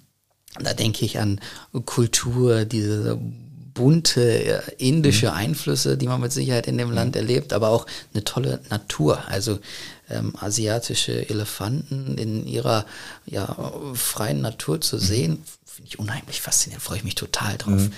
da 0.61 0.75
denke 0.75 1.05
ich 1.05 1.21
an 1.21 1.41
Kultur, 1.85 2.65
diese 2.65 3.19
bunte 3.75 4.45
äh, 4.45 4.61
indische 4.79 5.33
Einflüsse, 5.33 5.97
die 5.97 6.09
man 6.09 6.21
mit 6.21 6.33
Sicherheit 6.33 6.67
in 6.67 6.79
dem 6.79 6.91
Land 6.91 7.15
erlebt, 7.15 7.53
aber 7.53 7.69
auch 7.69 7.87
eine 8.13 8.25
tolle 8.25 8.61
Natur. 8.71 9.23
Also 9.29 9.61
ähm, 10.11 10.35
asiatische 10.41 11.29
Elefanten 11.31 12.19
in 12.19 12.45
ihrer 12.45 12.87
ja, 13.25 13.73
freien 13.95 14.41
Natur 14.41 14.81
zu 14.81 14.99
sehen, 14.99 15.45
finde 15.79 15.91
ich 15.91 15.99
unheimlich 16.01 16.41
faszinierend, 16.41 16.83
freue 16.83 16.99
ich 16.99 17.05
mich 17.05 17.15
total 17.15 17.57
drauf. 17.57 17.83
Mhm. 17.83 17.93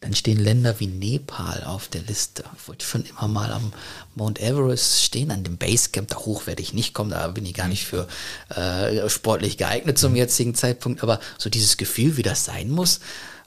Dann 0.00 0.12
stehen 0.16 0.40
Länder 0.40 0.80
wie 0.80 0.88
Nepal 0.88 1.62
auf 1.62 1.86
der 1.86 2.02
Liste. 2.02 2.42
Ich 2.60 2.66
wollte 2.66 2.84
schon 2.84 3.04
immer 3.04 3.28
mal 3.28 3.52
am 3.52 3.72
Mount 4.16 4.40
Everest 4.40 5.04
stehen, 5.04 5.30
an 5.30 5.44
dem 5.44 5.56
Basecamp. 5.56 6.08
Da 6.08 6.16
hoch 6.16 6.48
werde 6.48 6.62
ich 6.62 6.74
nicht 6.74 6.94
kommen, 6.94 7.10
da 7.10 7.28
bin 7.28 7.46
ich 7.46 7.54
gar 7.54 7.68
nicht 7.68 7.84
für 7.84 8.08
äh, 8.48 9.08
sportlich 9.08 9.56
geeignet 9.56 9.98
zum 9.98 10.16
jetzigen 10.16 10.56
Zeitpunkt. 10.56 11.04
Aber 11.04 11.20
so 11.38 11.48
dieses 11.48 11.76
Gefühl, 11.76 12.16
wie 12.16 12.24
das 12.24 12.44
sein 12.44 12.70
muss, 12.70 12.98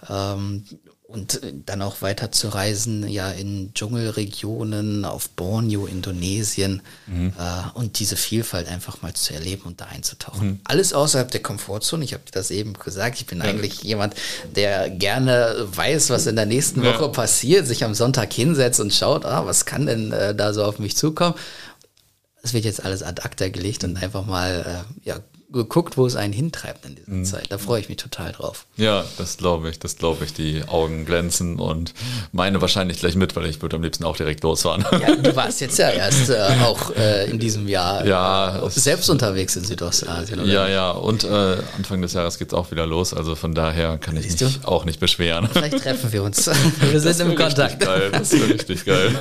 ähm, 0.09 0.63
und 1.07 1.43
äh, 1.43 1.53
dann 1.65 1.81
auch 1.81 2.01
weiter 2.01 2.31
zu 2.31 2.49
reisen, 2.49 3.07
ja, 3.07 3.31
in 3.31 3.73
Dschungelregionen, 3.73 5.05
auf 5.05 5.29
Borneo, 5.29 5.85
Indonesien 5.85 6.81
mhm. 7.07 7.33
äh, 7.37 7.77
und 7.77 7.99
diese 7.99 8.15
Vielfalt 8.15 8.67
einfach 8.67 9.01
mal 9.01 9.13
zu 9.13 9.33
erleben 9.33 9.63
und 9.63 9.81
da 9.81 9.85
einzutauchen. 9.85 10.47
Mhm. 10.47 10.59
Alles 10.63 10.93
außerhalb 10.93 11.29
der 11.29 11.41
Komfortzone. 11.41 12.03
Ich 12.03 12.13
habe 12.13 12.23
das 12.31 12.51
eben 12.51 12.73
gesagt. 12.73 13.19
Ich 13.19 13.27
bin 13.27 13.39
ja. 13.39 13.45
eigentlich 13.45 13.83
jemand, 13.83 14.15
der 14.55 14.89
gerne 14.89 15.67
weiß, 15.71 16.09
was 16.09 16.25
in 16.25 16.35
der 16.35 16.47
nächsten 16.47 16.83
ja. 16.83 16.93
Woche 16.93 17.09
passiert, 17.09 17.67
sich 17.67 17.83
am 17.83 17.93
Sonntag 17.93 18.33
hinsetzt 18.33 18.79
und 18.79 18.93
schaut, 18.93 19.25
ah, 19.25 19.45
was 19.45 19.65
kann 19.65 19.85
denn 19.85 20.11
äh, 20.11 20.33
da 20.33 20.53
so 20.53 20.63
auf 20.63 20.79
mich 20.79 20.97
zukommen. 20.97 21.35
Es 22.41 22.53
wird 22.53 22.65
jetzt 22.65 22.83
alles 22.83 23.01
ad 23.01 23.21
acta 23.23 23.49
gelegt 23.49 23.83
und 23.83 23.97
einfach 23.97 24.25
mal 24.25 24.85
äh, 25.03 25.07
ja, 25.07 25.19
geguckt, 25.51 25.97
wo 25.97 26.05
es 26.05 26.15
einen 26.15 26.34
hintreibt 26.34 26.86
in 26.86 26.95
dieser 26.95 27.12
mhm. 27.12 27.25
Zeit. 27.25 27.45
Da 27.49 27.58
freue 27.58 27.79
ich 27.79 27.89
mich 27.89 27.97
total 27.97 28.31
drauf. 28.31 28.65
Ja, 28.77 29.05
das 29.17 29.38
glaube 29.38 29.69
ich, 29.69 29.79
das 29.79 29.95
glaube 29.97 30.25
ich. 30.25 30.34
Die 30.34 30.63
Augen 30.67 31.05
glänzen 31.05 31.60
und 31.60 31.93
meine 32.31 32.62
wahrscheinlich 32.62 32.99
gleich 32.99 33.15
mit, 33.15 33.36
weil 33.36 33.45
ich 33.45 33.62
würde 33.62 33.75
am 33.75 33.84
liebsten 33.84 34.03
auch 34.03 34.17
direkt 34.17 34.43
losfahren. 34.43 34.86
Ja, 34.91 35.15
du 35.15 35.36
warst 35.36 35.62
jetzt 35.62 35.77
ja 35.77 35.89
erst 35.89 36.29
äh, 36.29 36.47
auch 36.63 36.95
äh, 36.95 37.29
in 37.29 37.39
diesem 37.39 37.67
Jahr 37.67 38.05
ja, 38.05 38.65
äh, 38.65 38.69
selbst 38.69 39.10
unterwegs 39.10 39.55
in 39.55 39.63
Südostasien. 39.63 40.45
Ja, 40.45 40.67
ja, 40.67 40.91
und 40.91 41.23
äh, 41.23 41.58
Anfang 41.77 42.01
des 42.01 42.13
Jahres 42.13 42.38
geht 42.38 42.49
es 42.49 42.53
auch 42.53 42.71
wieder 42.71 42.86
los, 42.86 43.13
also 43.13 43.36
von 43.36 43.53
daher 43.53 43.97
kann 43.97 44.17
ich 44.17 44.29
mich 44.29 44.65
auch 44.65 44.86
nicht 44.86 44.99
beschweren. 44.99 45.47
Vielleicht 45.51 45.79
treffen 45.79 46.12
wir 46.12 46.23
uns. 46.23 46.49
Wir 46.91 46.99
sind 46.99 47.19
im 47.19 47.36
Kontakt. 47.36 47.79
Geil, 47.79 48.12
das 48.12 48.31
wäre 48.31 48.49
richtig 48.49 48.86
geil. 48.86 49.12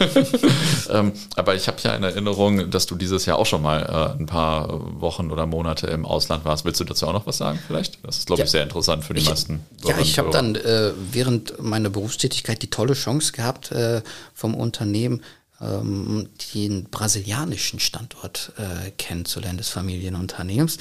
ähm, 0.90 1.12
aber 1.37 1.54
ich 1.54 1.68
habe 1.68 1.76
ja 1.82 1.94
in 1.94 2.02
Erinnerung, 2.02 2.70
dass 2.70 2.87
du 2.87 2.96
dieses 2.96 3.26
Jahr 3.26 3.38
auch 3.38 3.46
schon 3.46 3.62
mal 3.62 4.14
äh, 4.16 4.20
ein 4.20 4.26
paar 4.26 4.68
Wochen 5.00 5.30
oder 5.30 5.46
Monate 5.46 5.87
im 5.88 6.04
Ausland 6.14 6.44
warst. 6.44 6.64
Willst 6.64 6.81
du 6.81 6.85
dazu 6.85 7.07
auch 7.07 7.12
noch 7.12 7.27
was 7.27 7.38
sagen 7.38 7.59
vielleicht? 7.66 7.98
Das 8.05 8.18
ist, 8.18 8.27
glaube 8.27 8.40
ja. 8.40 8.44
ich, 8.44 8.50
sehr 8.50 8.62
interessant 8.62 9.05
für 9.05 9.14
die 9.14 9.20
ich, 9.20 9.29
meisten. 9.29 9.61
Ja, 9.85 9.98
ich 9.98 10.18
habe 10.18 10.31
dann 10.31 10.55
äh, 10.55 10.92
während 11.12 11.62
meiner 11.62 11.90
Berufstätigkeit 11.90 12.62
die 12.62 12.70
tolle 12.70 12.94
Chance 12.94 13.33
gehabt, 13.33 13.70
äh, 13.72 14.03
vom 14.35 14.55
Unternehmen 14.55 15.22
ähm, 15.61 16.29
den 16.55 16.85
brasilianischen 16.85 17.81
Standort 17.81 18.53
äh, 18.57 18.90
kennenzulernen 18.92 19.59
des 19.59 19.68
Familienunternehmens 19.68 20.79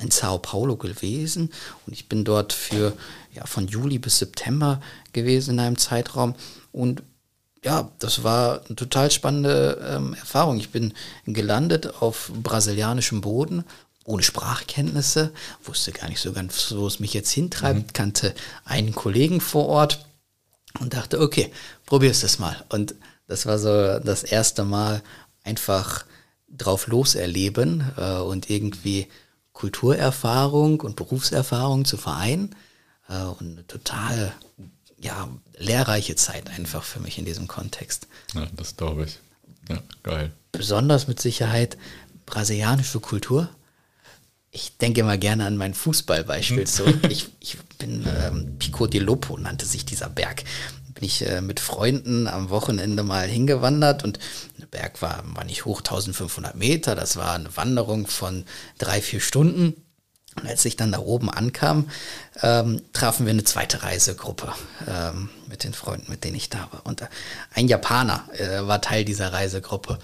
in 0.00 0.10
Sao 0.10 0.38
Paulo 0.38 0.76
gewesen 0.76 1.50
und 1.86 1.92
ich 1.92 2.08
bin 2.08 2.24
dort 2.24 2.52
für 2.52 2.92
ja, 3.32 3.44
von 3.44 3.66
Juli 3.66 3.98
bis 3.98 4.18
September 4.18 4.80
gewesen 5.12 5.54
in 5.54 5.60
einem 5.60 5.78
Zeitraum 5.78 6.34
und 6.70 7.02
ja, 7.64 7.90
das 7.98 8.22
war 8.22 8.60
eine 8.66 8.76
total 8.76 9.10
spannende 9.10 9.82
ähm, 9.88 10.14
Erfahrung. 10.14 10.58
Ich 10.58 10.68
bin 10.68 10.92
gelandet 11.24 11.94
auf 12.00 12.30
brasilianischem 12.42 13.22
Boden 13.22 13.64
ohne 14.04 14.22
Sprachkenntnisse, 14.22 15.32
wusste 15.62 15.92
gar 15.92 16.08
nicht 16.08 16.20
so 16.20 16.32
ganz, 16.32 16.72
wo 16.76 16.86
es 16.86 17.00
mich 17.00 17.14
jetzt 17.14 17.30
hintreibt, 17.30 17.78
mhm. 17.78 17.92
kannte 17.92 18.34
einen 18.64 18.94
Kollegen 18.94 19.40
vor 19.40 19.66
Ort 19.66 20.06
und 20.80 20.94
dachte, 20.94 21.20
okay, 21.20 21.50
probier's 21.86 22.20
das 22.20 22.38
mal. 22.38 22.64
Und 22.68 22.94
das 23.26 23.46
war 23.46 23.58
so 23.58 23.98
das 23.98 24.22
erste 24.22 24.64
Mal 24.64 25.02
einfach 25.42 26.04
drauf 26.48 26.86
loserleben 26.86 27.92
äh, 27.96 28.18
und 28.18 28.50
irgendwie 28.50 29.08
Kulturerfahrung 29.52 30.80
und 30.80 30.96
Berufserfahrung 30.96 31.84
zu 31.84 31.96
vereinen 31.96 32.54
äh, 33.08 33.22
und 33.22 33.52
eine 33.52 33.66
total 33.66 34.32
ja, 34.98 35.28
lehrreiche 35.58 36.16
Zeit 36.16 36.50
einfach 36.50 36.82
für 36.82 37.00
mich 37.00 37.18
in 37.18 37.24
diesem 37.24 37.48
Kontext. 37.48 38.08
Ja, 38.34 38.46
das 38.56 38.76
glaube 38.76 39.04
ich. 39.04 39.18
Ja, 39.68 39.82
geil. 40.02 40.32
Besonders 40.52 41.08
mit 41.08 41.20
Sicherheit 41.20 41.78
brasilianische 42.26 43.00
Kultur 43.00 43.48
ich 44.54 44.78
denke 44.78 45.00
immer 45.00 45.18
gerne 45.18 45.46
an 45.46 45.56
mein 45.56 45.74
Fußballbeispiel 45.74 46.60
mhm. 46.60 46.66
zurück. 46.66 47.00
Ich, 47.10 47.28
ich 47.40 47.58
bin 47.78 48.06
ähm, 48.06 48.56
Pico 48.58 48.86
di 48.86 48.98
Lopo, 48.98 49.36
nannte 49.36 49.66
sich 49.66 49.84
dieser 49.84 50.08
Berg. 50.08 50.44
Bin 50.94 51.04
ich 51.04 51.28
äh, 51.28 51.40
mit 51.40 51.58
Freunden 51.58 52.28
am 52.28 52.50
Wochenende 52.50 53.02
mal 53.02 53.26
hingewandert 53.26 54.04
und 54.04 54.20
der 54.58 54.66
Berg 54.66 55.02
war, 55.02 55.24
war 55.34 55.44
nicht 55.44 55.64
hoch, 55.64 55.80
1500 55.80 56.54
Meter. 56.54 56.94
Das 56.94 57.16
war 57.16 57.34
eine 57.34 57.54
Wanderung 57.56 58.06
von 58.06 58.44
drei, 58.78 59.02
vier 59.02 59.20
Stunden. 59.20 59.74
Und 60.36 60.48
als 60.48 60.64
ich 60.64 60.76
dann 60.76 60.92
da 60.92 60.98
oben 60.98 61.30
ankam, 61.30 61.88
ähm, 62.42 62.82
trafen 62.92 63.26
wir 63.26 63.32
eine 63.32 63.44
zweite 63.44 63.82
Reisegruppe 63.82 64.52
ähm, 64.88 65.30
mit 65.48 65.64
den 65.64 65.74
Freunden, 65.74 66.10
mit 66.10 66.24
denen 66.24 66.36
ich 66.36 66.48
da 66.48 66.68
war. 66.70 66.82
Und 66.84 67.02
äh, 67.02 67.06
ein 67.54 67.68
Japaner 67.68 68.28
äh, 68.32 68.66
war 68.66 68.80
Teil 68.80 69.04
dieser 69.04 69.32
Reisegruppe. 69.32 69.98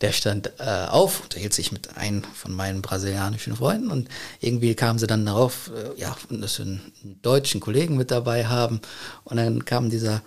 Der 0.00 0.12
stand 0.12 0.52
äh, 0.58 0.86
auf, 0.88 1.22
unterhielt 1.22 1.54
sich 1.54 1.72
mit 1.72 1.96
einem 1.96 2.22
von 2.22 2.52
meinen 2.52 2.82
brasilianischen 2.82 3.56
Freunden 3.56 3.90
und 3.90 4.08
irgendwie 4.40 4.74
kamen 4.74 4.98
sie 4.98 5.06
dann 5.06 5.24
darauf, 5.24 5.70
äh, 5.74 5.98
ja, 5.98 6.14
dass 6.28 6.58
wir 6.58 6.66
einen 6.66 6.92
deutschen 7.22 7.60
Kollegen 7.60 7.96
mit 7.96 8.10
dabei 8.10 8.46
haben. 8.46 8.80
Und 9.24 9.38
dann 9.38 9.64
kam 9.64 9.88
dieser 9.88 10.22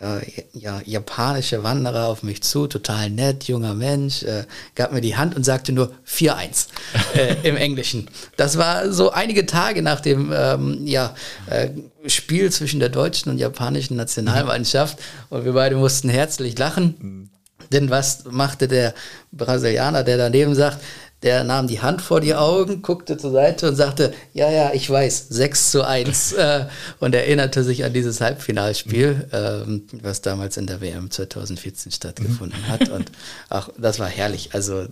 äh, 0.00 0.20
ja, 0.52 0.80
japanische 0.84 1.62
Wanderer 1.62 2.06
auf 2.06 2.22
mich 2.22 2.42
zu, 2.42 2.66
total 2.66 3.10
nett, 3.10 3.44
junger 3.44 3.74
Mensch, 3.74 4.22
äh, 4.22 4.44
gab 4.74 4.92
mir 4.92 5.00
die 5.00 5.16
Hand 5.16 5.36
und 5.36 5.44
sagte 5.44 5.72
nur 5.72 5.92
4-1 6.08 6.68
äh, 7.14 7.36
im 7.48 7.56
Englischen. 7.56 8.08
Das 8.36 8.56
war 8.56 8.90
so 8.92 9.10
einige 9.10 9.46
Tage 9.46 9.82
nach 9.82 10.00
dem 10.00 10.32
ähm, 10.34 10.86
ja, 10.86 11.14
äh, 11.46 11.68
Spiel 12.06 12.50
zwischen 12.50 12.80
der 12.80 12.88
deutschen 12.88 13.30
und 13.30 13.38
japanischen 13.38 13.96
Nationalmannschaft 13.96 14.98
und 15.28 15.44
wir 15.44 15.52
beide 15.52 15.76
mussten 15.76 16.08
herzlich 16.08 16.58
lachen. 16.58 17.30
Mhm. 17.60 17.70
Denn 17.72 17.90
was 17.90 18.24
machte 18.24 18.68
der 18.68 18.94
Brasilianer, 19.32 20.04
der 20.04 20.16
daneben 20.16 20.54
sagt, 20.54 20.80
der 21.22 21.44
nahm 21.44 21.66
die 21.66 21.82
Hand 21.82 22.00
vor 22.00 22.20
die 22.20 22.34
Augen, 22.34 22.80
guckte 22.80 23.18
zur 23.18 23.32
Seite 23.32 23.68
und 23.68 23.76
sagte, 23.76 24.14
ja, 24.32 24.50
ja, 24.50 24.72
ich 24.72 24.88
weiß, 24.88 25.28
6 25.28 25.70
zu 25.70 25.86
1 25.86 26.32
äh, 26.32 26.66
und 26.98 27.14
erinnerte 27.14 27.62
sich 27.62 27.84
an 27.84 27.92
dieses 27.92 28.20
Halbfinalspiel, 28.20 29.28
ähm, 29.32 29.86
was 30.02 30.22
damals 30.22 30.56
in 30.56 30.66
der 30.66 30.80
WM 30.80 31.10
2014 31.10 31.92
stattgefunden 31.92 32.68
hat. 32.68 32.88
Und 32.88 33.12
auch 33.50 33.68
das 33.76 33.98
war 33.98 34.08
herrlich. 34.08 34.54
Also 34.54 34.86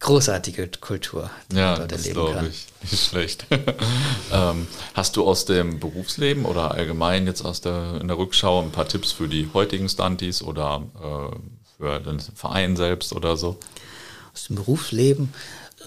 großartige 0.00 0.68
Kultur, 0.80 1.30
die 1.52 1.56
ja, 1.56 1.72
man 1.72 1.88
dort 1.88 1.92
erleben 1.92 2.34
kann. 2.34 2.48
Ich. 2.48 2.66
Nicht 2.90 3.04
schlecht. 3.04 3.46
ähm, 4.32 4.66
hast 4.94 5.16
du 5.16 5.24
aus 5.24 5.44
dem 5.44 5.78
Berufsleben 5.78 6.46
oder 6.46 6.72
allgemein 6.72 7.26
jetzt 7.26 7.44
aus 7.44 7.60
der, 7.60 7.98
in 8.00 8.08
der 8.08 8.16
Rückschau 8.16 8.62
ein 8.62 8.72
paar 8.72 8.88
Tipps 8.88 9.12
für 9.12 9.28
die 9.28 9.50
heutigen 9.52 9.88
Stunties 9.88 10.42
oder 10.42 10.82
äh, 10.96 11.36
für 11.80 11.98
den 12.00 12.20
Verein 12.20 12.76
selbst 12.76 13.12
oder 13.12 13.36
so? 13.36 13.58
Aus 14.32 14.44
dem 14.44 14.56
Berufsleben, 14.56 15.32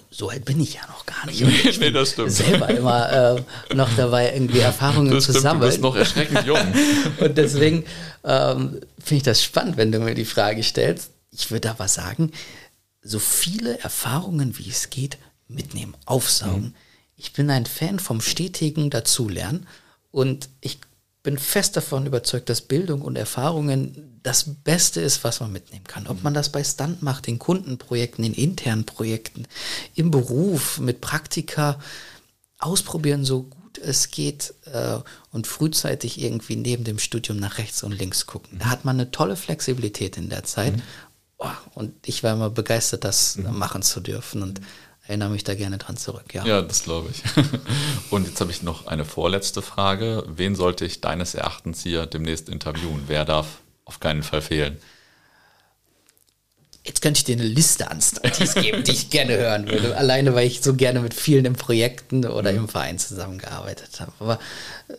so 0.10 0.30
alt 0.30 0.44
bin 0.44 0.60
ich 0.60 0.74
ja 0.74 0.82
noch 0.88 1.06
gar 1.06 1.26
nicht. 1.28 1.42
Nee, 1.46 1.70
ich 1.70 1.80
nee, 1.80 1.92
das 1.92 2.12
stimmt. 2.12 2.32
selber 2.32 2.70
immer 2.70 3.38
äh, 3.38 3.76
noch 3.76 3.90
dabei, 3.96 4.34
irgendwie 4.34 4.60
Erfahrungen 4.60 5.12
das 5.12 5.26
zu 5.26 5.32
stimmt, 5.32 5.44
sammeln. 5.44 5.62
Du 5.62 5.68
bist 5.68 5.82
noch 5.82 5.96
erschreckend 5.96 6.46
jung. 6.46 6.60
Und 7.20 7.38
deswegen 7.38 7.86
ähm, 8.24 8.82
finde 9.00 9.18
ich 9.18 9.24
das 9.24 9.44
spannend, 9.44 9.78
wenn 9.78 9.92
du 9.92 10.00
mir 10.00 10.16
die 10.16 10.26
Frage 10.26 10.64
stellst. 10.64 11.12
Ich 11.32 11.52
würde 11.52 11.70
aber 11.70 11.88
sagen, 11.88 12.32
so 13.02 13.20
viele 13.20 13.80
Erfahrungen, 13.80 14.58
wie 14.58 14.70
es 14.70 14.90
geht, 14.90 15.18
mitnehmen, 15.48 15.96
aufsaugen. 16.06 16.64
Mhm. 16.64 16.76
Ich 17.16 17.34
bin 17.34 17.50
ein 17.50 17.66
Fan 17.66 18.00
vom 18.00 18.22
stetigen 18.22 18.90
Dazulernen 18.90 19.68
und 20.12 20.50
ich 20.62 20.80
bin 21.24 21.38
fest 21.38 21.78
davon 21.78 22.06
überzeugt, 22.06 22.50
dass 22.50 22.62
Bildung 22.62 23.02
und 23.02 23.16
Erfahrungen 23.16 24.20
das 24.24 24.46
Beste 24.64 25.00
ist, 25.02 25.24
was 25.24 25.40
man 25.40 25.52
mitnehmen 25.52 25.86
kann. 25.86 26.08
Ob 26.08 26.22
man 26.22 26.34
das 26.34 26.50
bei 26.50 26.64
Stunt 26.64 27.02
macht, 27.02 27.28
in 27.28 27.40
Kundenprojekten, 27.40 28.26
in 28.26 28.34
internen 28.34 28.86
Projekten, 28.86 29.48
im 29.96 30.12
Beruf, 30.12 30.80
mit 30.80 31.02
Praktika, 31.02 31.80
ausprobieren, 32.60 33.26
so 33.26 33.44
gut 33.44 33.78
es 33.80 34.12
geht 34.12 34.54
äh, 34.66 35.00
und 35.32 35.48
frühzeitig 35.48 36.22
irgendwie 36.22 36.56
neben 36.56 36.84
dem 36.84 37.00
Studium 37.00 37.38
nach 37.38 37.58
rechts 37.58 37.84
und 37.84 37.92
links 37.92 38.26
gucken. 38.26 38.60
Da 38.60 38.66
hat 38.66 38.86
man 38.86 38.98
eine 38.98 39.12
tolle 39.12 39.36
Flexibilität 39.36 40.18
in 40.18 40.30
der 40.30 40.44
Zeit. 40.44 40.76
Mhm. 40.76 40.82
Oh, 41.40 41.48
und 41.74 41.94
ich 42.06 42.24
war 42.24 42.34
immer 42.34 42.50
begeistert, 42.50 43.04
das 43.04 43.38
mhm. 43.38 43.58
machen 43.58 43.82
zu 43.82 44.00
dürfen. 44.00 44.44
Und 44.44 44.62
erinnere 45.06 45.30
mich 45.30 45.44
da 45.44 45.56
gerne 45.56 45.78
dran 45.78 45.98
zurück. 45.98 46.34
Ja, 46.34 46.46
ja 46.46 46.62
das 46.62 46.84
glaube 46.84 47.10
ich. 47.12 47.24
Und 48.10 48.28
jetzt 48.28 48.40
habe 48.42 48.52
ich 48.52 48.64
noch 48.64 48.88
eine 48.88 49.06
vorletzte 49.06 49.62
Frage. 49.62 50.24
Wen 50.28 50.56
sollte 50.56 50.86
ich 50.86 51.02
deines 51.02 51.36
Erachtens 51.36 51.84
hier 51.84 52.06
demnächst 52.06 52.50
interviewen? 52.50 53.04
Wer 53.08 53.26
darf 53.26 53.60
auf 53.86 54.00
keinen 54.00 54.24
Fall 54.24 54.42
fehlen? 54.42 54.78
Jetzt 56.86 57.02
könnte 57.02 57.20
ich 57.20 57.24
dir 57.24 57.38
eine 57.38 57.46
Liste 57.46 57.90
an 57.90 58.02
Studies 58.02 58.56
geben, 58.56 58.84
die 58.84 58.92
ich 58.92 59.10
gerne 59.10 59.38
hören 59.38 59.70
würde. 59.70 59.96
Alleine, 59.96 60.36
weil 60.36 60.48
ich 60.48 60.62
so 60.62 60.74
gerne 60.74 61.00
mit 61.00 61.14
vielen 61.14 61.46
in 61.46 61.54
Projekten 61.54 62.26
oder 62.26 62.52
im 62.52 62.68
Verein 62.68 63.00
zusammengearbeitet 63.00 64.02
habe. 64.02 64.12
Aber 64.20 64.40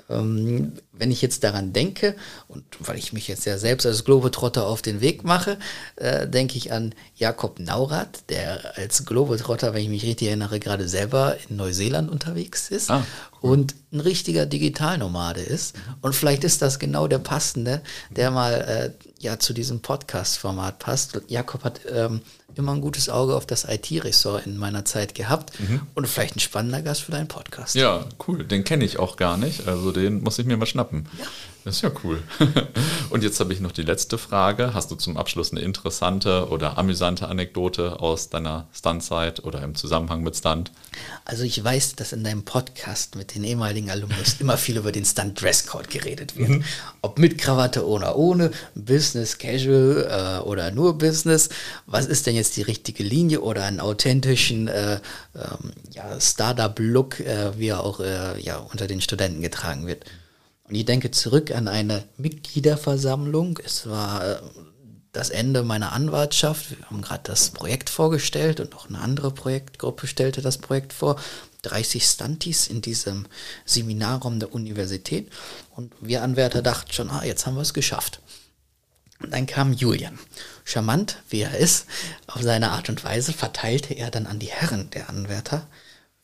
wenn 0.08 1.10
ich 1.10 1.22
jetzt 1.22 1.44
daran 1.44 1.72
denke, 1.72 2.14
und 2.48 2.64
weil 2.80 2.98
ich 2.98 3.12
mich 3.12 3.28
jetzt 3.28 3.44
ja 3.46 3.58
selbst 3.58 3.86
als 3.86 4.04
Globetrotter 4.04 4.66
auf 4.66 4.82
den 4.82 5.00
Weg 5.00 5.24
mache, 5.24 5.58
äh, 5.96 6.28
denke 6.28 6.56
ich 6.56 6.72
an 6.72 6.94
Jakob 7.16 7.58
Naurath, 7.58 8.28
der 8.28 8.76
als 8.76 9.04
Globetrotter, 9.04 9.74
wenn 9.74 9.82
ich 9.82 9.88
mich 9.88 10.04
richtig 10.04 10.28
erinnere, 10.28 10.60
gerade 10.60 10.88
selber 10.88 11.36
in 11.48 11.56
Neuseeland 11.56 12.10
unterwegs 12.10 12.70
ist 12.70 12.90
ah, 12.90 13.04
cool. 13.42 13.52
und 13.52 13.74
ein 13.92 14.00
richtiger 14.00 14.46
Digitalnomade 14.46 15.40
ist. 15.40 15.76
Und 16.00 16.14
vielleicht 16.14 16.44
ist 16.44 16.62
das 16.62 16.78
genau 16.78 17.08
der 17.08 17.18
Passende, 17.18 17.80
der 18.10 18.30
mal 18.30 18.52
äh, 18.52 19.04
ja 19.18 19.38
zu 19.38 19.52
diesem 19.52 19.80
Podcast-Format 19.80 20.78
passt. 20.78 21.20
Jakob 21.28 21.64
hat 21.64 21.80
ähm, 21.90 22.20
immer 22.54 22.72
ein 22.72 22.80
gutes 22.80 23.08
Auge 23.08 23.34
auf 23.34 23.46
das 23.46 23.64
IT-Ressort 23.64 24.46
in 24.46 24.56
meiner 24.56 24.84
Zeit 24.84 25.14
gehabt 25.14 25.58
mhm. 25.60 25.82
und 25.94 26.06
vielleicht 26.06 26.36
ein 26.36 26.40
spannender 26.40 26.82
Gast 26.82 27.02
für 27.02 27.12
deinen 27.12 27.28
Podcast. 27.28 27.74
Ja, 27.74 28.04
cool. 28.26 28.44
Den 28.44 28.64
kenne 28.64 28.84
ich 28.84 28.98
auch 28.98 29.16
gar 29.16 29.36
nicht. 29.36 29.66
Also 29.66 29.92
den 29.92 30.22
muss 30.22 30.38
ich 30.38 30.46
mir 30.46 30.56
mal 30.56 30.66
schnappen. 30.66 31.08
Ja. 31.18 31.26
Das 31.64 31.76
ist 31.76 31.82
ja 31.82 31.90
cool. 32.04 32.22
Und 33.10 33.24
jetzt 33.24 33.40
habe 33.40 33.54
ich 33.54 33.60
noch 33.60 33.72
die 33.72 33.82
letzte 33.82 34.18
Frage. 34.18 34.74
Hast 34.74 34.90
du 34.90 34.96
zum 34.96 35.16
Abschluss 35.16 35.50
eine 35.50 35.62
interessante 35.62 36.48
oder 36.50 36.76
amüsante 36.76 37.26
Anekdote 37.26 38.00
aus 38.00 38.28
deiner 38.28 38.68
Stuntzeit 38.74 39.42
oder 39.44 39.62
im 39.62 39.74
Zusammenhang 39.74 40.22
mit 40.22 40.36
Stunt? 40.36 40.72
Also 41.24 41.44
ich 41.44 41.64
weiß, 41.64 41.96
dass 41.96 42.12
in 42.12 42.22
deinem 42.22 42.44
Podcast 42.44 43.16
mit 43.16 43.34
den 43.34 43.44
ehemaligen 43.44 43.90
Alumnus 43.90 44.36
immer 44.40 44.58
viel 44.58 44.76
über 44.76 44.92
den 44.92 45.06
Stunt 45.06 45.40
Dresscode 45.40 45.88
geredet 45.88 46.36
wird. 46.36 46.50
Mhm. 46.50 46.64
Ob 47.00 47.18
mit 47.18 47.38
Krawatte 47.38 47.86
oder 47.86 48.16
ohne, 48.16 48.50
Business, 48.74 49.38
Casual 49.38 50.40
äh, 50.42 50.46
oder 50.46 50.70
nur 50.70 50.98
Business. 50.98 51.48
Was 51.86 52.04
ist 52.04 52.26
denn 52.26 52.34
jetzt 52.34 52.58
die 52.58 52.62
richtige 52.62 53.02
Linie 53.02 53.40
oder 53.40 53.64
einen 53.64 53.80
authentischen 53.80 54.68
äh, 54.68 55.00
ähm, 55.34 55.72
ja, 55.92 56.20
Startup-Look, 56.20 57.20
äh, 57.20 57.58
wie 57.58 57.68
er 57.68 57.82
auch 57.82 58.00
äh, 58.00 58.38
ja, 58.42 58.58
unter 58.58 58.86
den 58.86 59.00
Studenten 59.00 59.40
getragen 59.40 59.86
wird? 59.86 60.04
Und 60.68 60.74
ich 60.74 60.84
denke 60.84 61.10
zurück 61.10 61.50
an 61.50 61.68
eine 61.68 62.04
Mitgliederversammlung. 62.16 63.58
Es 63.64 63.88
war 63.88 64.24
äh, 64.24 64.36
das 65.12 65.30
Ende 65.30 65.62
meiner 65.62 65.92
Anwartschaft. 65.92 66.78
Wir 66.78 66.90
haben 66.90 67.02
gerade 67.02 67.22
das 67.24 67.50
Projekt 67.50 67.90
vorgestellt 67.90 68.60
und 68.60 68.74
auch 68.74 68.88
eine 68.88 68.98
andere 68.98 69.30
Projektgruppe 69.30 70.06
stellte 70.06 70.42
das 70.42 70.58
Projekt 70.58 70.92
vor. 70.92 71.16
30 71.62 72.04
Stunties 72.04 72.66
in 72.66 72.82
diesem 72.82 73.26
Seminarraum 73.64 74.38
der 74.38 74.52
Universität. 74.52 75.30
Und 75.70 75.94
wir 76.00 76.22
Anwärter 76.22 76.62
dachten 76.62 76.92
schon, 76.92 77.10
ah, 77.10 77.24
jetzt 77.24 77.46
haben 77.46 77.54
wir 77.54 77.62
es 77.62 77.72
geschafft. 77.72 78.20
Und 79.20 79.32
dann 79.32 79.46
kam 79.46 79.72
Julian. 79.72 80.18
Charmant, 80.64 81.22
wie 81.30 81.40
er 81.40 81.56
ist, 81.56 81.86
auf 82.26 82.42
seine 82.42 82.72
Art 82.72 82.88
und 82.88 83.04
Weise 83.04 83.32
verteilte 83.32 83.94
er 83.94 84.10
dann 84.10 84.26
an 84.26 84.38
die 84.38 84.50
Herren 84.50 84.90
der 84.90 85.08
Anwärter 85.08 85.66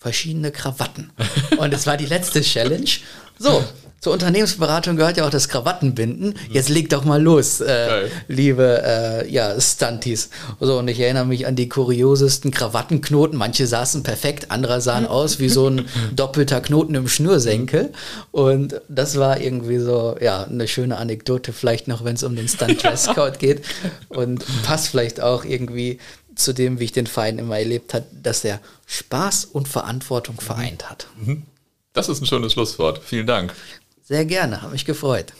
verschiedene 0.00 0.50
Krawatten. 0.50 1.12
Und 1.58 1.72
es 1.74 1.86
war 1.86 1.96
die 1.96 2.06
letzte 2.06 2.40
Challenge. 2.40 2.90
So, 3.38 3.62
zur 4.00 4.14
Unternehmensberatung 4.14 4.96
gehört 4.96 5.18
ja 5.18 5.26
auch 5.26 5.30
das 5.30 5.50
Krawattenbinden. 5.50 6.34
Jetzt 6.50 6.70
leg 6.70 6.88
doch 6.88 7.04
mal 7.04 7.22
los, 7.22 7.60
äh, 7.60 8.08
liebe 8.28 8.82
äh, 8.82 9.30
ja, 9.30 9.60
Stunties. 9.60 10.30
So, 10.58 10.78
und 10.78 10.88
ich 10.88 10.98
erinnere 11.00 11.26
mich 11.26 11.46
an 11.46 11.54
die 11.54 11.68
kuriosesten 11.68 12.50
Krawattenknoten. 12.50 13.36
Manche 13.36 13.66
saßen 13.66 14.02
perfekt, 14.02 14.50
andere 14.50 14.80
sahen 14.80 15.06
aus 15.06 15.38
wie 15.38 15.50
so 15.50 15.68
ein 15.68 15.86
doppelter 16.16 16.62
Knoten 16.62 16.94
im 16.94 17.08
Schnürsenkel. 17.08 17.92
Und 18.30 18.80
das 18.88 19.18
war 19.18 19.38
irgendwie 19.38 19.78
so, 19.78 20.16
ja, 20.18 20.44
eine 20.44 20.66
schöne 20.66 20.96
Anekdote, 20.96 21.52
vielleicht 21.52 21.86
noch, 21.86 22.02
wenn 22.02 22.14
es 22.14 22.22
um 22.22 22.34
den 22.34 22.48
Stunt-Dresscode 22.48 23.38
geht. 23.38 23.62
Und 24.08 24.46
passt 24.62 24.88
vielleicht 24.88 25.20
auch 25.20 25.44
irgendwie 25.44 25.98
zu 26.44 26.52
dem, 26.52 26.80
wie 26.80 26.84
ich 26.84 26.92
den 26.92 27.06
Verein 27.06 27.38
immer 27.38 27.58
erlebt 27.58 27.94
habe, 27.94 28.06
dass 28.12 28.44
er 28.44 28.60
Spaß 28.86 29.46
und 29.46 29.68
Verantwortung 29.68 30.40
vereint 30.40 30.90
hat. 30.90 31.06
Mhm. 31.18 31.44
Das 31.92 32.08
ist 32.08 32.20
ein 32.20 32.26
schönes 32.26 32.52
Schlusswort. 32.52 33.00
Vielen 33.04 33.26
Dank. 33.26 33.54
Sehr 34.02 34.24
gerne, 34.24 34.62
habe 34.62 34.72
mich 34.72 34.84
gefreut. 34.84 35.32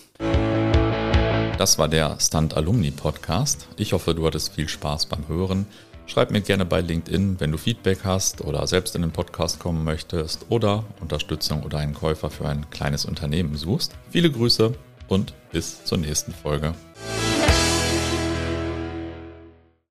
Das 1.59 1.79
war 1.79 1.89
der 1.89 2.19
Stunt 2.21 2.57
Alumni 2.57 2.91
Podcast. 2.91 3.69
Ich 3.77 3.93
hoffe, 3.93 4.15
du 4.15 4.27
hattest 4.27 4.55
viel 4.55 4.69
Spaß 4.69 5.07
beim 5.07 5.29
Hören. 5.29 5.67
Schreib 6.07 6.31
mir 6.33 6.41
gerne 6.41 6.65
bei 6.65 6.81
LinkedIn, 6.81 7.39
wenn 7.39 7.53
du 7.53 7.59
Feedback 7.59 8.01
hast 8.03 8.41
oder 8.41 8.67
selbst 8.67 8.97
in 8.97 9.03
den 9.03 9.13
Podcast 9.13 9.61
kommen 9.61 9.85
möchtest 9.85 10.47
oder 10.49 10.85
Unterstützung 11.01 11.63
oder 11.63 11.79
einen 11.79 11.95
Käufer 11.95 12.31
für 12.31 12.49
ein 12.49 12.69
kleines 12.71 13.05
Unternehmen 13.05 13.57
suchst. 13.57 13.93
Viele 14.11 14.31
Grüße 14.31 14.73
und 15.07 15.35
bis 15.53 15.85
zur 15.85 15.99
nächsten 15.99 16.33
Folge. 16.33 16.75